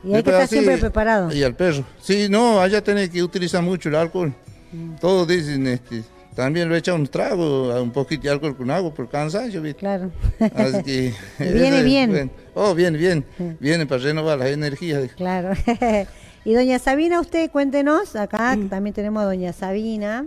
Y 0.04 0.14
hay 0.14 0.22
que 0.22 0.30
después 0.30 0.34
estar 0.34 0.42
así- 0.42 0.54
siempre 0.56 0.78
preparado. 0.78 1.32
Y 1.34 1.42
al 1.42 1.54
perro. 1.54 1.84
Sí, 2.00 2.28
no, 2.28 2.60
allá 2.60 2.82
tenés 2.82 3.10
que 3.10 3.22
utilizar 3.22 3.62
mucho 3.62 3.88
el 3.88 3.94
alcohol. 3.96 4.32
Mm. 4.72 4.96
Todos 5.00 5.26
dicen, 5.28 5.66
este, 5.66 6.02
también 6.36 6.68
lo 6.68 6.76
echa 6.76 6.92
un 6.92 7.06
trago, 7.06 7.72
a 7.72 7.80
un 7.80 7.90
poquito 7.90 8.24
de 8.24 8.30
alcohol 8.30 8.54
con 8.54 8.70
agua 8.70 8.92
por 8.92 9.08
cansancio, 9.08 9.62
¿viste? 9.62 9.80
Claro. 9.80 10.10
Así 10.54 10.82
que, 10.82 11.14
Viene 11.38 11.82
bien. 11.82 12.10
bueno. 12.10 12.30
Oh, 12.54 12.74
bien, 12.74 12.92
bien. 12.92 13.24
Viene 13.58 13.86
para 13.86 14.02
renovar 14.02 14.38
las 14.38 14.48
energías. 14.48 15.10
Claro. 15.16 15.54
y 16.44 16.52
doña 16.52 16.78
Sabina, 16.78 17.20
usted 17.20 17.50
cuéntenos, 17.50 18.16
acá 18.16 18.56
también 18.68 18.92
tenemos 18.92 19.22
a 19.22 19.26
doña 19.26 19.54
Sabina. 19.54 20.26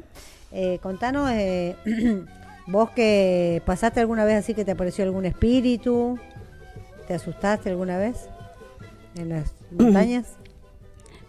Eh, 0.51 0.79
contanos, 0.81 1.29
eh, 1.31 1.75
vos 2.67 2.89
que 2.89 3.61
pasaste 3.67 3.99
alguna 3.99 4.25
vez 4.25 4.37
así 4.37 4.55
que 4.55 4.65
te 4.65 4.71
apareció 4.71 5.03
algún 5.03 5.25
espíritu, 5.25 6.17
¿te 7.07 7.13
asustaste 7.13 7.69
alguna 7.69 7.99
vez 7.99 8.27
en 9.15 9.29
las 9.29 9.53
montañas? 9.71 10.25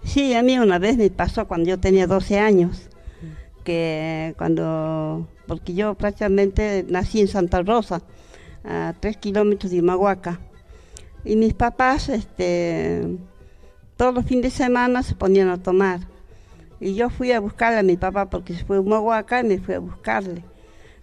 Sí, 0.04 0.32
a 0.32 0.42
mí 0.42 0.58
una 0.58 0.78
vez 0.78 0.96
me 0.96 1.10
pasó 1.10 1.46
cuando 1.46 1.68
yo 1.68 1.78
tenía 1.78 2.06
12 2.06 2.38
años, 2.38 2.88
que 3.64 4.34
cuando, 4.38 5.28
porque 5.46 5.74
yo 5.74 5.94
prácticamente 5.94 6.84
nací 6.88 7.20
en 7.20 7.28
Santa 7.28 7.62
Rosa, 7.62 8.02
a 8.64 8.94
3 8.98 9.16
kilómetros 9.18 9.70
de 9.70 9.78
Imahuaca, 9.78 10.40
y 11.24 11.36
mis 11.36 11.54
papás, 11.54 12.08
este, 12.08 13.18
todos 13.96 14.14
los 14.14 14.24
fines 14.24 14.44
de 14.44 14.50
semana 14.50 15.02
se 15.02 15.14
ponían 15.14 15.48
a 15.48 15.62
tomar, 15.62 16.00
y 16.80 16.94
yo 16.94 17.11
fui 17.11 17.32
a 17.32 17.40
buscarle 17.40 17.78
a 17.78 17.82
mi 17.82 17.96
papá 17.96 18.30
porque 18.30 18.54
se 18.54 18.64
fue 18.64 18.78
a 18.78 18.80
Imahuaca 18.80 19.40
y 19.40 19.44
me 19.44 19.58
fui 19.58 19.74
a 19.74 19.80
buscarle, 19.80 20.42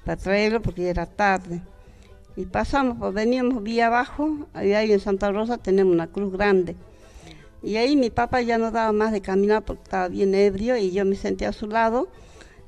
para 0.03 0.17
traerlo 0.17 0.61
porque 0.61 0.89
era 0.89 1.05
tarde. 1.05 1.61
Y 2.35 2.45
pasamos, 2.45 2.97
pues 2.99 3.13
veníamos 3.13 3.63
vía 3.63 3.87
abajo, 3.87 4.47
ahí 4.53 4.91
en 4.91 4.99
Santa 4.99 5.31
Rosa 5.31 5.57
tenemos 5.57 5.93
una 5.93 6.07
cruz 6.07 6.31
grande. 6.31 6.75
Y 7.63 7.77
ahí 7.77 7.95
mi 7.95 8.11
papá 8.11 8.41
ya 8.41 8.57
no 8.57 8.69
daba 8.71 8.91
más 8.91 9.11
de 9.11 9.21
caminar 9.21 9.63
porque 9.63 9.83
estaba 9.83 10.07
bien 10.07 10.35
ebrio 10.35 10.77
y 10.77 10.91
yo 10.91 11.03
me 11.03 11.15
senté 11.15 11.47
a 11.47 11.51
su 11.51 11.67
lado 11.67 12.07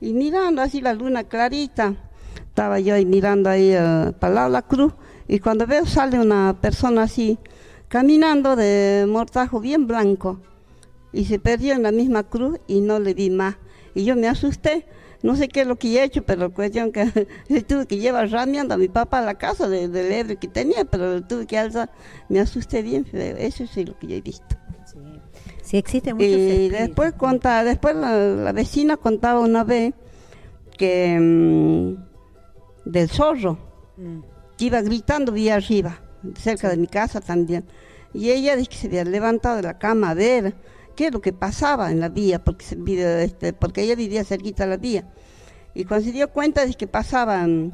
y 0.02 0.14
mirando 0.14 0.62
así 0.62 0.82
la 0.82 0.94
luna 0.94 1.24
clarita. 1.24 1.96
Estaba 2.48 2.80
yo 2.80 2.96
ahí 2.96 3.06
mirando 3.06 3.50
ahí 3.50 3.72
eh, 3.74 4.12
para 4.20 4.46
de 4.46 4.50
la 4.50 4.62
cruz 4.62 4.94
y 5.28 5.40
cuando 5.40 5.66
veo 5.68 5.86
sale 5.86 6.20
una 6.20 6.56
persona 6.60 7.04
así 7.04 7.38
caminando 7.88 8.56
de 8.56 9.06
mortajo 9.08 9.60
bien 9.60 9.88
blanco 9.88 10.40
y 11.12 11.26
se 11.26 11.40
perdió 11.40 11.74
en 11.74 11.84
la 11.84 11.92
misma 11.92 12.24
cruz 12.24 12.60
y 12.68 12.82
no 12.82 13.00
le 13.00 13.14
vi 13.14 13.30
más. 13.30 13.56
Y 13.96 14.04
yo 14.06 14.16
me 14.16 14.28
asusté. 14.28 14.86
No 15.22 15.36
sé 15.36 15.50
qué 15.50 15.62
es 15.62 15.68
lo 15.68 15.76
que 15.76 15.90
he 16.00 16.04
hecho, 16.04 16.24
pero 16.24 16.54
cuestión 16.54 16.92
que 16.94 17.06
tuve 17.68 17.86
que 17.88 17.98
llevar 17.98 18.30
rameando 18.30 18.76
a 18.76 18.78
mi 18.78 18.88
papá 18.88 19.20
a 19.20 19.22
la 19.22 19.34
casa 19.38 19.68
de- 19.68 19.90
del 19.90 20.12
ebrio 20.14 20.40
que 20.40 20.48
tenía, 20.48 20.86
pero 20.86 21.22
tuve 21.24 21.46
que 21.46 21.58
alzar. 21.58 21.92
Me 22.30 22.40
asusté 22.40 22.82
bien. 22.82 23.06
Eso 23.14 23.66
sí 23.68 23.84
lo 23.84 23.98
que 24.00 24.08
yo 24.08 24.16
he 24.16 24.22
visto. 24.22 24.56
Sí. 25.70 25.78
Existen 25.78 26.16
muchos 26.18 26.30
Y 26.30 26.34
espíritus. 26.34 26.80
después 26.80 27.14
conta, 27.14 27.64
después 27.64 27.96
la, 27.96 28.16
la 28.18 28.52
vecina 28.54 28.98
contaba 28.98 29.40
una 29.40 29.64
vez 29.64 29.94
que 30.78 31.18
mm, 31.20 32.90
del 32.90 33.10
zorro 33.10 33.58
Mm. 33.98 34.20
que 34.58 34.66
iba 34.66 34.82
gritando 34.82 35.34
vía 35.34 35.56
arriba, 35.56 36.00
cerca 36.38 36.70
de 36.70 36.78
mi 36.78 36.88
casa 36.88 37.20
también. 37.20 37.66
Y 38.14 38.30
ella 38.30 38.56
dice 38.56 38.70
que 38.70 38.78
se 38.78 38.88
había 38.88 39.04
levantado 39.04 39.58
de 39.58 39.64
la 39.64 39.78
cama 39.78 40.12
a 40.12 40.14
ver 40.14 40.56
qué 40.96 41.08
es 41.08 41.12
lo 41.14 41.20
que 41.20 41.34
pasaba 41.34 41.92
en 41.92 42.00
la 42.00 42.08
vía, 42.08 42.42
porque, 42.42 42.64
se 42.66 42.78
este, 43.24 43.52
porque 43.52 43.82
ella 43.84 43.96
vivía 43.96 44.24
cerquita 44.24 44.64
de 44.64 44.70
la 44.70 44.78
vía. 44.78 45.12
Y 45.76 45.84
cuando 45.84 46.06
se 46.06 46.14
dio 46.14 46.30
cuenta 46.32 46.66
de 46.66 46.74
que 46.76 46.88
pasaba 46.88 47.46
mm, 47.46 47.72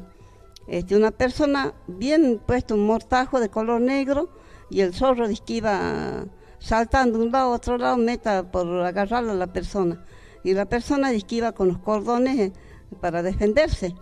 este, 0.66 0.96
una 0.96 1.12
persona 1.12 1.74
bien 1.86 2.40
puesto 2.44 2.74
un 2.74 2.84
mortajo 2.84 3.38
de 3.38 3.48
color 3.48 3.80
negro 3.80 4.28
y 4.68 4.80
el 4.80 4.92
zorro 4.92 5.28
dice 5.28 5.42
que 5.46 5.54
iba 5.54 6.24
saltando 6.66 7.18
de 7.18 7.24
un 7.26 7.32
lado 7.32 7.52
a 7.52 7.56
otro 7.56 7.78
lado, 7.78 7.96
meta 7.96 8.50
por 8.50 8.66
agarrarlo 8.84 9.32
a 9.32 9.34
la 9.34 9.46
persona. 9.46 10.04
Y 10.44 10.52
la 10.54 10.66
persona 10.66 11.10
iba 11.12 11.52
con 11.52 11.68
los 11.68 11.78
cordones 11.78 12.38
eh, 12.38 12.52
para 13.00 13.22
defenderse 13.22 13.94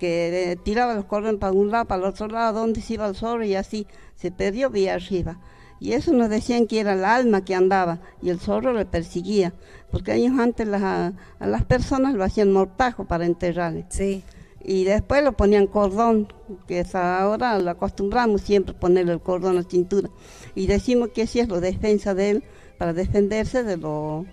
que 0.00 0.52
eh, 0.52 0.56
tiraba 0.56 0.94
los 0.94 1.04
cordones 1.04 1.38
para 1.38 1.52
un 1.52 1.70
lado, 1.70 1.84
para 1.84 2.02
el 2.02 2.08
otro 2.08 2.26
lado, 2.26 2.60
donde 2.60 2.80
se 2.80 2.94
iba 2.94 3.06
el 3.06 3.14
zorro 3.14 3.44
y 3.44 3.54
así 3.54 3.86
se 4.16 4.30
perdió 4.32 4.68
vía 4.70 4.94
arriba. 4.94 5.38
Y 5.80 5.92
eso 5.92 6.12
nos 6.12 6.28
decían 6.28 6.66
que 6.66 6.80
era 6.80 6.94
el 6.94 7.04
alma 7.04 7.44
que 7.44 7.54
andaba 7.54 8.00
y 8.22 8.30
el 8.30 8.40
zorro 8.40 8.72
le 8.72 8.86
perseguía, 8.86 9.52
porque 9.90 10.12
años 10.12 10.38
antes 10.40 10.66
las- 10.66 10.82
a, 10.82 11.12
a 11.38 11.46
las 11.46 11.64
personas 11.64 12.14
lo 12.14 12.24
hacían 12.24 12.52
mortajo 12.52 13.04
para 13.04 13.26
enterrarle. 13.26 13.86
Sí. 13.90 14.22
Y 14.64 14.84
después 14.84 15.22
lo 15.22 15.32
ponían 15.32 15.66
cordón, 15.66 16.32
que 16.66 16.80
hasta 16.80 17.20
ahora 17.20 17.58
lo 17.58 17.70
acostumbramos 17.70 18.40
siempre 18.40 18.74
ponerle 18.74 19.12
el 19.12 19.20
cordón 19.20 19.52
a 19.58 19.60
la 19.62 19.68
cintura. 19.68 20.08
Y 20.54 20.66
decimos 20.66 21.10
que 21.14 21.22
así 21.22 21.38
es 21.40 21.48
la 21.48 21.60
defensa 21.60 22.14
de 22.14 22.30
él, 22.30 22.44
para 22.78 22.92
defenderse 22.94 23.62
de, 23.62 23.76
lo, 23.76 24.24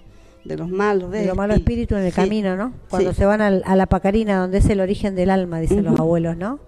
de 0.45 0.55
los 0.57 0.69
malos. 0.69 1.11
De 1.11 1.19
¿ves? 1.19 1.27
los 1.27 1.36
malos 1.36 1.57
espíritus 1.57 1.97
en 1.97 2.05
el 2.05 2.11
sí. 2.11 2.15
camino, 2.15 2.55
¿no? 2.55 2.73
Cuando 2.89 3.11
Sí. 3.11 3.17
se 3.17 3.25
van 3.25 3.41
al- 3.41 3.61
a 3.65 3.75
la 3.75 3.88
pacarina, 3.88 4.39
donde 4.39 4.59
es 4.59 4.65
el 4.69 4.79
origen 4.79 5.15
del 5.15 5.29
alma, 5.29 5.59
dicen 5.59 5.84
los 5.84 5.99
abuelos, 5.99 6.38
¿no? 6.38 6.59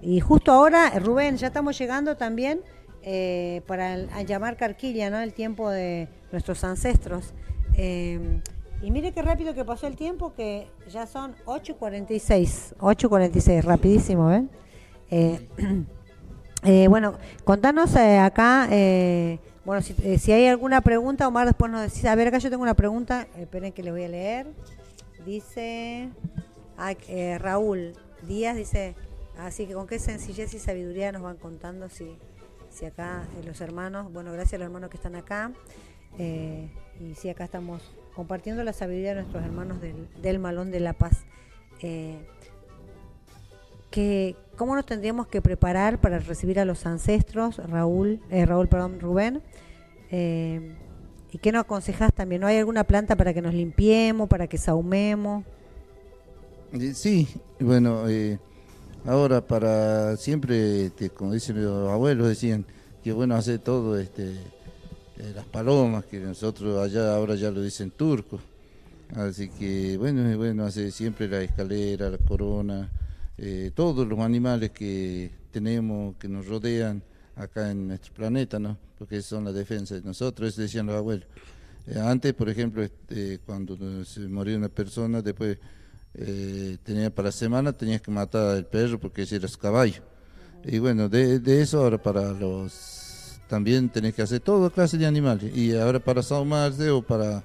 Y 0.00 0.20
justo 0.20 0.52
ahora, 0.52 0.90
Rubén, 1.00 1.36
ya 1.36 1.48
estamos 1.48 1.76
llegando 1.78 2.16
también 2.16 2.60
eh, 3.06 3.60
para 3.66 3.94
el- 3.96 4.08
a 4.14 4.22
llamar 4.22 4.56
Carquilla, 4.56 5.10
¿no? 5.10 5.18
El 5.18 5.34
tiempo 5.34 5.68
de 5.68 6.08
nuestros 6.32 6.62
ancestros. 6.64 7.34
Eh, 7.76 8.40
y 8.84 8.90
mire 8.90 9.12
qué 9.12 9.22
rápido 9.22 9.54
que 9.54 9.64
pasó 9.64 9.86
el 9.86 9.96
tiempo, 9.96 10.34
que 10.34 10.68
ya 10.90 11.06
son 11.06 11.34
8.46. 11.46 12.76
8.46, 12.76 13.62
rapidísimo, 13.62 14.26
¿ven? 14.28 14.50
Eh, 15.10 15.48
eh, 16.64 16.86
bueno, 16.88 17.14
contanos 17.44 17.96
eh, 17.96 18.18
acá, 18.18 18.68
Bueno, 19.64 19.80
si, 19.80 20.32
hay 20.32 20.48
alguna 20.48 20.82
pregunta, 20.82 21.26
Omar, 21.26 21.46
después 21.46 21.72
nos 21.72 21.80
decís. 21.80 22.04
A 22.04 22.14
ver, 22.14 22.28
acá 22.28 22.36
yo 22.36 22.50
tengo 22.50 22.62
una 22.62 22.74
pregunta. 22.74 23.26
Esperen 23.38 23.72
que 23.72 23.82
le 23.82 23.90
voy 23.90 24.04
a 24.04 24.08
leer. 24.08 24.48
Dice 25.24 26.10
ah, 26.76 26.92
Raúl 27.38 27.94
Díaz, 28.28 28.54
dice, 28.54 28.94
así 29.38 29.66
que 29.66 29.72
con 29.72 29.86
qué 29.86 29.98
sencillez 29.98 30.52
y 30.52 30.58
sabiduría 30.58 31.10
nos 31.10 31.22
van 31.22 31.38
contando 31.38 31.88
si, 31.88 32.18
si 32.68 32.84
acá 32.84 33.24
los 33.46 33.62
hermanos, 33.62 34.12
bueno, 34.12 34.30
gracias 34.30 34.54
a 34.54 34.58
los 34.58 34.66
hermanos 34.66 34.90
que 34.90 34.98
están 34.98 35.14
acá. 35.16 35.52
y 36.18 37.14
si 37.14 37.30
acá 37.30 37.44
estamos 37.44 37.80
compartiendo 38.14 38.62
la 38.64 38.72
sabiduría 38.72 39.10
de 39.10 39.22
nuestros 39.22 39.44
hermanos 39.44 39.80
del, 39.80 40.08
del 40.22 40.38
Malón 40.38 40.70
de 40.70 40.80
la 40.80 40.92
Paz. 40.92 41.24
Eh, 41.80 42.18
que, 43.90 44.36
¿Cómo 44.56 44.74
nos 44.74 44.86
tendríamos 44.86 45.26
que 45.26 45.42
preparar 45.42 46.00
para 46.00 46.18
recibir 46.18 46.58
a 46.58 46.64
los 46.64 46.86
ancestros, 46.86 47.58
Raúl, 47.58 48.20
eh, 48.30 48.46
Raúl, 48.46 48.68
perdón, 48.68 49.00
Rubén? 49.00 49.42
Eh, 50.10 50.76
¿Y 51.32 51.38
qué 51.38 51.52
nos 51.52 51.62
aconsejas 51.62 52.12
también? 52.12 52.40
¿No 52.40 52.46
hay 52.46 52.58
alguna 52.58 52.84
planta 52.84 53.16
para 53.16 53.34
que 53.34 53.42
nos 53.42 53.54
limpiemos, 53.54 54.28
para 54.28 54.46
que 54.46 54.58
saumemos? 54.58 55.44
Eh, 56.72 56.92
Sí, 56.94 57.28
bueno, 57.60 58.04
ahora 59.06 59.40
para 59.40 60.16
siempre, 60.16 60.86
este, 60.86 61.10
como 61.10 61.32
dicen 61.32 61.64
los 61.64 61.90
abuelos, 61.90 62.28
decían 62.28 62.64
que 63.02 63.12
bueno 63.12 63.34
hacer 63.34 63.58
todo, 63.58 63.98
este, 63.98 64.34
eh, 65.18 65.32
las 65.34 65.44
palomas, 65.44 66.04
que 66.06 66.18
nosotros 66.18 66.82
allá 66.82 67.14
ahora 67.14 67.34
ya 67.36 67.50
lo 67.50 67.62
dicen 67.62 67.90
turco. 67.90 68.40
Así 69.14 69.48
que 69.48 69.96
bueno, 69.96 70.28
es 70.28 70.36
bueno 70.36 70.64
hacer 70.64 70.90
siempre 70.90 71.28
la 71.28 71.40
escalera, 71.42 72.10
la 72.10 72.18
corona, 72.18 72.90
eh, 73.38 73.70
todos 73.74 74.06
los 74.08 74.18
animales 74.18 74.70
que 74.70 75.30
tenemos, 75.52 76.16
que 76.16 76.28
nos 76.28 76.46
rodean 76.46 77.02
acá 77.36 77.70
en 77.70 77.88
nuestro 77.88 78.12
planeta, 78.12 78.58
¿no? 78.58 78.76
Porque 78.98 79.22
son 79.22 79.44
la 79.44 79.52
defensa 79.52 79.94
de 79.94 80.02
nosotros, 80.02 80.48
eso 80.48 80.62
decían 80.62 80.86
los 80.86 80.96
abuelos. 80.96 81.26
Eh, 81.86 81.98
antes, 81.98 82.32
por 82.34 82.48
ejemplo, 82.48 82.82
este, 82.82 83.38
cuando 83.46 84.04
se 84.04 84.20
moría 84.20 84.56
una 84.56 84.68
persona, 84.68 85.22
después 85.22 85.58
eh, 86.14 86.78
tenía 86.82 87.14
para 87.14 87.30
semana 87.30 87.72
tenías 87.72 88.00
que 88.00 88.10
matar 88.10 88.56
al 88.56 88.66
perro 88.66 88.98
porque 88.98 89.22
ese 89.22 89.36
era 89.36 89.48
su 89.48 89.58
caballo. 89.58 90.02
Y 90.64 90.78
bueno, 90.78 91.08
de 91.08 91.60
eso 91.60 91.82
ahora 91.82 92.02
para 92.02 92.32
los 92.32 92.93
también 93.48 93.88
tenés 93.88 94.14
que 94.14 94.22
hacer 94.22 94.40
toda 94.40 94.70
clase 94.70 94.98
de 94.98 95.06
animales. 95.06 95.56
Y 95.56 95.74
ahora 95.76 95.98
para 96.00 96.22
saumarse 96.22 96.90
o 96.90 97.02
para, 97.02 97.42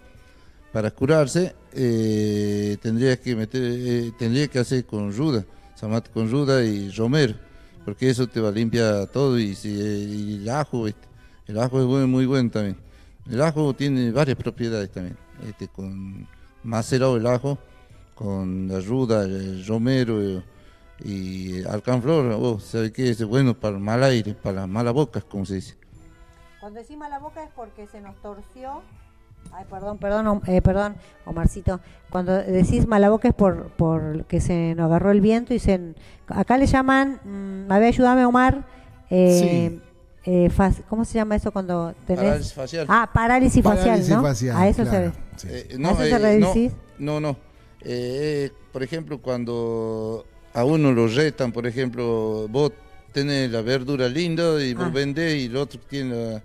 para 0.72 0.92
curarse, 0.92 1.56
eh, 1.74 2.78
tendrías 2.82 3.20
que 3.20 3.36
meter, 3.36 3.62
eh, 3.64 4.12
tendría 4.18 4.48
que 4.48 4.60
hacer 4.60 4.86
con 4.86 5.14
ruda, 5.14 5.46
samate 5.76 6.10
con 6.12 6.30
ruda 6.30 6.64
y 6.64 6.90
romero, 6.92 7.36
porque 7.86 8.10
eso 8.10 8.28
te 8.28 8.40
va 8.40 8.50
a 8.50 8.52
limpiar 8.52 9.08
todo 9.08 9.38
y, 9.40 9.56
si, 9.56 9.70
y 9.70 10.36
el 10.42 10.50
ajo, 10.50 10.88
este, 10.88 11.08
el 11.48 11.60
ajo 11.60 11.80
es 11.80 11.86
bueno, 11.86 12.08
muy 12.08 12.26
bueno 12.26 12.50
también. 12.50 12.78
El 13.30 13.42
ajo 13.42 13.74
tiene 13.76 14.12
varias 14.12 14.38
propiedades 14.38 14.90
también, 14.92 15.18
este, 15.48 15.68
con 15.68 16.28
macerado 16.64 17.18
el 17.18 17.28
ajo, 17.28 17.58
con 18.16 18.68
la 18.68 18.80
ruda, 18.80 19.24
el 19.24 19.66
romero 19.66 20.22
eh, 20.22 20.44
y 21.04 21.64
alcanflor, 21.64 22.36
oh, 22.38 22.60
¿sabe 22.60 22.92
qué? 22.92 23.10
Es 23.10 23.24
bueno 23.24 23.58
para 23.58 23.78
el 23.78 23.82
mal 23.82 24.04
aire, 24.04 24.34
para 24.34 24.62
las 24.62 24.70
malas 24.70 24.94
bocas, 24.94 25.24
como 25.24 25.46
se 25.46 25.56
dice. 25.56 25.76
Cuando 26.60 26.80
decís 26.80 26.98
mala 26.98 27.20
boca 27.20 27.44
es 27.44 27.50
porque 27.56 27.88
se 27.88 28.02
nos 28.02 28.16
torció. 28.22 28.82
Ay, 29.54 29.66
perdón, 29.70 29.98
perdón, 29.98 30.28
Om- 30.28 30.42
eh, 30.48 30.62
perdón, 30.62 30.96
Omarcito. 31.26 31.80
Cuando 32.10 32.34
decís 32.36 32.86
mala 32.88 33.10
boca 33.10 33.30
es 33.30 33.34
por, 33.34 33.68
por 33.70 34.26
que 34.26 34.42
se 34.42 34.76
nos 34.76 34.86
agarró 34.88 35.12
el 35.12 35.22
viento 35.22 35.54
y 35.54 35.60
se... 35.60 35.96
Acá 36.28 36.58
le 36.58 36.68
llaman, 36.68 37.20
mm, 37.24 37.72
a 37.72 37.80
ver, 37.80 37.88
ayúdame 37.88 38.26
Omar, 38.26 38.66
eh, 39.10 39.80
eh, 40.26 40.50
fas- 40.50 40.82
¿cómo 40.90 41.06
se 41.06 41.14
llama 41.16 41.36
eso 41.38 41.52
cuando 41.52 41.94
tenés? 42.06 42.24
Parálisis 42.26 42.54
facial. 42.54 42.86
Ah, 42.90 43.10
parálisis 43.14 43.64
facial, 43.64 43.86
Parálisis 43.86 44.16
¿no? 44.16 44.22
facial, 44.22 44.58
a 44.58 44.68
eso 44.68 44.84
claro, 44.84 45.14
se 45.38 45.48
sí. 45.48 45.48
Eh, 45.50 45.78
¿A 45.84 45.92
eso 45.92 46.02
se 46.04 46.10
eh, 46.10 46.18
reducís? 46.20 46.74
no, 47.00 47.20
no, 47.22 47.32
no. 47.32 47.38
Eh, 47.82 48.52
por 48.74 48.84
ejemplo, 48.84 49.22
cuando 49.22 50.26
a 50.54 50.66
uno 50.66 50.92
lo 50.92 51.08
retan, 51.08 51.54
por 51.54 51.66
ejemplo, 51.66 52.48
vos 52.50 52.74
tenés 53.12 53.52
la 53.52 53.62
verdura 53.62 54.08
linda 54.08 54.62
y 54.64 54.74
vos 54.74 54.86
Ah. 54.88 54.92
vendés 54.94 55.36
y 55.42 55.46
el 55.46 55.56
otro 55.58 55.80
tiene 55.82 56.16
la, 56.34 56.44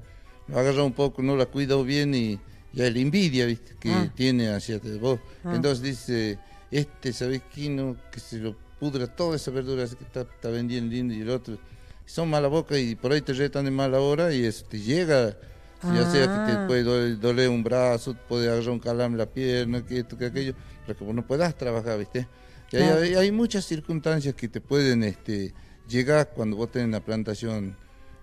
lo 0.49 0.59
agarra 0.59 0.83
un 0.85 0.93
poco, 0.93 1.23
no 1.23 1.37
la 1.37 1.47
cuida 1.47 1.81
bien 1.83 2.15
y 2.15 2.39
ya 2.73 2.91
la 2.91 2.99
envidia, 2.99 3.47
¿viste? 3.47 3.75
Que 3.81 3.91
Ah. 3.93 4.13
tiene 4.15 4.49
hacia 4.49 4.81
vos. 5.01 5.21
Ah. 5.45 5.53
Entonces 5.55 5.83
dice, 5.83 6.39
este, 6.71 7.13
¿sabés 7.13 7.43
quién? 7.53 7.77
no? 7.77 7.97
Que 8.11 8.21
se 8.21 8.39
lo 8.39 8.57
pudra 8.81 9.07
toda 9.07 9.37
esa 9.37 9.51
verdura 9.51 9.85
así 9.85 9.97
que 9.97 10.05
está, 10.05 10.23
está 10.23 10.49
vendiendo 10.51 10.93
lindo 10.93 11.15
y 11.15 11.21
el 11.21 11.31
otro. 11.31 11.59
Son 12.07 12.29
mala 12.29 12.49
boca 12.49 12.79
y 12.79 12.95
por 12.97 13.13
ahí 13.13 13.21
te 13.23 13.33
retan 13.33 13.65
de 13.65 13.71
mala 13.71 14.01
hora 14.01 14.33
y 14.35 14.45
eso 14.45 14.65
te 14.69 14.79
llega. 14.81 15.37
Ya 15.83 16.11
sea 16.11 16.23
que 16.23 16.53
te 16.53 16.59
Ah. 16.59 16.65
puede 16.67 16.83
doler, 16.83 17.19
doler 17.21 17.49
un 17.51 17.63
brazo, 17.63 18.17
puede 18.29 18.49
agarrar 18.49 18.71
un 18.71 18.79
calambre 18.79 19.23
en 19.23 19.29
la 19.29 19.33
pierna, 19.33 19.85
que 19.85 19.99
esto, 19.99 20.17
que 20.17 20.27
aquello, 20.27 20.55
pero 20.87 20.99
que 20.99 21.05
vos 21.05 21.15
no 21.15 21.27
puedas 21.27 21.57
trabajar, 21.59 21.99
¿viste? 21.99 22.27
Y 22.73 22.77
hay, 22.77 22.83
hay- 22.89 23.15
hay 23.17 23.31
muchas 23.33 23.65
circunstancias 23.67 24.35
que 24.35 24.49
te 24.49 24.61
pueden 24.63 25.03
este, 25.05 25.53
llegar 25.89 26.31
cuando 26.35 26.57
vos 26.57 26.71
tenés 26.71 26.89
una 26.89 27.01
plantación 27.01 27.77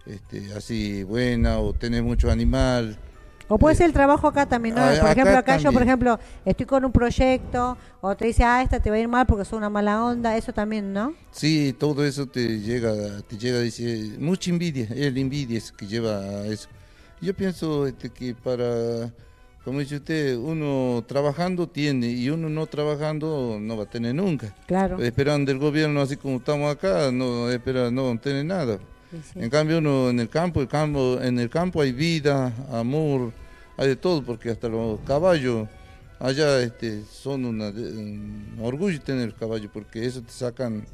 este, 0.06 0.54
así 0.54 1.04
buena 1.04 1.60
o 1.60 1.74
tenés 1.74 2.02
mucho 2.04 2.30
animal. 2.32 2.98
O 3.48 3.58
puede 3.58 3.74
Eh, 3.74 3.78
ser 3.78 3.88
el 3.88 3.94
trabajo 3.94 4.28
acá 4.28 4.46
también, 4.46 4.76
¿no? 4.76 4.82
por 4.82 4.94
ejemplo, 5.10 5.38
acá 5.38 5.40
acá 5.40 5.58
yo, 5.58 5.74
por 5.74 5.82
ejemplo, 5.84 6.20
estoy 6.46 6.66
con 6.66 6.86
un 6.86 6.92
proyecto, 6.94 7.78
o 8.00 8.16
te 8.16 8.26
dice, 8.28 8.46
ah, 8.46 8.64
esta 8.64 8.80
te 8.80 8.90
va 8.90 8.96
a 8.96 9.00
ir 9.00 9.10
mal 9.10 9.26
porque 9.26 9.44
sos 9.44 9.58
una 9.58 9.70
mala 9.70 10.04
onda, 10.06 10.38
eso 10.38 10.54
también, 10.54 10.94
¿no? 10.94 11.14
Sí, 11.32 11.76
todo 11.78 12.06
eso 12.06 12.26
te 12.28 12.62
llega, 12.62 13.22
te 13.28 13.38
llega, 13.38 13.60
dice, 13.60 14.16
mucha 14.20 14.50
envidia, 14.52 14.88
es 14.96 15.14
la 15.14 15.20
envidia 15.20 15.58
es 15.58 15.72
que 15.72 15.86
lleva 15.86 16.20
a 16.20 16.48
eso. 16.48 16.70
Yo 17.20 17.36
pienso 17.36 17.86
este, 17.88 18.10
que 18.10 18.34
para, 18.34 19.12
como 19.64 19.80
dice 19.80 19.98
usted, 19.98 20.36
uno 20.38 21.04
trabajando 21.08 21.68
tiene 21.68 22.08
y 22.08 22.30
uno 22.30 22.50
no 22.50 22.66
trabajando 22.66 23.58
no 23.62 23.78
va 23.78 23.84
a 23.84 23.90
tener 23.90 24.16
nunca. 24.16 24.56
Claro. 24.66 25.02
Esperando 25.02 25.52
del 25.52 25.60
gobierno 25.60 26.02
así 26.02 26.18
como 26.18 26.38
estamos 26.38 26.72
acá, 26.72 27.12
no 27.12 27.50
espera, 27.50 27.92
no 27.92 28.18
tiene 28.20 28.44
nada. 28.44 28.80
Sí, 29.12 29.18
sí. 29.34 29.40
En 29.40 29.50
cambio 29.50 29.78
uno 29.78 30.10
en 30.10 30.20
el 30.20 30.30
campo, 30.30 30.62
el 30.62 30.68
campo, 30.68 31.20
en 31.22 31.38
el 31.38 31.50
campo 31.50 31.82
hay 31.82 31.92
vida, 31.92 32.54
amor, 32.72 33.32
hay 33.78 33.90
de 33.90 33.96
todo, 33.96 34.24
porque 34.24 34.50
hasta 34.50 34.68
los 34.68 35.00
caballos 35.02 35.68
allá 36.22 36.62
este, 36.62 37.04
son 37.06 37.46
una 37.46 37.70
un 37.70 38.58
orgullo 38.62 39.02
tener 39.02 39.28
el 39.28 39.36
caballo, 39.36 39.70
porque 39.72 40.06
eso 40.06 40.22
te 40.22 40.32
sacan 40.32 40.86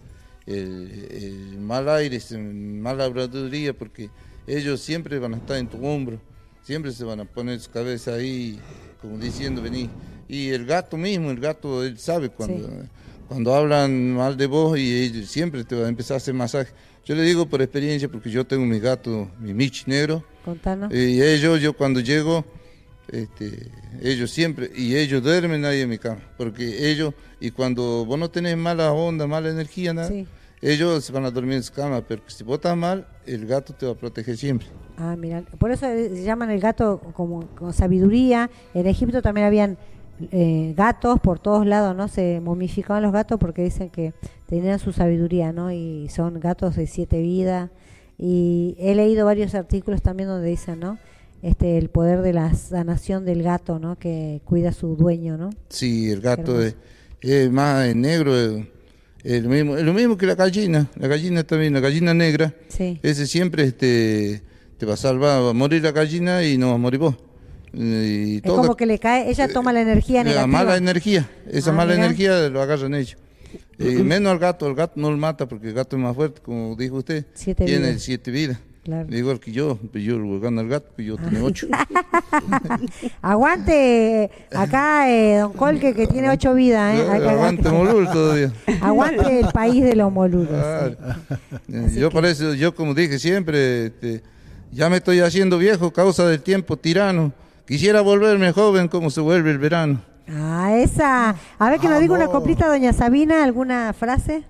el, 0.46 1.08
el 1.12 1.60
mal 1.60 1.88
aire, 1.90 2.20
mala 2.38 3.06
habladuría, 3.06 3.74
porque 3.74 4.10
ellos 4.48 4.82
siempre 4.82 5.20
van 5.20 5.34
a 5.34 5.38
estar 5.38 5.58
en 5.58 5.68
tu 5.68 5.86
hombro, 5.86 6.20
siempre 6.68 6.92
se 6.92 7.06
van 7.06 7.22
a 7.22 7.26
poner 7.26 7.58
su 7.62 7.72
cabeza 7.72 8.16
ahí, 8.16 8.60
como 9.02 9.18
diciendo, 9.18 9.62
vení. 9.62 9.90
Y 10.28 10.50
el 10.50 10.66
gato 10.66 10.98
mismo, 10.98 11.32
el 11.32 11.40
gato, 11.40 11.82
él 11.86 11.98
sabe 11.98 12.28
cuando, 12.30 12.70
cuando 13.30 13.56
hablan 13.56 14.14
mal 14.14 14.36
de 14.36 14.48
vos 14.48 14.78
y 14.78 15.06
él 15.06 15.26
siempre 15.26 15.64
te 15.64 15.76
va 15.78 15.86
a 15.86 15.88
empezar 15.90 16.16
a 16.16 16.18
hacer 16.18 16.34
masaje. 16.34 16.74
Yo 17.06 17.16
le 17.16 17.22
digo 17.22 17.48
por 17.48 17.62
experiencia, 17.62 18.10
porque 18.10 18.30
yo 18.30 18.46
tengo 18.46 18.66
mi 18.66 18.82
gato, 18.82 19.32
mi 19.40 19.54
Michi 19.54 19.86
negro, 19.90 20.26
Contanos. 20.44 20.94
y 20.94 21.22
ellos, 21.22 21.62
yo 21.62 21.72
cuando 21.72 22.02
llego, 22.02 22.44
este, 23.08 23.72
ellos 24.02 24.30
siempre, 24.30 24.70
y 24.76 24.98
ellos 24.98 25.24
duermen 25.24 25.64
ahí 25.64 25.80
en 25.80 25.88
mi 25.90 25.98
cama, 25.98 26.20
porque 26.38 26.92
ellos, 26.92 27.14
y 27.40 27.52
cuando 27.52 28.04
vos 28.04 28.20
no 28.20 28.30
tenés 28.30 28.58
mala 28.58 28.92
onda, 28.92 29.26
mala 29.26 29.50
energía, 29.50 29.94
nada, 29.94 30.10
Sí. 30.10 30.28
ellos 30.62 31.06
se 31.06 31.14
van 31.14 31.24
a 31.24 31.32
dormir 31.32 31.54
en 31.56 31.64
su 31.64 31.72
cama, 31.72 32.02
pero 32.06 32.22
si 32.28 32.44
vos 32.44 32.56
estás 32.56 32.76
mal, 32.76 33.08
el 33.26 33.46
gato 33.48 33.74
te 33.74 33.86
va 33.86 33.94
a 33.94 33.96
proteger 33.96 34.36
siempre. 34.36 34.68
Ah, 34.98 35.16
mira, 35.18 35.44
por 35.60 35.72
eso 35.72 35.86
eh, 35.88 36.10
se 36.10 36.24
llaman 36.24 36.50
el 36.50 36.60
gato 36.60 37.00
como 37.14 37.46
con 37.56 37.72
sabiduría. 37.74 38.50
En 38.74 38.88
Egipto 38.88 39.22
también 39.22 39.46
habían 39.48 39.78
eh, 40.32 40.74
gatos 40.76 41.20
por 41.20 41.40
todos 41.40 41.66
lados, 41.68 41.96
¿no? 41.96 42.08
Se 42.08 42.40
momificaban 42.42 43.04
los 43.04 43.14
gatos 43.14 43.40
porque 43.40 43.64
dicen 43.64 43.90
que 43.90 44.14
tenían 44.48 44.80
su 44.80 44.92
sabiduría, 44.92 45.52
¿no? 45.54 45.72
Y 45.72 46.10
son 46.10 46.40
gatos 46.40 46.76
de 46.76 46.88
siete 46.88 47.22
vidas. 47.22 47.70
Y 48.18 48.76
he 48.80 48.96
leído 48.96 49.26
varios 49.26 49.54
artículos 49.54 50.02
también 50.02 50.30
donde 50.30 50.50
dicen, 50.50 50.80
¿no? 50.80 50.98
Este, 51.44 51.78
el 51.78 51.90
poder 51.90 52.24
de 52.24 52.34
la 52.34 52.52
sanación 52.56 53.24
del 53.26 53.44
gato, 53.44 53.78
¿no? 53.78 54.00
Que 54.00 54.42
cuida 54.44 54.70
a 54.70 54.74
su 54.74 54.96
dueño, 54.96 55.38
¿no? 55.38 55.52
Sí, 55.70 56.10
el 56.10 56.22
gato 56.22 56.60
es, 56.60 56.76
es 57.22 57.52
más 57.52 57.86
es 57.86 57.96
negro, 57.96 58.36
es, 58.36 58.66
es 59.24 59.44
lo 59.44 59.50
mismo, 59.52 59.78
es 59.78 59.84
lo 59.84 59.94
mismo 59.94 60.18
que 60.18 60.26
la 60.26 60.34
gallina, 60.34 60.88
la 60.96 61.08
gallina 61.08 61.44
también, 61.44 61.74
la 61.74 61.80
gallina 61.80 62.16
negra, 62.16 62.56
Sí. 62.70 63.00
ese 63.04 63.28
siempre 63.28 63.66
este, 63.66 64.42
te 64.78 64.86
va 64.86 64.94
a 64.94 64.98
salvar, 64.98 65.42
va 65.44 65.50
a 65.50 65.54
morir 65.54 65.82
la 65.84 65.92
gallina 65.92 66.44
y 66.44 66.58
no 66.58 66.70
va 66.70 66.76
a 66.76 66.78
morir 66.78 67.00
vos. 67.00 67.16
Y 67.74 68.38
Es 68.38 68.42
como 68.44 68.76
que 68.76 68.86
le 68.86 68.98
cae, 68.98 69.30
ella 69.30 69.48
toma 69.48 69.74
la 69.74 69.82
energía 69.82 70.20
la 70.20 70.30
negativa. 70.30 70.48
mala 70.48 70.78
energía, 70.78 71.30
esa 71.52 71.72
Ah, 71.72 71.74
mala 71.74 71.94
mira. 71.94 72.06
energía 72.06 72.50
lo 72.50 72.62
agarran 72.62 72.94
ellos. 72.96 73.18
Y 73.78 73.84
menos 74.04 74.32
al 74.32 74.40
gato, 74.40 74.68
el 74.68 74.76
gato 74.76 74.94
no 74.96 75.12
lo 75.12 75.18
mata 75.18 75.48
porque 75.48 75.68
el 75.70 75.74
gato 75.74 75.96
es 75.96 76.02
más 76.02 76.16
fuerte, 76.16 76.42
como 76.42 76.76
dijo 76.76 76.96
usted. 76.98 77.26
Siete 77.34 77.66
tiene 77.66 77.88
vidas. 77.90 78.02
siete 78.02 78.32
vidas. 78.32 78.58
Claro. 78.84 79.14
Igual 79.14 79.40
que 79.42 79.52
yo, 79.52 79.78
pues 79.92 80.02
yo 80.02 80.40
gano 80.40 80.62
al 80.62 80.70
gato, 80.70 80.92
pues 80.96 81.06
yo 81.08 81.18
tengo 81.18 81.46
ocho. 81.48 81.68
Aguante 83.22 84.30
acá, 84.56 85.10
eh, 85.12 85.38
don 85.40 85.54
Colque, 85.54 85.94
que 85.94 86.08
tiene 86.08 86.30
ocho 86.30 86.54
vidas. 86.54 86.98
¿eh? 87.00 87.04
Acá- 87.10 87.32
Aguante 87.32 87.70
molul 87.70 88.06
todavía. 88.10 88.52
Aguante 88.82 89.40
el 89.42 89.48
país 89.50 89.84
de 89.84 89.96
los 89.96 90.12
moludos. 90.12 90.48
Claro. 90.50 90.96
sí. 91.68 91.74
Eh, 91.74 92.00
yo 92.00 92.10
por 92.12 92.26
eso, 92.26 92.54
yo 92.54 92.74
como 92.76 92.94
dije 92.94 93.20
siempre, 93.20 93.88
este, 93.88 94.22
Ya 94.78 94.92
me 94.92 94.98
estoy 94.98 95.22
haciendo 95.22 95.58
viejo 95.58 95.92
causa 95.92 96.28
del 96.28 96.44
tiempo 96.44 96.78
tirano. 96.78 97.34
Quisiera 97.66 98.02
volverme 98.02 98.52
joven 98.52 98.88
como 98.88 99.10
se 99.10 99.22
vuelve 99.22 99.50
el 99.50 99.58
verano. 99.58 100.02
Ah, 100.30 100.72
esa. 100.76 101.36
A 101.58 101.70
ver 101.72 101.80
que 101.80 101.90
nos 101.90 102.00
diga 102.00 102.14
una 102.14 102.28
coplita, 102.28 102.68
doña 102.68 102.94
Sabina, 102.94 103.44
alguna 103.44 103.92
frase. 103.94 104.44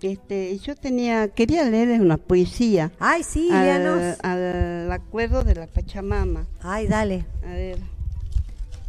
Este, 0.00 0.56
yo 0.60 0.74
tenía, 0.76 1.28
quería 1.28 1.62
leerles 1.64 2.00
una 2.00 2.16
poesía 2.16 2.90
Ay, 2.98 3.22
sí, 3.22 3.50
al, 3.52 3.64
léanos. 3.64 4.16
al 4.22 4.90
acuerdo 4.90 5.44
de 5.44 5.54
la 5.56 5.66
Pachamama. 5.66 6.46
Ay, 6.62 6.86
dale. 6.86 7.26
A 7.46 7.50
ver, 7.52 7.76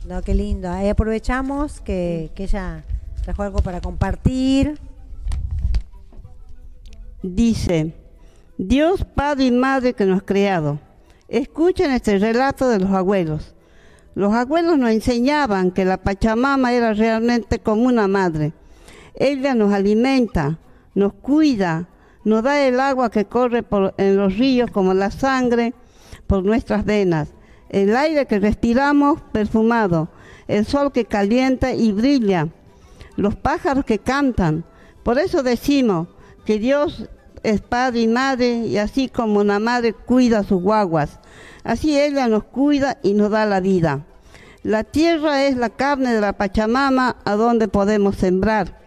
No, 0.08 0.22
qué 0.22 0.34
lindo. 0.34 0.72
Ahí 0.72 0.88
aprovechamos 0.88 1.82
que, 1.82 2.32
que 2.34 2.44
ella 2.46 2.86
trajo 3.26 3.44
algo 3.44 3.60
para 3.60 3.82
compartir. 3.82 4.80
dice, 7.24 7.94
Dios 8.64 9.04
Padre 9.16 9.46
y 9.46 9.52
Madre 9.52 9.94
que 9.94 10.06
nos 10.06 10.20
ha 10.20 10.24
creado, 10.24 10.80
escuchen 11.28 11.90
este 11.90 12.20
relato 12.20 12.70
de 12.70 12.78
los 12.78 12.92
abuelos. 12.92 13.56
Los 14.14 14.36
abuelos 14.36 14.78
nos 14.78 14.92
enseñaban 14.92 15.72
que 15.72 15.84
la 15.84 15.98
Pachamama 15.98 16.72
era 16.72 16.94
realmente 16.94 17.58
como 17.58 17.88
una 17.88 18.08
madre. 18.08 18.54
Ella 19.16 19.56
nos 19.56 19.74
alimenta, 19.74 20.60
nos 20.94 21.14
cuida, 21.14 21.90
nos 22.24 22.44
da 22.44 22.62
el 22.62 22.80
agua 22.80 23.10
que 23.10 23.26
corre 23.26 23.64
en 23.98 24.16
los 24.16 24.38
ríos 24.38 24.70
como 24.70 24.94
la 24.94 25.10
sangre 25.10 25.74
por 26.28 26.44
nuestras 26.44 26.86
venas, 26.86 27.34
el 27.68 27.96
aire 27.96 28.28
que 28.28 28.38
respiramos 28.38 29.24
perfumado, 29.32 30.10
el 30.48 30.68
sol 30.68 30.92
que 30.92 31.06
calienta 31.06 31.74
y 31.74 31.92
brilla, 31.94 32.50
los 33.16 33.36
pájaros 33.36 33.86
que 33.86 33.98
cantan. 33.98 34.66
Por 35.02 35.18
eso 35.18 35.42
decimos 35.42 36.10
que 36.46 36.60
Dios 36.60 37.10
es 37.44 37.62
padre 37.62 38.02
y 38.02 38.08
madre 38.08 38.50
y 38.68 38.78
así 38.78 39.10
como 39.10 39.40
una 39.40 39.60
madre 39.60 39.94
cuida 39.94 40.40
a 40.40 40.44
sus 40.44 40.62
guaguas, 40.62 41.20
así 41.64 42.00
ella 42.00 42.28
nos 42.28 42.44
cuida 42.44 42.98
y 43.04 43.14
nos 43.14 43.32
da 43.32 43.46
la 43.46 43.60
vida. 43.60 44.06
La 44.64 44.84
tierra 44.84 45.46
es 45.46 45.58
la 45.58 45.70
carne 45.70 46.14
de 46.14 46.22
la 46.22 46.34
Pachamama 46.34 47.16
a 47.26 47.34
donde 47.34 47.68
podemos 47.68 48.16
sembrar. 48.16 48.80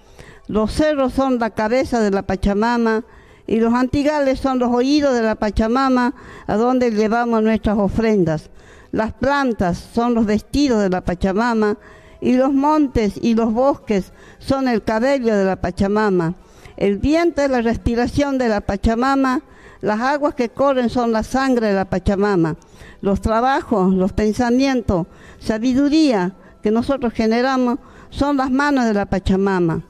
Los 0.46 0.72
cerros 0.72 1.14
son 1.14 1.38
la 1.38 1.50
cabeza 1.50 2.00
de 2.00 2.12
la 2.12 2.22
Pachamama 2.22 3.04
y 3.46 3.58
los 3.58 3.74
antigales 3.74 4.38
son 4.38 4.58
los 4.58 4.70
oídos 4.70 5.14
de 5.14 5.22
la 5.22 5.34
Pachamama 5.34 6.14
a 6.46 6.56
donde 6.56 6.92
llevamos 6.92 7.42
nuestras 7.42 7.76
ofrendas. 7.76 8.50
Las 8.92 9.12
plantas 9.12 9.78
son 9.92 10.14
los 10.14 10.26
vestidos 10.26 10.80
de 10.80 10.90
la 10.90 11.00
Pachamama 11.00 11.76
y 12.20 12.34
los 12.34 12.52
montes 12.52 13.14
y 13.20 13.34
los 13.34 13.52
bosques 13.52 14.12
son 14.38 14.68
el 14.68 14.84
cabello 14.84 15.34
de 15.34 15.44
la 15.44 15.56
Pachamama. 15.56 16.34
El 16.76 16.98
viento 16.98 17.42
es 17.42 17.50
la 17.50 17.62
respiración 17.62 18.38
de 18.38 18.48
la 18.48 18.60
Pachamama, 18.60 19.42
las 19.80 20.00
aguas 20.00 20.34
que 20.34 20.48
corren 20.48 20.88
son 20.88 21.12
la 21.12 21.22
sangre 21.22 21.68
de 21.68 21.74
la 21.74 21.84
Pachamama. 21.84 22.56
Los 23.00 23.20
trabajos, 23.20 23.92
los 23.92 24.12
pensamientos, 24.12 25.06
sabiduría 25.38 26.32
que 26.62 26.70
nosotros 26.70 27.12
generamos 27.12 27.78
son 28.08 28.38
las 28.38 28.50
manos 28.50 28.86
de 28.86 28.94
la 28.94 29.06
Pachamama. 29.06 29.82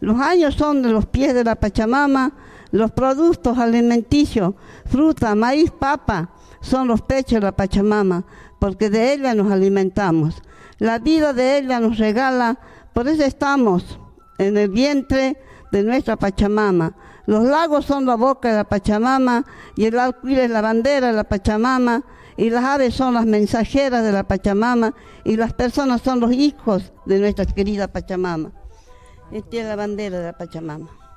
Los 0.00 0.20
años 0.20 0.54
son 0.54 0.82
de 0.82 0.90
los 0.90 1.06
pies 1.06 1.34
de 1.34 1.44
la 1.44 1.54
Pachamama, 1.54 2.32
los 2.70 2.90
productos 2.92 3.56
alimenticios, 3.58 4.54
fruta, 4.84 5.34
maíz, 5.34 5.70
papa, 5.70 6.30
son 6.60 6.86
los 6.86 7.00
pechos 7.00 7.40
de 7.40 7.40
la 7.40 7.52
Pachamama, 7.52 8.24
porque 8.58 8.90
de 8.90 9.14
ella 9.14 9.34
nos 9.34 9.50
alimentamos. 9.50 10.42
La 10.78 10.98
vida 10.98 11.32
de 11.32 11.58
ella 11.58 11.80
nos 11.80 11.98
regala, 11.98 12.58
por 12.92 13.08
eso 13.08 13.24
estamos 13.24 13.98
en 14.38 14.56
el 14.56 14.68
vientre 14.68 15.36
de 15.70 15.82
nuestra 15.82 16.16
Pachamama. 16.16 16.94
Los 17.26 17.44
lagos 17.44 17.84
son 17.84 18.06
la 18.06 18.14
boca 18.14 18.50
de 18.50 18.56
la 18.56 18.64
Pachamama 18.64 19.44
y 19.76 19.84
el 19.84 19.98
alquil 19.98 20.38
es 20.38 20.50
la 20.50 20.60
bandera 20.60 21.08
de 21.08 21.12
la 21.12 21.24
Pachamama 21.24 22.02
y 22.36 22.50
las 22.50 22.64
aves 22.64 22.94
son 22.94 23.14
las 23.14 23.26
mensajeras 23.26 24.02
de 24.02 24.12
la 24.12 24.24
Pachamama 24.24 24.94
y 25.24 25.36
las 25.36 25.52
personas 25.52 26.00
son 26.00 26.20
los 26.20 26.32
hijos 26.32 26.92
de 27.04 27.18
nuestra 27.18 27.44
querida 27.44 27.88
Pachamama. 27.88 28.52
Esta 29.30 29.56
es 29.56 29.66
la 29.66 29.76
bandera 29.76 30.18
de 30.18 30.24
la 30.24 30.32
Pachamama. 30.32 31.07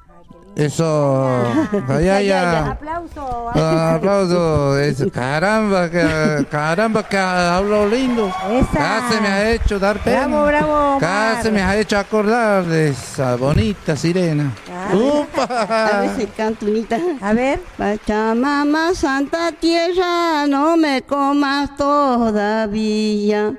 Eso, 0.55 1.43
allá, 1.87 2.15
allá. 2.21 2.71
Aplauso. 2.71 3.49
Ah, 3.55 3.95
aplauso. 3.95 4.77
Es- 4.79 5.03
caramba, 5.11 5.89
que, 5.89 6.45
caramba, 6.51 7.03
que 7.03 7.17
hablo 7.17 7.87
lindo. 7.87 8.27
Esa. 8.49 8.77
Casi 8.77 9.21
me 9.21 9.27
ha 9.29 9.49
hecho 9.51 9.79
dar 9.79 9.97
pena. 9.99 10.27
Bravo, 10.27 10.45
bravo, 10.45 10.97
Casi 10.99 11.47
Omar. 11.47 11.53
me 11.53 11.61
ha 11.63 11.77
hecho 11.77 11.97
acordar 11.97 12.65
de 12.65 12.89
esa 12.89 13.35
bonita 13.37 13.95
sirena. 13.95 14.51
Ah. 14.69 14.89
A 14.91 14.95
¡Upa! 14.95 16.01
veces 16.01 16.27
canto 16.35 16.65
unita. 16.65 16.97
A 17.21 17.31
ver. 17.33 17.61
Pachamama, 17.77 18.93
Santa 18.93 19.51
Tierra, 19.53 20.45
no 20.47 20.75
me 20.75 21.01
comas 21.03 21.75
todavía. 21.77 23.53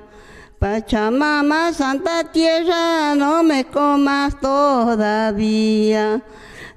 Pachamama, 0.58 1.72
Santa 1.72 2.22
Tierra, 2.30 3.14
no 3.16 3.42
me 3.42 3.64
comas 3.64 4.38
todavía. 4.38 6.20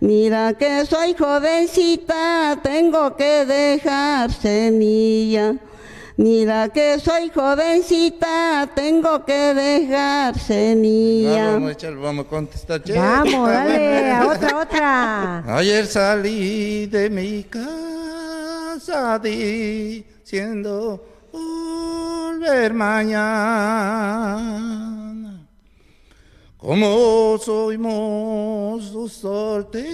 Mira 0.05 0.53
que 0.53 0.85
soy 0.85 1.15
jovencita, 1.15 2.59
tengo 2.61 3.15
que 3.15 3.43
dejar 3.43 4.31
semilla. 4.31 5.55
Mira 6.15 6.69
que 6.69 6.99
soy 6.99 7.31
jovencita, 7.33 8.69
tengo 8.75 9.25
que 9.25 9.55
dejar 9.55 10.37
semilla. 10.37 11.53
Vamos 11.53 11.83
a 11.83 11.89
vamos 11.89 12.25
a 12.27 12.29
contestar. 12.29 12.83
che. 12.83 12.93
Vamos, 12.93 13.49
dale. 13.49 14.11
A 14.11 14.27
otra, 14.27 14.57
otra. 14.61 15.43
Ayer 15.57 15.87
salí 15.87 16.85
de 16.85 17.09
mi 17.09 17.43
casa 17.43 19.17
diciendo 19.17 21.03
volver 21.33 22.75
mañana. 22.75 24.25
Como 26.65 27.37
soy 27.37 27.77
mozo 27.77 29.07
soltero, 29.07 29.85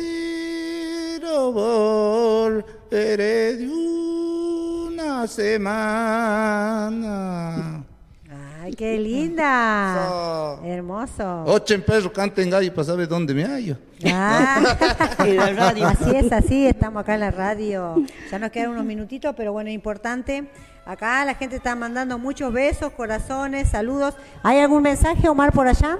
volveré 1.51 3.57
de 3.57 3.67
una 3.67 5.27
semana. 5.27 6.23
Ay, 8.63 8.73
qué 8.73 8.97
linda. 8.97 10.55
Hermoso. 10.63 11.43
Ochen 11.43 11.81
perros, 11.81 12.13
canten 12.13 12.49
gallo 12.49 12.73
para 12.73 12.85
saber 12.85 13.09
dónde 13.09 13.33
me 13.33 13.43
hallo. 13.43 13.75
Ah. 14.05 15.17
En 15.19 15.35
la 15.35 15.51
radio. 15.51 15.87
Así 15.87 16.15
es, 16.15 16.31
así 16.31 16.67
estamos 16.67 17.01
acá 17.01 17.15
en 17.15 17.19
la 17.19 17.31
radio. 17.31 18.01
Ya 18.31 18.39
nos 18.39 18.49
quedan 18.49 18.69
unos 18.69 18.85
minutitos, 18.85 19.35
pero 19.35 19.51
bueno, 19.51 19.69
importante. 19.69 20.49
Acá 20.85 21.25
la 21.25 21.35
gente 21.35 21.57
está 21.57 21.75
mandando 21.75 22.17
muchos 22.17 22.53
besos, 22.53 22.93
corazones, 22.93 23.67
saludos. 23.67 24.15
¿Hay 24.41 24.59
algún 24.59 24.83
mensaje, 24.83 25.27
Omar, 25.27 25.51
por 25.51 25.67
allá? 25.67 25.99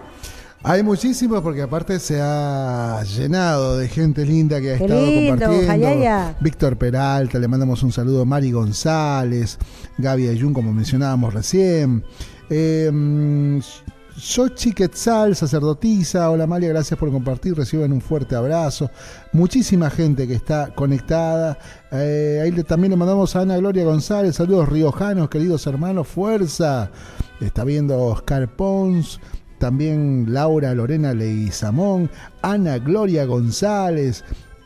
Hay 0.64 0.84
muchísimos 0.84 1.42
porque 1.42 1.64
aparte 1.64 2.00
se 2.00 2.20
ha 2.22 3.02
llenado 3.04 3.80
de 3.80 3.88
gente 3.88 4.24
linda 4.26 4.62
que 4.62 4.76
ha 4.76 4.78
Qué 4.78 4.84
estado 4.84 5.06
lindo, 5.08 5.32
compartiendo. 5.32 5.68
Jayaya. 5.68 6.36
Víctor 6.40 6.78
Peralta, 6.78 7.40
le 7.40 7.48
mandamos 7.48 7.82
un 7.82 7.92
saludo. 7.92 8.26
Mari 8.26 8.52
González, 8.52 9.58
Gaby 9.98 10.28
Ayun, 10.28 10.54
como 10.54 10.72
mencionábamos 10.72 11.34
recién. 11.34 12.04
Eh, 12.52 13.60
Quetzal, 14.76 15.36
sacerdotisa. 15.36 16.30
Hola 16.30 16.46
María, 16.46 16.70
gracias 16.70 17.00
por 17.00 17.12
compartir. 17.12 17.56
Reciben 17.56 17.92
un 17.92 18.02
fuerte 18.02 18.36
abrazo. 18.36 18.92
Muchísima 19.34 19.90
gente 19.90 20.28
que 20.28 20.36
está 20.36 20.72
conectada. 20.76 21.58
Eh, 21.92 22.40
ahí 22.44 22.52
le- 22.52 22.64
también 22.64 22.92
le 22.92 22.98
mandamos 22.98 23.36
a 23.36 23.42
Ana 23.42 23.58
Gloria 23.58 23.84
González. 23.84 24.36
Saludos 24.36 24.70
riojanos, 24.70 25.28
queridos 25.30 25.66
hermanos. 25.66 26.08
Fuerza. 26.08 26.92
Está 27.40 27.64
viendo 27.64 27.98
Oscar 28.00 28.48
Pons. 28.56 29.20
También 29.62 30.26
Laura 30.34 30.74
Lorena 30.74 31.14
Leguizamón, 31.14 32.10
Ana 32.42 32.80
Gloria 32.80 33.26
González, 33.26 34.26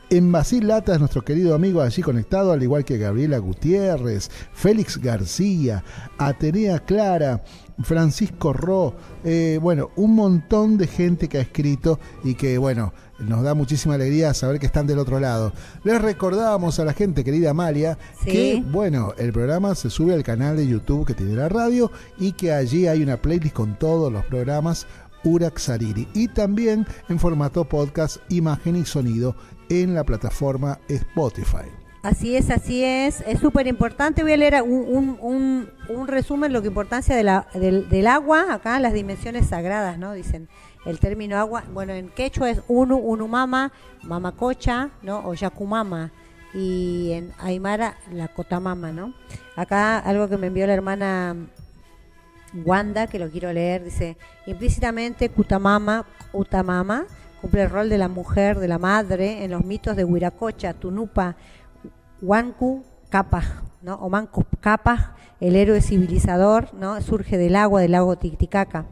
en 0.09 0.31
Latas, 0.31 0.99
nuestro 0.99 1.21
querido 1.21 1.53
amigo 1.53 1.81
allí 1.81 2.01
conectado, 2.01 2.53
al 2.53 2.63
igual 2.63 2.85
que 2.85 2.97
Gabriela 2.97 3.39
Gutiérrez, 3.39 4.31
Félix 4.53 4.97
García, 4.97 5.83
Atenea 6.17 6.79
Clara, 6.79 7.43
Francisco 7.83 8.53
Ro, 8.53 8.95
eh, 9.25 9.59
bueno, 9.61 9.89
un 9.97 10.15
montón 10.15 10.77
de 10.77 10.87
gente 10.87 11.27
que 11.27 11.39
ha 11.39 11.41
escrito 11.41 11.99
y 12.23 12.35
que, 12.35 12.57
bueno, 12.57 12.93
nos 13.19 13.43
da 13.43 13.53
muchísima 13.53 13.95
alegría 13.95 14.33
saber 14.33 14.59
que 14.59 14.65
están 14.65 14.87
del 14.87 14.99
otro 14.99 15.19
lado. 15.19 15.53
Les 15.83 16.01
recordamos 16.01 16.79
a 16.79 16.85
la 16.85 16.93
gente, 16.93 17.23
querida 17.23 17.51
Amalia, 17.51 17.97
Sí. 18.23 18.29
que, 18.31 18.63
bueno, 18.71 19.13
el 19.17 19.31
programa 19.31 19.73
se 19.75 19.89
sube 19.89 20.13
al 20.13 20.23
canal 20.23 20.57
de 20.57 20.67
YouTube 20.67 21.05
que 21.05 21.13
tiene 21.13 21.33
la 21.35 21.49
radio 21.49 21.91
y 22.17 22.33
que 22.33 22.51
allí 22.51 22.87
hay 22.87 23.01
una 23.03 23.17
playlist 23.17 23.55
con 23.55 23.77
todos 23.79 24.11
los 24.11 24.25
programas 24.25 24.87
Uraxariri 25.23 26.07
y 26.13 26.27
también 26.27 26.85
en 27.09 27.19
formato 27.19 27.65
podcast, 27.65 28.17
imagen 28.29 28.75
y 28.75 28.85
sonido 28.85 29.35
en 29.69 29.95
la 29.95 30.03
plataforma 30.03 30.79
Spotify. 30.87 31.65
Así 32.05 32.37
es, 32.37 32.51
así 32.51 32.83
es. 32.83 33.21
Es 33.25 33.39
súper 33.39 33.65
importante. 33.65 34.21
Voy 34.21 34.33
a 34.33 34.37
leer 34.37 34.61
un, 34.61 35.17
un, 35.19 35.69
un, 35.89 36.07
resumen 36.07 36.53
lo 36.53 36.61
que 36.61 36.67
importancia 36.67 37.15
de 37.15 37.23
la, 37.23 37.47
del, 37.55 38.05
agua, 38.05 38.53
acá 38.53 38.79
las 38.79 38.93
dimensiones 38.93 39.47
sagradas, 39.47 39.97
¿no? 39.97 40.13
Dicen 40.13 40.47
el 40.85 40.99
término 40.99 41.35
agua. 41.35 41.63
Bueno, 41.73 41.93
en 41.93 42.09
quechua 42.09 42.51
es 42.51 42.61
unu, 42.67 42.97
unumama, 42.97 43.71
mamacocha, 44.03 44.91
¿no? 45.01 45.25
O 45.25 45.33
yacumama. 45.33 46.11
y 46.53 47.11
en 47.13 47.33
Aymara 47.39 47.95
la 48.11 48.27
Cotamama, 48.27 48.91
¿no? 48.91 49.15
Acá 49.55 49.97
algo 49.97 50.29
que 50.29 50.37
me 50.37 50.47
envió 50.47 50.67
la 50.67 50.75
hermana 50.75 51.35
Wanda, 52.53 53.07
que 53.07 53.17
lo 53.17 53.31
quiero 53.31 53.51
leer, 53.51 53.83
dice, 53.83 54.15
implícitamente 54.45 55.29
Kutamama, 55.29 56.05
Utamama 56.33 57.07
cumple 57.41 57.63
el 57.63 57.69
rol 57.69 57.89
de 57.89 57.97
la 57.99 58.07
mujer, 58.07 58.57
de 58.57 58.67
la 58.67 58.79
madre, 58.79 59.43
en 59.43 59.51
los 59.51 59.63
mitos 59.63 59.95
de 59.95 60.03
Huiracocha, 60.03 60.73
Tunupa, 60.73 61.35
Huancu, 62.21 62.83
Kapaj, 63.09 63.45
¿no? 63.81 63.95
O 63.95 64.09
Mancu 64.09 64.43
Kapaj, 64.59 65.15
el 65.39 65.55
héroe 65.55 65.81
civilizador, 65.81 66.73
¿no? 66.73 66.99
Surge 67.01 67.37
del 67.37 67.55
agua, 67.55 67.81
del 67.81 67.91
lago 67.91 68.15
Titicaca. 68.17 68.85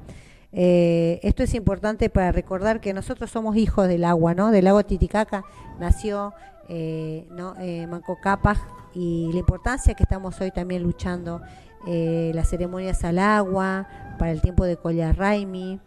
Eh, 0.52 1.20
esto 1.24 1.44
es 1.44 1.54
importante 1.56 2.10
para 2.10 2.32
recordar 2.32 2.80
que 2.80 2.94
nosotros 2.94 3.32
somos 3.32 3.56
hijos 3.56 3.88
del 3.88 4.04
agua, 4.04 4.36
¿no? 4.36 4.52
Del 4.52 4.66
lago 4.66 4.84
Titicaca 4.84 5.44
nació 5.80 6.34
eh, 6.70 7.28
¿no? 7.32 7.56
Eh, 7.60 7.88
Manco 7.88 8.18
Cápac 8.22 8.58
y 8.94 9.30
la 9.34 9.40
importancia 9.40 9.96
que 9.96 10.04
estamos 10.04 10.40
hoy 10.40 10.52
también 10.52 10.84
luchando 10.84 11.42
eh, 11.88 12.32
las 12.34 12.50
ceremonias 12.50 13.04
al 13.04 13.20
agua 13.20 13.88
para 14.18 14.32
el 14.32 14.42
tiempo 14.42 14.64
de 14.66 14.78
Raimi, 15.14 15.80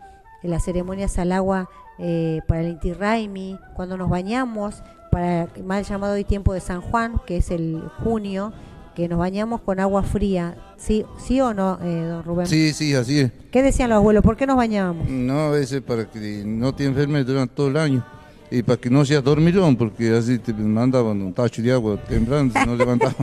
las 0.43 0.65
ceremonias 0.65 1.19
al 1.19 1.33
agua 1.33 1.71
eh, 1.99 2.43
para 2.47 2.61
el 2.61 2.69
Inti 2.69 2.93
Raimi, 2.93 3.59
cuando 3.75 3.97
nos 3.97 4.11
bañamos 4.11 4.83
para 5.17 5.45
el 5.45 5.65
mal 5.65 5.83
llamado 5.83 6.13
hoy 6.13 6.25
tiempo 6.25 6.53
de 6.53 6.61
San 6.61 6.83
Juan, 6.83 7.23
que 7.27 7.39
es 7.39 7.51
el 7.51 7.81
junio, 8.05 8.53
que 8.95 9.09
nos 9.09 9.19
bañamos 9.19 9.63
con 9.63 9.81
agua 9.81 10.03
fría. 10.03 10.55
¿Sí, 10.77 11.07
sí 11.17 11.41
o 11.41 11.55
no, 11.55 11.79
eh, 11.83 12.05
don 12.07 12.23
Rubén? 12.23 12.47
Sí, 12.47 12.75
sí, 12.75 12.95
así 12.95 13.21
es. 13.21 13.33
¿Qué 13.51 13.63
decían 13.63 13.89
los 13.89 13.97
abuelos? 13.97 14.23
¿Por 14.23 14.37
qué 14.37 14.47
nos 14.47 14.59
bañábamos? 14.59 15.09
No, 15.09 15.41
a 15.41 15.51
veces 15.53 15.81
para 15.81 16.05
que 16.05 16.43
no 16.45 16.75
te 16.75 16.85
enfermes 16.85 17.25
durante 17.25 17.55
todo 17.55 17.69
el 17.69 17.79
año. 17.79 18.05
Y 18.51 18.63
para 18.63 18.79
que 18.79 18.91
no 18.91 19.07
seas 19.07 19.25
dormilón, 19.25 19.75
porque 19.75 20.15
así 20.15 20.39
te 20.39 20.53
mandaban 20.53 21.23
un 21.23 21.33
tacho 21.33 21.63
de 21.63 21.73
agua 21.73 21.97
temprano, 21.97 22.53
no 22.67 22.77
levantaban. 22.77 23.17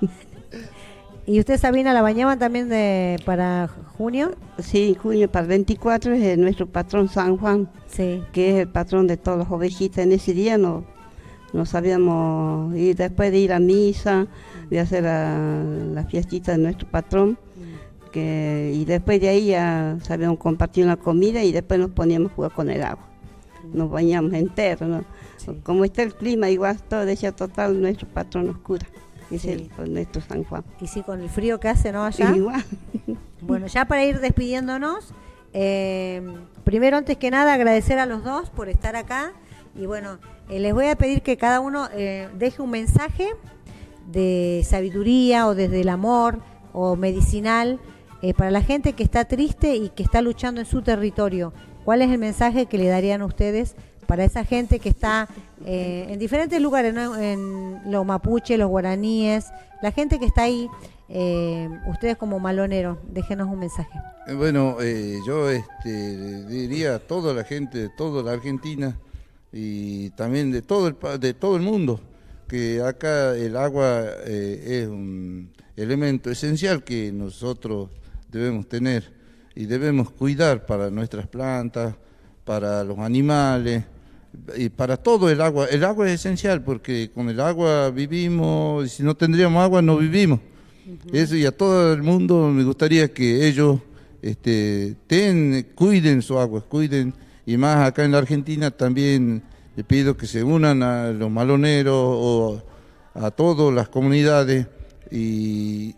¿Y 1.25 1.41
usted, 1.41 1.59
Sabina, 1.59 1.95
la 1.95 2.03
bañaban 2.03 2.39
también 2.39 2.69
de, 2.69 3.17
para 3.25 3.71
junio? 3.97 4.33
Sí, 4.59 4.95
junio 5.03 5.31
para 5.31 5.45
el 5.45 5.49
24 5.49 6.13
es 6.13 6.37
nuestro 6.37 6.67
patrón 6.67 7.09
San 7.09 7.39
Juan, 7.39 7.71
sí. 7.87 8.23
que 8.31 8.51
es 8.51 8.57
el 8.61 8.69
patrón 8.69 9.07
de 9.07 9.17
todas 9.17 9.39
las 9.39 9.51
ovejitas. 9.51 10.05
En 10.05 10.13
ese 10.13 10.35
día 10.35 10.59
no, 10.59 10.85
no 11.53 11.67
sabíamos 11.67 12.75
ir 12.77 12.97
después 12.97 13.31
de 13.33 13.39
ir 13.39 13.53
a 13.53 13.59
misa, 13.61 14.27
de 14.71 14.81
hacer 14.81 15.05
la, 15.05 15.63
la 15.95 16.05
fiestita 16.05 16.53
de 16.53 16.59
nuestro 16.59 16.89
patrón. 16.89 17.39
Que, 18.13 18.73
y 18.75 18.85
después 18.87 19.21
de 19.21 19.29
ahí 19.29 19.47
ya 19.49 19.99
sabíamos 20.03 20.39
compartir 20.39 20.87
la 20.87 20.97
comida 20.97 21.43
y 21.45 21.53
después 21.53 21.79
nos 21.79 21.91
poníamos 21.91 22.33
a 22.33 22.35
jugar 22.35 22.51
con 22.53 22.71
el 22.71 22.83
agua. 22.83 23.07
Nos 23.73 23.91
bañamos 23.91 24.33
enteros, 24.33 24.89
¿no? 24.89 25.05
Como 25.63 25.85
está 25.85 26.03
el 26.03 26.15
clima, 26.15 26.49
igual 26.49 26.81
todo 26.83 27.05
decía 27.05 27.33
total, 27.33 27.81
nuestro 27.81 28.09
patrón 28.09 28.47
nos 28.47 28.59
cura. 28.59 28.87
Es 29.31 29.43
Sí. 29.43 29.51
el 29.51 29.69
con 29.69 29.93
nuestro 29.93 30.23
San 30.23 30.43
Juan. 30.45 30.65
Y 30.81 30.87
sí, 30.87 31.03
con 31.03 31.21
el 31.21 31.29
frío 31.29 31.61
que 31.61 31.69
hace, 31.69 31.93
¿no? 31.93 32.03
Allá. 32.05 32.31
Igual. 32.37 32.65
Bueno, 33.43 33.67
ya 33.67 33.85
para 33.85 34.05
ir 34.05 34.21
despidiéndonos, 34.21 35.13
eh, 35.53 36.23
primero, 36.65 36.97
antes 36.97 37.19
que 37.19 37.31
nada, 37.31 37.53
agradecer 37.53 37.99
a 37.99 38.07
los 38.07 38.25
dos 38.25 38.49
por 38.49 38.71
estar 38.71 38.97
acá. 38.97 39.33
Y 39.77 39.85
bueno, 39.85 40.19
eh, 40.49 40.59
les 40.61 40.75
voy 40.75 40.87
a 40.87 40.97
pedir 40.97 41.23
que 41.23 41.37
cada 41.37 41.61
uno 41.61 41.89
eh, 41.95 42.29
deje 42.35 42.63
un 42.63 42.71
mensaje 42.71 43.29
de 44.07 44.65
sabiduría 44.67 45.47
o 45.47 45.55
desde 45.55 45.81
el 45.81 45.89
amor 45.89 46.41
o 46.73 46.97
medicinal 46.97 47.79
eh, 48.23 48.35
para 48.35 48.51
la 48.51 48.63
gente 48.63 48.95
que 48.95 49.03
está 49.03 49.27
triste 49.27 49.77
y 49.77 49.91
que 49.91 50.03
está 50.03 50.23
luchando 50.23 50.61
en 50.61 50.67
su 50.67 50.83
territorio. 50.83 51.53
¿Cuál 51.85 52.03
es 52.03 52.11
el 52.11 52.19
mensaje 52.19 52.67
que 52.67 52.79
le 52.79 52.89
darían 52.89 53.23
ustedes 53.23 53.77
para 54.07 54.25
esa 54.25 54.45
gente 54.45 54.79
que 54.79 54.89
está 54.89 55.29
en 55.65 56.19
diferentes 56.19 56.61
lugares, 56.63 56.95
en 56.97 57.81
los 57.91 58.07
mapuches, 58.07 58.59
los 58.59 58.69
guaraníes, 58.69 59.47
la 59.83 59.93
gente 59.93 60.19
que 60.19 60.27
está 60.27 60.43
ahí? 60.43 60.69
ustedes 61.87 62.19
como 62.19 62.39
maloneros, 62.39 62.99
déjenos 63.11 63.49
un 63.49 63.61
mensaje. 63.61 63.99
Bueno, 64.37 64.77
eh, 64.81 65.21
yo 65.27 65.49
este, 65.49 66.45
diría 66.45 66.97
a 66.97 66.99
toda 66.99 67.33
la 67.33 67.45
gente 67.45 67.79
de 67.79 67.89
toda 67.89 68.23
la 68.23 68.33
Argentina 68.33 68.99
y 69.53 70.11
también 70.11 70.51
de 70.53 70.63
todo 70.63 70.89
el, 70.89 71.21
de 71.21 71.35
todo 71.35 71.57
el 71.57 71.63
mundo 71.63 72.01
que 72.49 72.81
acá 72.81 73.37
el 73.37 73.57
agua 73.57 74.05
eh, 74.25 74.83
es 74.83 74.89
un 74.89 75.51
elemento 75.77 76.31
esencial 76.31 76.83
que 76.83 77.13
nosotros 77.13 77.91
debemos 78.31 78.69
tener 78.69 79.13
y 79.55 79.67
debemos 79.67 80.11
cuidar 80.11 80.65
para 80.65 80.91
nuestras 80.91 81.27
plantas, 81.27 81.95
para 82.45 82.83
los 82.85 82.99
animales 82.99 83.85
y 84.57 84.71
para 84.71 84.97
todo 84.97 85.29
el 85.29 85.41
agua. 85.41 85.67
El 85.67 85.85
agua 85.85 86.09
es 86.09 86.15
esencial 86.15 86.63
porque 86.63 87.11
con 87.13 87.29
el 87.29 87.41
agua 87.41 87.91
vivimos 87.91 88.87
y 88.87 88.89
si 88.89 89.03
no 89.03 89.15
tendríamos 89.15 89.63
agua 89.63 89.83
no 89.83 89.99
vivimos. 89.99 90.41
Eso 91.13 91.37
y 91.37 91.45
a 91.45 91.53
todo 91.53 91.93
el 91.93 92.03
mundo 92.03 92.49
me 92.49 92.65
gustaría 92.65 93.13
que 93.13 93.47
ellos 93.47 93.81
este, 94.23 94.97
ten, 95.07 95.69
cuiden 95.75 96.23
su 96.23 96.39
agua, 96.39 96.63
cuiden, 96.63 97.13
y 97.49 97.57
más 97.57 97.79
acá 97.89 98.05
en 98.05 98.13
la 98.13 98.19
Argentina 98.19 98.71
también 98.71 99.43
le 99.75 99.83
pido 99.83 100.19
que 100.19 100.27
se 100.27 100.45
unan 100.45 100.83
a 100.83 101.13
los 101.13 101.31
maloneros 101.31 101.97
o 101.97 102.63
a 103.15 103.31
todas 103.31 103.75
las 103.75 103.89
comunidades 103.89 104.67
y, 105.11 105.95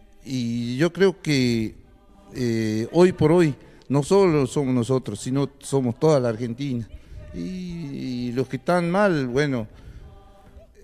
yo 0.77 0.93
creo 0.93 1.21
que 1.21 1.75
eh, 2.37 2.87
hoy 2.93 3.11
por 3.11 3.33
hoy 3.33 3.53
no 3.89 4.05
solo 4.05 4.47
somos 4.47 4.73
nosotros, 4.73 5.19
sino 5.19 5.51
somos 5.59 5.99
toda 5.99 6.21
la 6.21 6.29
Argentina. 6.29 6.89
Y, 7.35 8.31
los 8.31 8.47
que 8.47 8.57
están 8.57 8.89
mal, 8.89 9.27
bueno, 9.27 9.67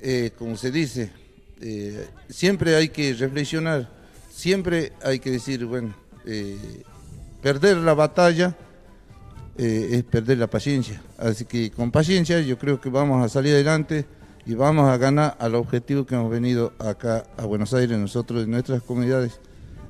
eh, 0.03 0.33
como 0.37 0.57
se 0.57 0.73
dice, 0.73 1.13
eh, 1.61 2.09
siempre 2.29 2.75
hay 2.75 2.89
que 2.89 3.15
reflexionar, 3.15 3.89
siempre 4.33 4.95
hay 5.01 5.21
que 5.21 5.31
decir, 5.31 5.65
bueno, 5.65 5.95
perder 7.41 7.77
la 7.77 7.95
batalla 7.95 8.57
eh, 9.59 9.89
es 9.93 10.05
perder 10.05 10.39
la 10.39 10.47
paciencia. 10.47 11.03
Así 11.19 11.45
que 11.45 11.71
con 11.71 11.91
paciencia 11.91 12.41
yo 12.41 12.59
creo 12.59 12.81
que 12.81 12.89
vamos 12.89 13.25
a 13.25 13.29
salir 13.29 13.55
adelante 13.55 14.05
y 14.45 14.55
vamos 14.55 14.89
a 14.89 14.97
ganar 14.97 15.37
al 15.41 15.55
objetivo 15.55 16.07
que 16.07 16.15
hemos 16.15 16.31
venido 16.31 16.73
acá 16.79 17.25
a 17.37 17.47
Buenos 17.47 17.75
Aires, 17.75 17.99
nosotros 17.99 18.45
en 18.45 18.51
nuestras 18.51 18.83
comunidades. 18.83 19.41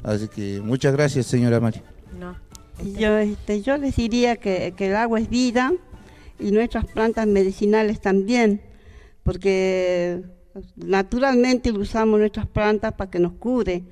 Así 0.03 0.29
que 0.29 0.61
muchas 0.62 0.93
gracias, 0.93 1.27
señora 1.27 1.61
Mari. 1.61 1.83
No. 2.19 2.37
Yo, 2.99 3.19
este, 3.19 3.62
yo 3.62 3.77
les 3.77 3.97
diría 3.97 4.37
que, 4.37 4.75
que 4.77 4.89
el 4.89 4.97
agua 4.97 5.19
es 5.19 5.29
vida 5.29 5.73
y 6.39 6.51
nuestras 6.51 6.85
plantas 6.87 7.27
medicinales 7.27 8.01
también, 8.01 8.61
porque 9.25 10.23
naturalmente 10.77 11.73
usamos 11.73 12.21
nuestras 12.21 12.47
plantas 12.47 12.93
para 12.93 13.11
que 13.11 13.19
nos 13.19 13.33
cure. 13.33 13.85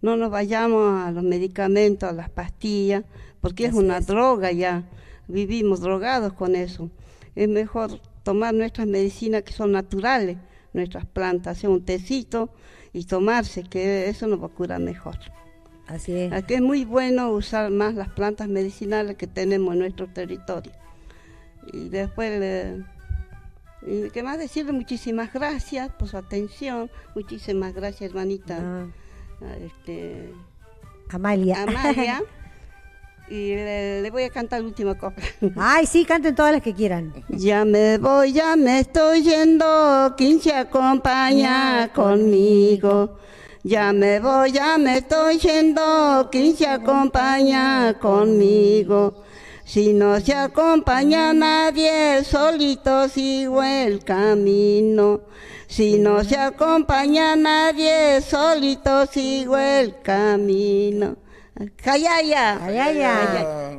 No 0.00 0.16
nos 0.16 0.30
vayamos 0.30 1.00
a 1.00 1.10
los 1.10 1.22
medicamentos, 1.22 2.08
a 2.08 2.12
las 2.12 2.28
pastillas, 2.28 3.04
porque 3.40 3.66
es 3.66 3.74
una 3.74 3.98
es. 3.98 4.06
droga 4.06 4.50
ya. 4.50 4.84
Vivimos 5.32 5.80
drogados 5.80 6.32
con 6.34 6.54
eso. 6.54 6.90
Es 7.34 7.48
mejor 7.48 8.00
tomar 8.22 8.54
nuestras 8.54 8.86
medicinas 8.86 9.42
que 9.42 9.52
son 9.52 9.72
naturales, 9.72 10.36
nuestras 10.72 11.06
plantas, 11.06 11.58
hacer 11.58 11.70
un 11.70 11.84
tecito 11.84 12.50
y 12.92 13.04
tomarse, 13.04 13.62
que 13.64 14.08
eso 14.08 14.26
nos 14.26 14.40
va 14.42 14.46
a 14.46 14.50
curar 14.50 14.80
mejor. 14.80 15.18
Así 15.86 16.12
es. 16.12 16.32
Aquí 16.32 16.54
es 16.54 16.60
muy 16.62 16.84
bueno 16.84 17.30
usar 17.30 17.70
más 17.70 17.94
las 17.94 18.08
plantas 18.10 18.48
medicinales 18.48 19.16
que 19.16 19.26
tenemos 19.26 19.74
en 19.74 19.80
nuestro 19.80 20.06
territorio. 20.08 20.72
Y 21.72 21.88
después, 21.88 22.38
le- 22.38 22.84
y 23.84 24.10
qué 24.10 24.22
más 24.22 24.38
decirle, 24.38 24.72
muchísimas 24.72 25.32
gracias 25.32 25.90
por 25.90 26.08
su 26.08 26.16
atención, 26.16 26.90
muchísimas 27.14 27.74
gracias 27.74 28.10
hermanita 28.10 28.60
No. 28.60 28.92
a 29.46 29.56
este, 29.56 30.32
Amalia. 31.10 31.62
Amalia. 31.64 32.22
y 33.32 33.54
le, 33.54 34.02
le 34.02 34.10
voy 34.10 34.24
a 34.24 34.30
cantar 34.30 34.60
la 34.60 34.66
última 34.66 34.94
copla. 34.94 35.24
Ay, 35.56 35.86
sí, 35.86 36.04
canten 36.04 36.34
todas 36.34 36.52
las 36.52 36.60
que 36.62 36.74
quieran. 36.74 37.14
Ya 37.30 37.64
me 37.64 37.96
voy, 37.96 38.32
ya 38.32 38.56
me 38.56 38.80
estoy 38.80 39.22
yendo, 39.22 40.14
quien 40.18 40.38
se 40.38 40.54
acompaña 40.54 41.90
conmigo. 41.94 43.16
Ya 43.64 43.92
me 43.94 44.20
voy, 44.20 44.52
ya 44.52 44.76
me 44.76 44.98
estoy 44.98 45.38
yendo, 45.38 46.28
quien 46.30 46.54
se 46.54 46.66
acompaña 46.66 47.94
conmigo. 47.98 49.22
Si 49.64 49.94
no 49.94 50.20
se 50.20 50.34
acompaña 50.34 51.32
nadie, 51.32 52.24
solito 52.24 53.08
sigo 53.08 53.62
el 53.62 54.04
camino. 54.04 55.22
Si 55.68 55.98
no 55.98 56.22
se 56.22 56.36
acompaña 56.36 57.34
nadie, 57.36 58.20
solito 58.20 59.06
sigo 59.06 59.56
el 59.56 60.02
camino. 60.02 61.16
Ay, 61.84 62.06
ay. 62.06 62.32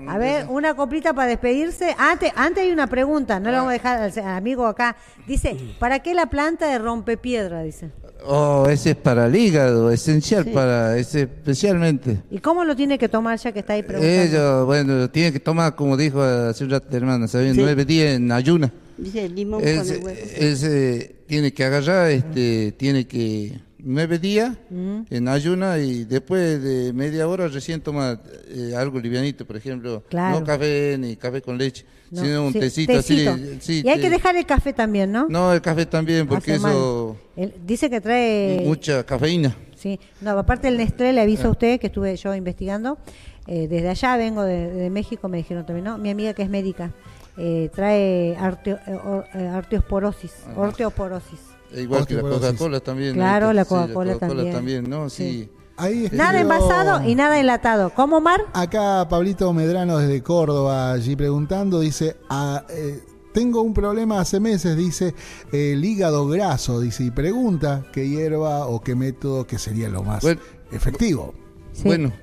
A 0.08 0.18
ver, 0.18 0.46
una 0.50 0.76
coplita 0.76 1.14
para 1.14 1.28
despedirse. 1.28 1.96
Antes, 1.98 2.32
antes 2.36 2.64
hay 2.64 2.72
una 2.72 2.88
pregunta, 2.88 3.40
no 3.40 3.50
la 3.52 3.58
vamos 3.58 3.70
a 3.72 3.74
dejar 3.74 4.00
al 4.02 4.28
amigo 4.38 4.66
acá. 4.68 4.96
Dice, 5.28 5.58
¿para 5.80 6.00
qué 6.00 6.14
la 6.14 6.28
planta 6.28 6.68
de 6.68 6.78
rompepiedra? 6.78 7.64
Dice. 7.64 7.90
Oh, 8.26 8.68
ese 8.70 8.92
es 8.92 8.96
para 8.96 9.26
el 9.26 9.36
hígado, 9.36 9.92
esencial 9.92 10.46
para 10.46 10.98
ese 10.98 11.24
especialmente. 11.24 12.22
¿Y 12.32 12.38
cómo 12.40 12.64
lo 12.64 12.74
tiene 12.76 12.98
que 12.98 13.10
tomar 13.10 13.38
ya 13.38 13.52
que 13.52 13.60
está 13.60 13.74
ahí 13.74 13.84
preguntando? 13.84 14.22
Ellos, 14.24 14.66
bueno, 14.66 15.10
tiene 15.10 15.34
que 15.34 15.40
tomar, 15.42 15.76
como 15.76 15.98
dijo 15.98 16.22
hace 16.22 16.64
un 16.64 16.70
rato, 16.70 16.96
hermano, 16.96 17.28
¿saben? 17.28 17.54
Sí. 17.56 17.60
nueve 17.62 17.84
días 17.84 18.16
en 18.16 18.32
ayuna. 18.32 18.72
Dice 18.98 19.26
el 19.26 19.36
limón 19.36 19.62
Es- 19.64 19.78
con 19.80 19.90
el 19.90 20.04
huevo. 20.04 20.20
ese 20.38 21.16
tiene 21.28 21.52
que 21.54 21.66
agarrar, 21.66 22.12
este, 22.12 22.72
tiene 22.78 23.06
que 23.08 23.60
nueve 23.86 24.18
días 24.18 24.58
Mm. 24.70 25.02
en 25.10 25.28
ayuna 25.28 25.78
y 25.78 26.06
después 26.06 26.64
de 26.64 26.94
media 26.94 27.28
hora 27.28 27.48
recién 27.48 27.82
toma 27.82 28.20
eh, 28.48 28.74
algo 28.76 29.00
livianito, 29.00 29.46
por 29.46 29.58
ejemplo, 29.58 30.04
Claro. 30.10 30.40
no 30.40 30.46
café 30.46 30.98
ni 30.98 31.16
café 31.18 31.42
con 31.42 31.58
leche, 31.58 31.86
No, 32.12 32.22
sino 32.22 32.46
un 32.48 32.54
sí, 32.54 32.60
tecito, 32.60 32.98
así. 32.98 33.16
tecito. 33.26 33.38
sí, 33.60 33.82
y 33.86 33.90
hay 33.90 34.00
que 34.00 34.10
dejar 34.10 34.36
el 34.38 34.46
café 34.46 34.72
también, 34.74 35.12
¿no? 35.12 35.28
No, 35.30 35.52
el 35.54 35.62
café 35.62 35.86
también, 35.86 36.28
porque 36.28 36.54
Hace 36.54 36.68
eso 36.68 37.18
El- 37.36 37.54
dice 37.66 37.90
que 37.90 38.00
trae... 38.02 38.62
mucha 38.66 39.04
cafeína. 39.06 39.56
Sí, 39.76 40.00
no, 40.22 40.32
aparte 40.32 40.68
del 40.68 40.78
Nestlé, 40.78 41.12
le 41.12 41.20
aviso 41.22 41.50
a 41.50 41.52
usted 41.52 41.80
que 41.80 41.88
estuve 41.88 42.16
yo 42.16 42.34
investigando. 42.36 42.98
eh, 43.46 43.68
desde 43.68 43.90
allá 43.90 44.16
vengo 44.16 44.44
de, 44.44 44.72
de 44.72 44.90
México, 44.90 45.28
me 45.28 45.36
dijeron 45.36 45.66
también, 45.66 45.84
¿no? 45.84 45.98
Mi 45.98 46.10
amiga 46.10 46.34
que 46.34 46.44
es 46.44 46.50
médica 46.50 46.94
eh, 47.36 47.70
trae 47.76 48.38
arteo- 48.38 48.80
eh, 48.88 48.96
or- 49.04 49.26
eh, 49.34 49.48
arteosporosis, 49.48 50.32
orteoporosis. 50.56 51.40
E 51.74 51.82
Igual 51.82 52.06
que 52.06 52.16
la. 52.16 52.22
Coca-Cola 52.22 52.80
también. 52.80 53.14
Claro, 53.14 53.48
¿no? 53.48 53.54
la 53.54 53.64
Sí, 53.64 53.70
Coca-Cola 53.70 54.18
también. 54.20 54.90
¿no? 54.90 55.10
Sí. 55.10 55.24
Sí. 55.24 55.50
Ahí 55.76 56.08
Nada 56.12 56.40
envasado 56.40 57.08
y 57.08 57.16
nada 57.16 57.40
enlatado. 57.40 57.90
¿Cómo, 57.96 58.22
Mar? 58.22 58.42
Acá 58.54 59.08
Pablito 59.10 59.52
Medrano 59.54 59.98
desde 59.98 60.22
Córdoba, 60.22 60.92
allí 60.94 61.16
preguntando, 61.16 61.80
dice, 61.80 62.16
ah, 62.30 62.64
eh, 62.70 63.00
tengo 63.34 63.64
un 63.64 63.74
problema 63.74 64.20
hace 64.20 64.40
meses, 64.40 64.78
dice, 64.78 65.16
el 65.52 65.84
hígado 65.84 66.28
graso, 66.28 66.80
dice, 66.80 67.06
y 67.06 67.12
pregunta 67.12 67.84
qué 67.92 68.08
hierba 68.08 68.68
o 68.68 68.82
qué 68.82 68.94
método 68.94 69.48
que 69.48 69.58
sería 69.58 69.90
lo 69.90 70.04
más 70.04 70.22
Bueno. 70.22 70.40
efectivo. 70.72 71.34
Sí. 71.74 71.82
Bueno, 71.86 72.14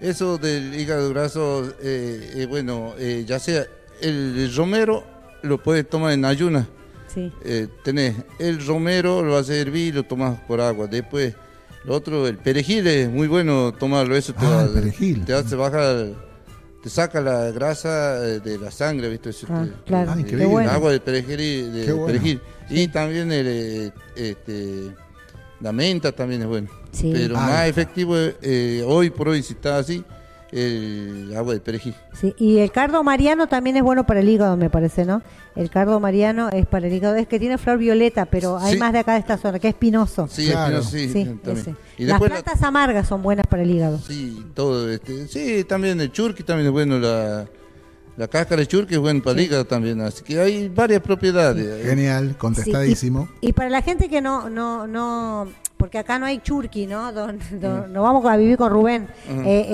eso 0.00 0.38
del 0.38 0.74
hígado 0.74 1.10
graso, 1.10 1.64
eh, 1.82 2.32
eh, 2.34 2.46
bueno, 2.46 2.94
eh, 2.98 3.24
ya 3.26 3.38
sea 3.38 3.66
el 4.00 4.50
romero, 4.56 5.04
lo 5.42 5.62
puedes 5.62 5.88
tomar 5.88 6.12
en 6.12 6.24
ayuna. 6.24 6.66
Sí. 7.16 7.32
Eh, 7.44 7.66
tenés 7.82 8.14
el 8.38 8.64
romero, 8.64 9.22
lo 9.24 9.32
vas 9.32 9.48
a 9.50 9.54
hervir 9.56 9.88
y 9.88 9.92
lo 9.92 10.02
tomas 10.04 10.38
por 10.42 10.60
agua. 10.60 10.86
Después, 10.86 11.34
lo 11.84 11.94
otro, 11.94 12.26
el 12.28 12.36
perejil 12.36 12.86
es 12.86 13.08
muy 13.10 13.26
bueno 13.26 13.72
tomarlo. 13.72 14.14
Eso 14.14 14.34
te, 14.34 14.44
Ah, 14.44 14.50
va- 14.50 14.62
el 14.64 14.68
perejil. 14.70 15.24
te 15.24 15.32
hace 15.32 15.56
bajar, 15.56 16.08
te 16.82 16.90
saca 16.90 17.20
la 17.22 17.50
grasa 17.52 18.22
eh, 18.28 18.40
de 18.40 18.58
la 18.58 18.70
sangre, 18.70 19.08
¿viste? 19.08 19.30
Eso 19.30 19.46
Ah, 19.50 19.64
te- 19.64 19.82
claro. 19.84 20.12
Ah, 20.14 20.20
increíble. 20.20 20.44
bueno. 20.46 20.70
agua 20.70 20.92
de 20.92 21.00
perejil. 21.00 21.40
y- 21.40 21.62
de 21.70 21.92
bueno. 21.92 22.06
perejil. 22.06 22.40
Y 22.68 22.88
también 22.88 23.32
el, 23.32 23.46
eh, 23.48 23.92
este, 24.14 24.90
la 25.60 25.72
menta 25.72 26.12
también 26.12 26.42
es 26.42 26.48
bueno. 26.48 26.68
Sí. 26.92 27.12
Pero 27.14 27.36
Ah, 27.38 27.40
más 27.46 27.66
efectivo, 27.68 28.14
eh, 28.16 28.84
hoy 28.86 29.08
por 29.10 29.28
hoy, 29.30 29.42
si 29.42 29.54
está 29.54 29.78
así, 29.78 30.04
el 30.52 31.32
agua 31.36 31.54
de 31.54 31.60
perejil. 31.60 31.94
Sí, 32.12 32.34
y 32.38 32.58
el 32.58 32.70
cardo 32.70 33.02
mariano 33.02 33.46
también 33.48 33.76
es 33.76 33.82
bueno 33.82 34.06
para 34.06 34.20
el 34.20 34.28
hígado, 34.28 34.56
me 34.56 34.70
parece, 34.70 35.04
¿no? 35.04 35.22
El 35.54 35.70
cardo 35.70 35.98
mariano 36.00 36.48
es 36.50 36.66
para 36.66 36.86
el 36.86 36.92
hígado, 36.92 37.16
es 37.16 37.26
que 37.26 37.38
tiene 37.38 37.58
flor 37.58 37.78
violeta, 37.78 38.26
pero 38.26 38.58
hay 38.58 38.74
Sí. 38.74 38.78
más 38.78 38.92
de 38.92 39.00
acá 39.00 39.14
de 39.14 39.20
esta 39.20 39.38
zona, 39.38 39.58
que 39.58 39.68
es 39.68 39.74
espinoso. 39.74 40.28
Sí, 40.30 40.46
Claro. 40.50 40.78
espino, 40.78 40.90
sí, 40.90 41.08
Sí, 41.12 41.24
también. 41.42 41.56
ese. 41.58 41.74
Y 41.98 42.04
Las 42.04 42.20
la- 42.20 42.26
plantas 42.28 42.62
amargas 42.62 43.08
son 43.08 43.22
buenas 43.22 43.46
para 43.46 43.62
el 43.62 43.70
hígado. 43.70 43.98
Sí, 43.98 44.44
todo. 44.54 44.90
Este, 44.90 45.26
sí, 45.28 45.64
también 45.64 46.00
el 46.00 46.12
churqui 46.12 46.42
también 46.42 46.66
es 46.66 46.72
bueno. 46.72 46.98
La, 46.98 47.46
la 48.16 48.28
cáscara 48.28 48.60
de 48.60 48.66
churqui 48.66 48.94
es 48.94 49.00
bueno 49.00 49.22
para 49.22 49.38
el 49.38 49.46
hígado 49.46 49.64
también. 49.66 50.00
Así 50.00 50.22
que 50.24 50.40
hay 50.40 50.68
varias 50.68 51.00
propiedades. 51.02 51.84
Genial, 51.84 52.36
contestadísimo. 52.38 53.26
Sí, 53.26 53.38
y, 53.42 53.48
y 53.48 53.52
para 53.52 53.70
la 53.70 53.82
gente 53.82 54.08
que 54.08 54.20
no, 54.20 54.48
no, 54.48 54.86
no, 54.86 55.48
porque 55.76 55.98
acá 55.98 56.18
no 56.18 56.26
hay 56.26 56.38
churqui, 56.38 56.86
¿no? 56.86 57.12
Don, 57.12 57.38
don- 57.60 57.92
No 57.92 58.02
vamos 58.02 58.24
a 58.26 58.36
vivir 58.36 58.56
con 58.56 58.70
Rubén. 58.72 59.08
Eh, 59.44 59.66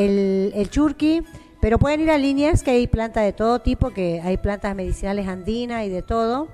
el, 0.52 0.60
el 0.60 0.70
churqui, 0.70 1.22
pero 1.60 1.78
pueden 1.78 2.00
ir 2.00 2.10
a 2.10 2.18
Liniers, 2.18 2.62
que 2.62 2.72
hay 2.72 2.86
plantas 2.88 3.24
de 3.24 3.32
todo 3.32 3.60
tipo, 3.60 3.90
que 3.90 4.20
hay 4.20 4.36
plantas 4.36 4.74
medicinales 4.74 5.28
andinas 5.28 5.84
y 5.86 5.88
de 5.88 6.02
todo. 6.02 6.48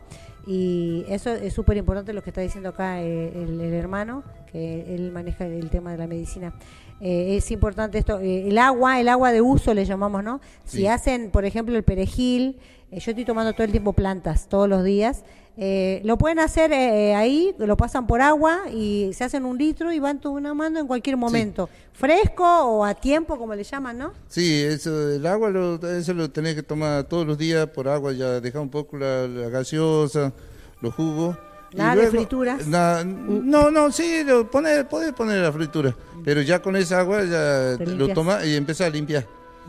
Y 0.47 1.05
eso 1.09 1.30
es 1.30 1.53
súper 1.53 1.76
importante 1.76 2.12
lo 2.14 2.22
que 2.22 2.30
está 2.30 2.41
diciendo 2.41 2.70
acá 2.70 3.03
eh, 3.03 3.32
el, 3.34 3.61
el 3.61 3.74
hermano, 3.74 4.22
que 4.51 4.95
él 4.95 5.12
maneja 5.12 5.45
el 5.47 5.68
tema 5.68 5.93
de 5.93 5.99
la 5.99 6.07
medicina. 6.07 6.55
Eh, 7.01 7.36
es 7.36 7.51
importante 7.51 7.99
esto, 7.99 8.18
eh, 8.20 8.49
el 8.49 8.59
agua, 8.59 9.01
el 9.01 9.09
agua 9.09 9.32
de 9.32 9.40
uso 9.40 9.72
le 9.74 9.84
llamamos, 9.84 10.24
¿no? 10.24 10.40
Si 10.64 10.86
hacen, 10.86 11.30
por 11.30 11.44
ejemplo, 11.44 11.76
el 11.76 11.84
perejil, 11.84 12.59
eh, 12.90 13.01
yo 13.01 13.11
estoy 13.11 13.24
tomando 13.24 13.53
todo 13.53 13.64
el 13.64 13.70
tiempo 13.70 13.92
plantas, 13.92 14.49
todos 14.49 14.68
los 14.68 14.82
días, 14.82 15.22
eh, 15.61 16.01
lo 16.05 16.16
pueden 16.16 16.38
hacer 16.38 16.72
eh, 16.72 17.16
ahí, 17.16 17.53
lo 17.59 17.76
pasan 17.76 18.07
por 18.07 18.20
agua 18.20 18.70
y 18.72 19.11
se 19.12 19.24
hacen 19.24 19.44
un 19.44 19.59
litro 19.59 19.92
y 19.92 19.99
van 19.99 20.20
tomando 20.20 20.78
en 20.78 20.86
cualquier 20.86 21.16
momento, 21.16 21.68
fresco 21.92 22.44
o 22.44 22.84
a 22.84 22.94
tiempo, 22.94 23.36
como 23.36 23.57
le 23.57 23.64
llaman, 23.64 23.99
¿no? 23.99 24.12
Sí, 24.28 24.62
eso, 24.62 25.11
el 25.11 25.26
agua 25.26 25.51
lo, 25.51 25.74
eso 25.90 26.14
lo 26.14 26.30
tenés 26.30 26.55
que 26.55 26.62
tomar 26.62 27.05
todos 27.05 27.26
los 27.26 27.36
días 27.36 27.66
por 27.66 27.88
agua, 27.88 28.12
ya 28.12 28.40
dejar 28.40 28.62
un 28.62 28.70
poco 28.70 28.96
la, 28.99 29.26
la 29.26 29.49
gaseosa, 29.49 30.32
los 30.80 30.94
jugos. 30.94 31.36
Nada 31.75 31.97
de 31.97 32.09
frituras. 32.11 32.66
na- 32.66 33.05
no, 33.05 33.71
no, 33.71 33.93
sí, 33.93 34.23
lo 34.25 34.51
pone, 34.51 34.85
podés 34.85 35.12
poner 35.12 35.43
la 35.43 35.53
fritura, 35.53 35.95
pero 36.25 36.41
ya 36.43 36.61
con 36.62 36.77
esa 36.77 37.01
agua 37.01 37.25
ya 37.25 37.77
lo 37.85 38.09
tomas 38.14 38.45
y 38.47 38.57
empezás 38.57 38.87
a 38.87 38.91
limpiar. 38.91 39.27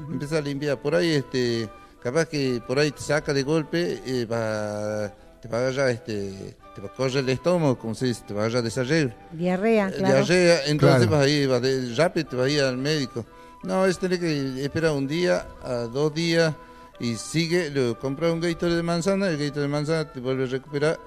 Empezás 0.10 0.38
a 0.40 0.42
limpiar. 0.42 0.82
Por 0.82 0.96
ahí, 0.96 1.10
este, 1.12 1.68
capaz 2.02 2.26
que 2.28 2.62
por 2.66 2.80
ahí 2.80 2.92
te 2.92 3.02
saca 3.02 3.34
de 3.34 3.44
golpe, 3.44 4.02
eh, 4.06 4.26
va, 4.26 5.12
te 5.42 5.50
va 5.50 5.58
a 5.58 5.62
agarrar, 5.68 5.90
este, 5.90 6.56
te 6.74 6.82
va 6.82 6.88
a 6.88 6.94
correr 6.94 7.18
el 7.18 7.30
estómago, 7.30 7.78
como 7.78 7.94
se 7.96 8.06
dice, 8.06 8.24
te 8.26 8.34
va 8.34 8.44
a 8.44 8.46
agarrar 8.46 8.64
desarreglo. 8.64 9.14
Diarrea, 9.34 9.90
Eh, 9.90 9.94
claro. 9.98 10.16
diarrea, 10.26 10.66
entonces 10.68 11.08
Claro. 11.08 11.12
vas 11.12 11.26
a 11.26 11.30
ir, 11.30 11.50
vas 11.50 11.62
de- 11.62 11.96
rápido 11.96 12.28
te 12.30 12.36
vas 12.38 12.46
a 12.48 12.50
ir 12.50 12.62
al 12.62 12.78
médico. 12.78 13.26
No, 13.64 13.86
es 13.86 14.00
tener 14.00 14.22
que 14.22 14.64
esperar 14.64 14.92
un 14.92 15.06
día 15.06 15.46
a 15.62 15.74
dos 15.92 16.14
días 16.14 16.54
y 17.02 17.16
sigue, 17.16 17.70
lo 17.70 18.00
compras 18.00 18.32
un 18.32 18.40
gaito 18.40 18.74
de 18.74 18.82
manzana, 18.84 19.28
el 19.28 19.38
gaito 19.38 19.60
de 19.60 19.68
manzana 19.68 20.10
te 20.10 20.22
vuelve 20.22 20.46
a 20.46 20.48
recuperar, 20.48 20.98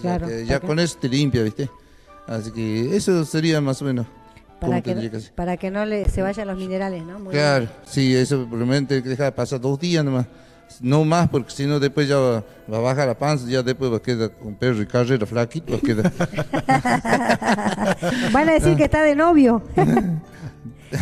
Claro, 0.00 0.26
que- 0.28 0.46
ya 0.46 0.60
que- 0.60 0.66
con 0.66 0.78
eso 0.78 0.96
te 1.00 1.08
limpia, 1.08 1.42
¿viste? 1.42 1.68
Así 2.26 2.50
que 2.52 2.94
eso 2.96 3.24
sería 3.24 3.60
más 3.60 3.80
o 3.82 3.86
menos 3.86 4.06
para 4.60 4.80
que, 4.82 4.94
que 4.94 5.10
no, 5.10 5.20
ser. 5.20 5.32
para 5.34 5.56
que 5.56 5.70
no 5.70 5.84
le, 5.86 6.08
se 6.08 6.20
vayan 6.22 6.46
los 6.48 6.58
minerales, 6.58 7.02
¿no? 7.04 7.18
Muy 7.18 7.32
Claro, 7.32 7.66
bien. 7.66 7.70
sí, 7.86 8.14
eso 8.14 8.46
que 9.02 9.08
dejar 9.08 9.34
pasar 9.34 9.60
dos 9.60 9.78
días 9.78 10.04
nomás. 10.04 10.26
No 10.82 11.02
más, 11.04 11.28
porque 11.30 11.50
si 11.50 11.64
no 11.64 11.80
después 11.80 12.06
ya 12.06 12.18
va, 12.18 12.44
va 12.70 12.76
a 12.76 12.80
bajar 12.80 13.08
la 13.08 13.16
panza, 13.16 13.46
ya 13.48 13.62
después 13.62 13.90
va 13.90 13.96
a 13.96 14.02
quedar 14.02 14.32
con 14.32 14.54
perro 14.54 14.82
y 14.82 14.86
carrera 14.86 15.24
flaquito, 15.24 15.72
va 15.72 15.78
a 15.78 15.80
quedar. 15.80 16.12
Van 18.32 18.48
a 18.48 18.52
decir 18.52 18.76
que 18.76 18.84
está 18.84 19.02
de 19.02 19.14
novio. 19.16 19.62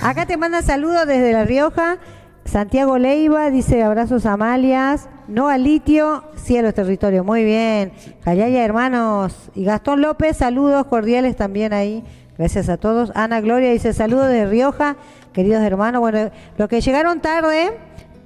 Acá 0.03 0.26
te 0.26 0.37
mandan 0.37 0.64
saludos 0.64 1.07
desde 1.07 1.32
La 1.32 1.45
Rioja. 1.45 1.99
Santiago 2.45 2.99
Leiva 2.99 3.51
dice 3.51 3.82
abrazos 3.82 4.26
a 4.26 4.32
Amalias. 4.34 5.09
No 5.29 5.49
al 5.49 5.64
litio, 5.64 6.24
sí 6.37 6.57
a 6.57 6.62
los 6.62 6.74
territorios. 6.74 7.24
Muy 7.24 7.45
bien. 7.45 7.93
Callaya, 8.22 8.64
hermanos. 8.64 9.35
Y 9.55 9.64
Gastón 9.64 10.01
López, 10.01 10.37
saludos 10.37 10.87
cordiales 10.87 11.37
también 11.37 11.72
ahí. 11.72 12.05
Gracias 12.39 12.68
a 12.68 12.77
todos. 12.77 13.11
Ana 13.14 13.41
Gloria 13.41 13.72
dice 13.72 13.93
saludos 13.93 14.29
de 14.29 14.47
Rioja, 14.47 14.97
queridos 15.33 15.62
hermanos. 15.62 16.01
Bueno, 16.01 16.31
los 16.59 16.68
que 16.68 16.81
llegaron 16.81 17.20
tarde 17.20 17.77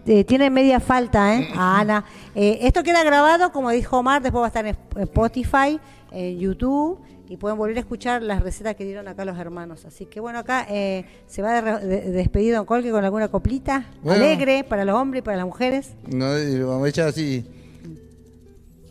eh, 0.07 0.24
tienen 0.24 0.53
media 0.53 0.80
falta, 0.80 1.36
¿eh? 1.36 1.48
A 1.57 1.80
Ana. 1.80 2.05
Eh, 2.34 2.59
esto 2.62 2.82
queda 2.82 3.03
grabado, 3.05 3.53
como 3.53 3.70
dijo 3.70 3.98
Omar, 3.98 4.20
después 4.20 4.42
va 4.42 4.46
a 4.46 4.48
estar 4.48 4.66
en 4.66 4.76
Spotify, 4.96 5.80
en 6.11 6.38
YouTube 6.38 6.98
y 7.31 7.37
pueden 7.39 7.57
volver 7.57 7.76
a 7.78 7.81
escuchar 7.81 8.22
las 8.22 8.43
recetas 8.43 8.74
que 8.76 8.85
dieron 8.85 9.09
acá 9.09 9.24
los 9.24 9.39
hermanos. 9.39 9.87
Así 9.87 10.05
que 10.05 10.20
bueno, 10.20 10.41
acá 10.41 10.66
eh, 10.68 11.05
se 11.28 11.41
va 11.41 11.62
de, 11.62 11.87
de- 11.87 12.01
de 12.03 12.11
despedido 12.11 12.57
Don 12.59 12.66
Colque 12.66 12.91
con 12.91 13.03
alguna 13.05 13.28
coplita 13.28 13.87
Bueno. 14.03 14.22
alegre 14.22 14.64
para 14.64 14.85
los 14.85 14.97
hombres 14.97 15.20
y 15.20 15.24
para 15.24 15.37
las 15.39 15.47
mujeres. 15.47 15.91
No, 16.09 16.26
vamos 16.66 16.85
a 16.87 16.89
echar 16.89 17.09
así. 17.09 17.45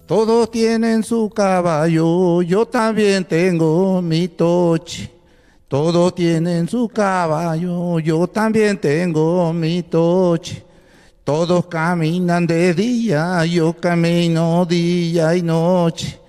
Todos 0.08 0.50
tienen 0.50 1.04
su 1.04 1.30
caballo, 1.30 2.42
yo 2.42 2.66
también 2.66 3.26
tengo 3.26 4.02
mi 4.02 4.28
toche. 4.28 5.12
Todos 5.68 6.16
tienen 6.16 6.68
su 6.68 6.90
caballo, 6.90 8.00
yo 8.00 8.26
también 8.28 8.80
tengo 8.80 9.54
mi 9.54 9.84
toche. 9.84 10.64
Todos 11.24 11.68
caminan 11.68 12.48
de 12.48 12.74
día, 12.74 13.46
yo 13.46 13.74
camino 13.74 14.66
día 14.66 15.36
y 15.36 15.44
noche. 15.44 16.20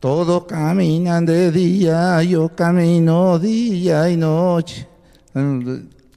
Todos 0.00 0.46
caminan 0.46 1.26
de 1.26 1.52
día, 1.52 2.22
yo 2.22 2.48
camino 2.48 3.38
día 3.38 4.08
y 4.08 4.16
noche. 4.16 4.88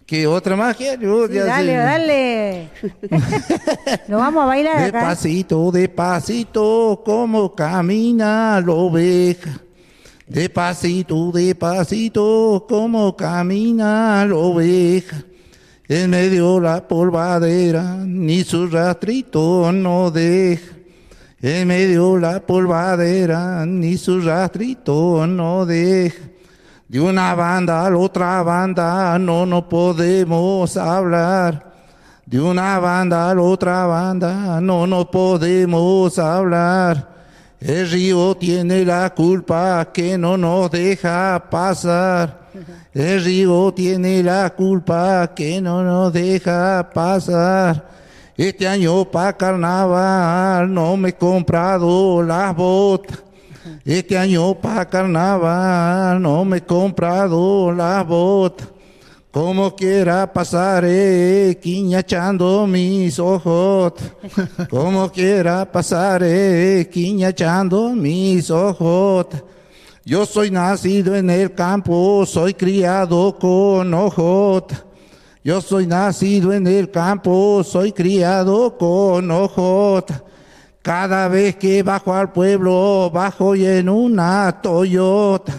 ¿Qué 0.05 0.25
otra 0.25 0.55
más 0.55 0.77
quiero? 0.77 1.27
Sí, 1.27 1.33
Ya 1.33 1.43
dale, 1.45 1.71
sé. 1.71 1.77
dale. 1.77 2.69
Nos 4.07 4.21
vamos 4.21 4.43
a 4.43 4.45
bailar 4.45 4.77
acá. 4.77 4.99
Despacito, 4.99 5.69
despacito, 5.71 7.01
como 7.03 7.53
camina 7.53 8.61
la 8.65 8.71
oveja. 8.71 9.51
Despacito, 10.27 11.31
despacito, 11.33 12.65
como 12.69 13.17
camina 13.17 14.25
la 14.25 14.35
oveja. 14.35 15.25
En 15.89 16.09
medio 16.09 16.57
la 16.61 16.87
polvadera, 16.87 17.97
ni 18.05 18.45
su 18.45 18.67
rastrito 18.67 19.73
no 19.73 20.09
deja. 20.09 20.71
En 21.45 21.67
medio 21.67 22.17
la 22.17 22.39
polvadera, 22.39 23.65
ni 23.65 23.97
su 23.97 24.21
rastrito 24.21 25.27
no 25.27 25.65
deja. 25.65 26.23
De 26.87 27.01
una 27.01 27.35
banda 27.35 27.85
a 27.85 27.89
la 27.89 27.97
otra 27.97 28.41
banda 28.43 29.19
no 29.19 29.45
nos 29.45 29.65
podemos 29.65 30.77
hablar. 30.77 31.73
De 32.25 32.39
una 32.39 32.79
banda 32.79 33.29
a 33.29 33.35
la 33.35 33.41
otra 33.41 33.85
banda 33.85 34.61
no 34.61 34.87
nos 34.87 35.07
podemos 35.07 36.17
hablar. 36.17 37.09
El 37.59 37.91
río 37.91 38.37
tiene 38.37 38.85
la 38.85 39.13
culpa 39.13 39.89
que 39.93 40.17
no 40.17 40.37
nos 40.37 40.71
deja 40.71 41.43
pasar. 41.51 42.39
El 42.93 43.21
río 43.21 43.73
tiene 43.73 44.23
la 44.23 44.49
culpa 44.51 45.29
que 45.35 45.59
no 45.59 45.83
nos 45.83 46.13
deja 46.13 46.89
pasar. 46.93 48.02
Este 48.35 48.67
año 48.67 49.05
para 49.05 49.37
carnaval 49.37 50.73
no 50.73 50.97
me 50.97 51.09
he 51.09 51.13
comprado 51.13 52.23
las 52.23 52.55
botas. 52.55 53.21
Este 53.85 54.17
año 54.17 54.55
para 54.55 54.89
carnaval 54.89 56.19
no 56.19 56.43
me 56.43 56.57
he 56.57 56.61
comprado 56.61 57.71
las 57.71 58.07
botas. 58.07 58.67
Como 59.29 59.75
quiera 59.75 60.31
pasaré 60.31 61.59
quiñachando 61.61 62.65
mis 62.65 63.19
ojos. 63.19 63.93
Como 64.69 65.11
quiera 65.11 65.71
pasaré 65.71 66.89
quiñachando 66.91 67.89
mis 67.89 68.49
ojos. 68.49 69.27
Yo 70.05 70.25
soy 70.25 70.49
nacido 70.49 71.15
en 71.15 71.29
el 71.29 71.53
campo, 71.53 72.25
soy 72.25 72.55
criado 72.55 73.37
con 73.39 73.93
ojos. 73.93 74.63
Yo 75.45 75.59
soy 75.59 75.85
nacido 75.87 76.53
en 76.53 76.65
el 76.65 76.89
campo, 76.89 77.65
soy 77.65 77.91
criado 77.91 78.77
con 78.77 79.29
ojos. 79.29 80.05
Cada 80.83 81.29
vez 81.29 81.55
que 81.55 81.81
bajo 81.81 82.13
al 82.13 82.33
pueblo, 82.33 83.09
bajo 83.09 83.55
y 83.55 83.65
en 83.65 83.87
una 83.87 84.59
Toyota. 84.61 85.53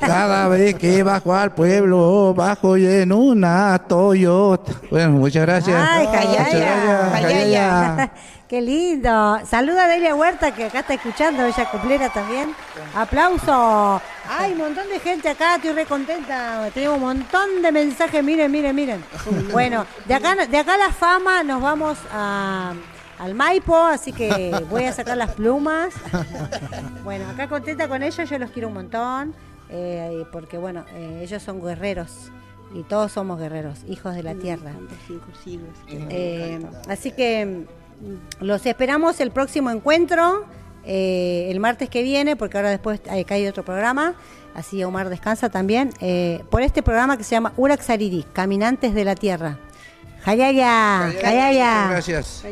Cada 0.00 0.48
vez 0.48 0.74
que 0.74 1.04
bajo 1.04 1.32
al 1.32 1.54
pueblo, 1.54 2.34
bajo 2.34 2.76
y 2.76 2.84
en 2.84 3.12
una 3.12 3.78
Toyota. 3.86 4.72
Bueno, 4.90 5.12
muchas 5.12 5.42
gracias. 5.42 5.88
Ay, 5.88 6.08
Muchas 6.08 6.24
Jayaya, 6.24 6.48
gracias, 6.48 7.22
Jayaya. 7.22 8.12
Qué 8.48 8.60
lindo. 8.60 9.38
Saluda 9.48 9.84
a 9.84 9.88
Delia 9.88 10.16
Huerta, 10.16 10.52
que 10.52 10.64
acá 10.64 10.80
está 10.80 10.94
escuchando, 10.94 11.44
ella 11.44 11.70
cumplera 11.70 12.08
también. 12.08 12.52
Aplauso. 12.96 14.02
Hay 14.28 14.50
un 14.50 14.58
montón 14.58 14.88
de 14.88 14.98
gente 14.98 15.28
acá, 15.28 15.56
estoy 15.56 15.74
re 15.74 15.86
contenta. 15.86 16.68
Tenemos 16.74 16.96
un 16.96 17.04
montón 17.04 17.62
de 17.62 17.70
mensajes, 17.70 18.22
miren, 18.22 18.50
miren, 18.50 18.74
miren. 18.74 19.04
Bueno, 19.52 19.86
de 20.06 20.14
acá, 20.14 20.34
de 20.34 20.58
acá 20.58 20.74
a 20.74 20.78
la 20.78 20.90
fama 20.90 21.44
nos 21.44 21.62
vamos 21.62 21.98
a, 22.12 22.72
al 23.18 23.34
Maipo, 23.34 23.76
así 23.76 24.12
que 24.12 24.54
voy 24.70 24.84
a 24.84 24.92
sacar 24.92 25.16
las 25.16 25.32
plumas. 25.32 25.94
Bueno, 27.04 27.28
acá 27.28 27.48
contenta 27.48 27.88
con 27.88 28.02
ellos, 28.02 28.28
yo 28.28 28.38
los 28.38 28.50
quiero 28.50 28.68
un 28.68 28.74
montón, 28.74 29.34
eh, 29.68 30.24
porque 30.32 30.58
bueno, 30.58 30.84
eh, 30.94 31.20
ellos 31.22 31.42
son 31.42 31.62
guerreros. 31.62 32.30
Y 32.74 32.82
todos 32.82 33.12
somos 33.12 33.38
guerreros, 33.38 33.84
hijos 33.88 34.14
de 34.14 34.22
la 34.22 34.34
tierra. 34.34 34.72
Cinco 35.06 35.26
siglos. 35.44 35.70
Eh, 35.88 36.60
así 36.88 37.12
que 37.12 37.46
mm, 38.00 38.44
los 38.44 38.66
esperamos 38.66 39.20
el 39.20 39.30
próximo 39.30 39.70
encuentro, 39.70 40.44
eh, 40.84 41.48
el 41.50 41.60
martes 41.60 41.88
que 41.88 42.02
viene, 42.02 42.36
porque 42.36 42.56
ahora 42.58 42.70
después 42.70 43.00
hay 43.08 43.46
otro 43.46 43.64
programa, 43.64 44.14
así 44.54 44.82
Omar 44.84 45.08
descansa 45.08 45.48
también, 45.48 45.90
eh, 46.00 46.42
por 46.50 46.62
este 46.62 46.82
programa 46.82 47.16
que 47.16 47.24
se 47.24 47.30
llama 47.30 47.52
Uraxariri, 47.56 48.24
Caminantes 48.32 48.94
de 48.94 49.04
la 49.04 49.14
Tierra. 49.14 49.58
Jayaya, 50.26 51.06
Jayaya. 51.22 51.86
Gracias. 51.88 52.42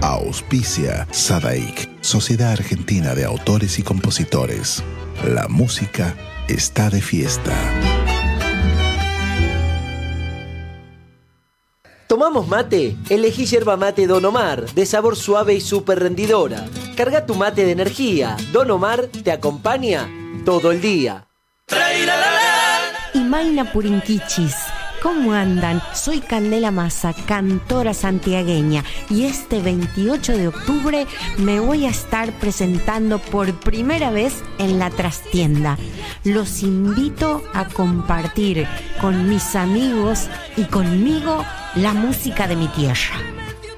Auspicia 0.00 1.06
Sadaik, 1.10 1.90
Sociedad 2.00 2.52
Argentina 2.52 3.14
de 3.14 3.26
Autores 3.26 3.78
y 3.78 3.82
Compositores. 3.82 4.82
La 5.22 5.48
música 5.48 6.16
está 6.48 6.88
de 6.88 7.02
fiesta. 7.02 7.52
¿Tomamos 12.06 12.48
mate? 12.48 12.96
Elegí 13.10 13.44
yerba 13.44 13.76
mate 13.76 14.06
Don 14.06 14.24
Omar, 14.24 14.64
de 14.72 14.86
sabor 14.86 15.16
suave 15.16 15.54
y 15.54 15.60
súper 15.60 15.98
rendidora. 15.98 16.64
Carga 16.96 17.26
tu 17.26 17.34
mate 17.34 17.66
de 17.66 17.72
energía. 17.72 18.38
Don 18.52 18.70
Omar 18.70 19.08
te 19.08 19.30
acompaña 19.30 20.08
todo 20.46 20.72
el 20.72 20.80
día. 20.80 21.26
y 23.12 23.18
Maina 23.18 23.70
Purinquichis. 23.70 24.54
¿Cómo 25.02 25.34
andan? 25.34 25.82
Soy 25.94 26.20
Candela 26.20 26.70
Massa, 26.70 27.12
cantora 27.12 27.92
santiagueña, 27.92 28.82
y 29.10 29.24
este 29.24 29.60
28 29.60 30.38
de 30.38 30.48
octubre 30.48 31.06
me 31.36 31.60
voy 31.60 31.84
a 31.84 31.90
estar 31.90 32.32
presentando 32.40 33.18
por 33.18 33.52
primera 33.60 34.10
vez 34.10 34.42
en 34.58 34.78
la 34.78 34.88
trastienda. 34.88 35.76
Los 36.24 36.62
invito 36.62 37.42
a 37.52 37.66
compartir 37.66 38.66
con 39.02 39.28
mis 39.28 39.54
amigos 39.54 40.28
y 40.56 40.64
conmigo 40.64 41.44
la 41.74 41.92
música 41.92 42.48
de 42.48 42.56
mi 42.56 42.68
tierra. 42.68 43.20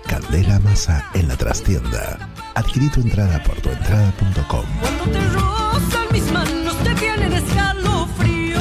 Candela 0.06 0.60
Masa 0.60 1.04
en 1.14 1.26
la 1.26 1.36
trastienda. 1.36 2.16
Adquirí 2.58 2.88
tu 2.88 3.00
entrada 3.00 3.40
por 3.44 3.54
tuentrada.com. 3.60 4.64
Cuando 4.80 5.04
te 5.12 5.20
rozan 5.28 6.06
mis 6.12 6.32
manos 6.32 6.76
te 6.82 6.92
vienen 6.94 7.32
escalofríos. 7.32 8.58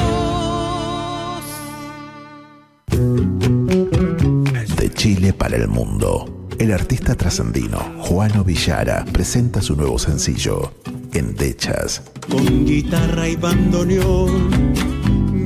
De 4.76 4.92
Chile 4.94 5.32
para 5.32 5.56
el 5.56 5.66
mundo. 5.66 6.46
El 6.60 6.72
artista 6.72 7.16
trascendino 7.16 7.78
Juano 7.98 8.44
Villara 8.44 9.04
presenta 9.12 9.60
su 9.60 9.74
nuevo 9.74 9.98
sencillo, 9.98 10.72
Endechas. 11.12 12.02
Con 12.30 12.66
guitarra 12.66 13.28
y 13.28 13.34
bandoneón, 13.34 14.72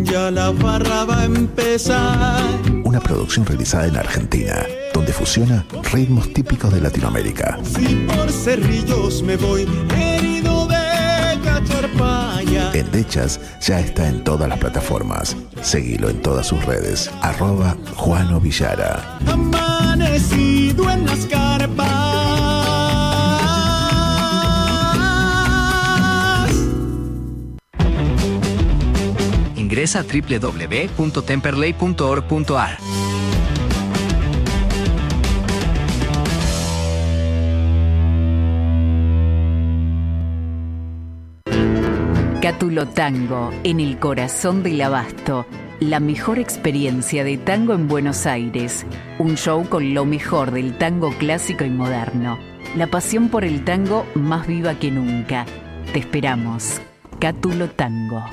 ya 0.05 0.30
la 0.30 0.50
barra 0.50 1.07
va 1.07 1.22
a 1.22 1.24
empezar. 1.24 2.42
Una 2.84 3.00
producción 3.00 3.46
realizada 3.46 3.86
en 3.86 3.96
Argentina, 3.96 4.62
donde 5.03 5.12
fusiona 5.12 5.66
ritmos 5.90 6.32
típicos 6.32 6.72
de 6.72 6.80
Latinoamérica. 6.80 7.59
Si 7.64 8.07
por 8.07 8.30
cerrillos 8.30 9.20
me 9.24 9.36
voy 9.36 9.66
herido 9.96 10.68
de. 10.68 10.76
Endechas 12.72 13.40
ya 13.61 13.80
está 13.80 14.09
en 14.09 14.22
todas 14.22 14.48
las 14.48 14.59
plataformas. 14.59 15.36
Seguilo 15.61 16.09
en 16.09 16.22
todas 16.22 16.46
sus 16.46 16.64
redes. 16.64 17.11
Arroba 17.20 17.76
Juano 17.96 18.40
Villara. 18.40 19.18
Amanecido 19.26 20.88
en 20.88 21.05
las 21.05 21.26
carpas. 21.26 21.88
Ingresa 29.57 29.98
a 30.00 30.05
www.temperley.org.ar. 30.05 32.78
Cátulo 42.43 42.88
Tango, 42.88 43.53
en 43.62 43.78
el 43.78 44.01
corazón 44.01 44.64
del 44.64 44.80
abasto. 44.80 45.47
La 45.78 46.01
mejor 46.01 46.40
experiencia 46.40 47.22
de 47.22 47.38
tango 47.38 47.72
en 47.72 47.86
Buenos 47.86 48.26
Aires. 48.26 48.84
Un 49.20 49.36
show 49.36 49.68
con 49.68 49.95
lo 49.95 50.05
mejor 50.05 50.51
del 50.51 50.76
tango 50.76 51.16
clásico 51.18 51.62
y 51.64 51.70
moderno. 51.70 52.40
La 52.74 52.88
pasión 52.88 53.28
por 53.28 53.45
el 53.45 53.62
tango 53.64 54.05
más 54.16 54.49
viva 54.49 54.74
que 54.74 54.90
nunca. 54.90 55.47
Te 55.93 56.01
esperamos. 56.01 56.80
Cátulo 57.20 57.70
Tango. 57.70 58.24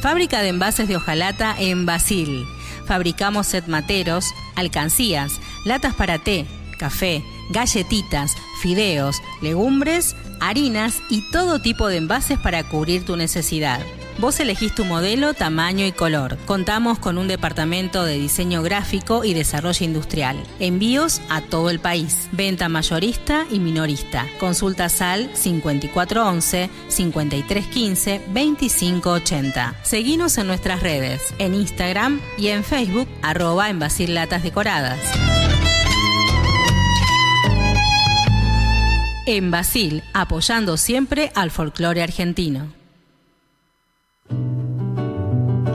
Fábrica 0.00 0.42
de 0.42 0.48
envases 0.48 0.88
de 0.88 0.96
hojalata 0.96 1.54
en 1.60 1.86
Basil. 1.86 2.44
Fabricamos 2.86 3.46
set 3.46 3.68
materos, 3.68 4.24
alcancías, 4.56 5.40
latas 5.64 5.94
para 5.94 6.18
té, 6.18 6.44
café, 6.80 7.22
galletitas, 7.50 8.36
fideos, 8.60 9.22
legumbres, 9.40 10.16
harinas 10.40 11.00
y 11.10 11.28
todo 11.30 11.60
tipo 11.60 11.88
de 11.88 11.96
envases 11.96 12.38
para 12.38 12.68
cubrir 12.68 13.04
tu 13.04 13.16
necesidad. 13.16 13.80
Vos 14.18 14.40
elegís 14.40 14.74
tu 14.74 14.86
modelo, 14.86 15.34
tamaño 15.34 15.84
y 15.84 15.92
color. 15.92 16.38
Contamos 16.46 16.98
con 16.98 17.18
un 17.18 17.28
departamento 17.28 18.04
de 18.04 18.18
diseño 18.18 18.62
gráfico 18.62 19.24
y 19.24 19.34
desarrollo 19.34 19.84
industrial. 19.84 20.42
Envíos 20.58 21.20
a 21.28 21.42
todo 21.42 21.68
el 21.68 21.80
país. 21.80 22.28
Venta 22.32 22.70
mayorista 22.70 23.46
y 23.50 23.58
minorista. 23.58 24.26
Consulta 24.40 24.88
SAL 24.88 25.30
5411 25.34 26.70
5315 26.88 28.22
2580. 28.28 29.74
Seguinos 29.82 30.38
en 30.38 30.46
nuestras 30.46 30.82
redes, 30.82 31.34
en 31.38 31.54
Instagram 31.54 32.20
y 32.38 32.48
en 32.48 32.64
Facebook, 32.64 33.08
arroba 33.20 33.68
en 33.68 33.80
Decoradas. 33.80 35.35
En 39.28 39.50
Basil, 39.50 40.04
apoyando 40.14 40.76
siempre 40.76 41.32
al 41.34 41.50
folclore 41.50 42.00
argentino. 42.00 42.72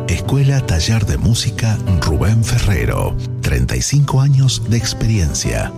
Escuela 0.08 0.66
Taller 0.66 1.06
de 1.06 1.18
Música 1.18 1.78
Rubén 2.00 2.46
Ferrero. 2.46 3.14
35 3.42 4.22
años 4.22 4.70
de 4.70 4.78
experiencia. 4.78 5.74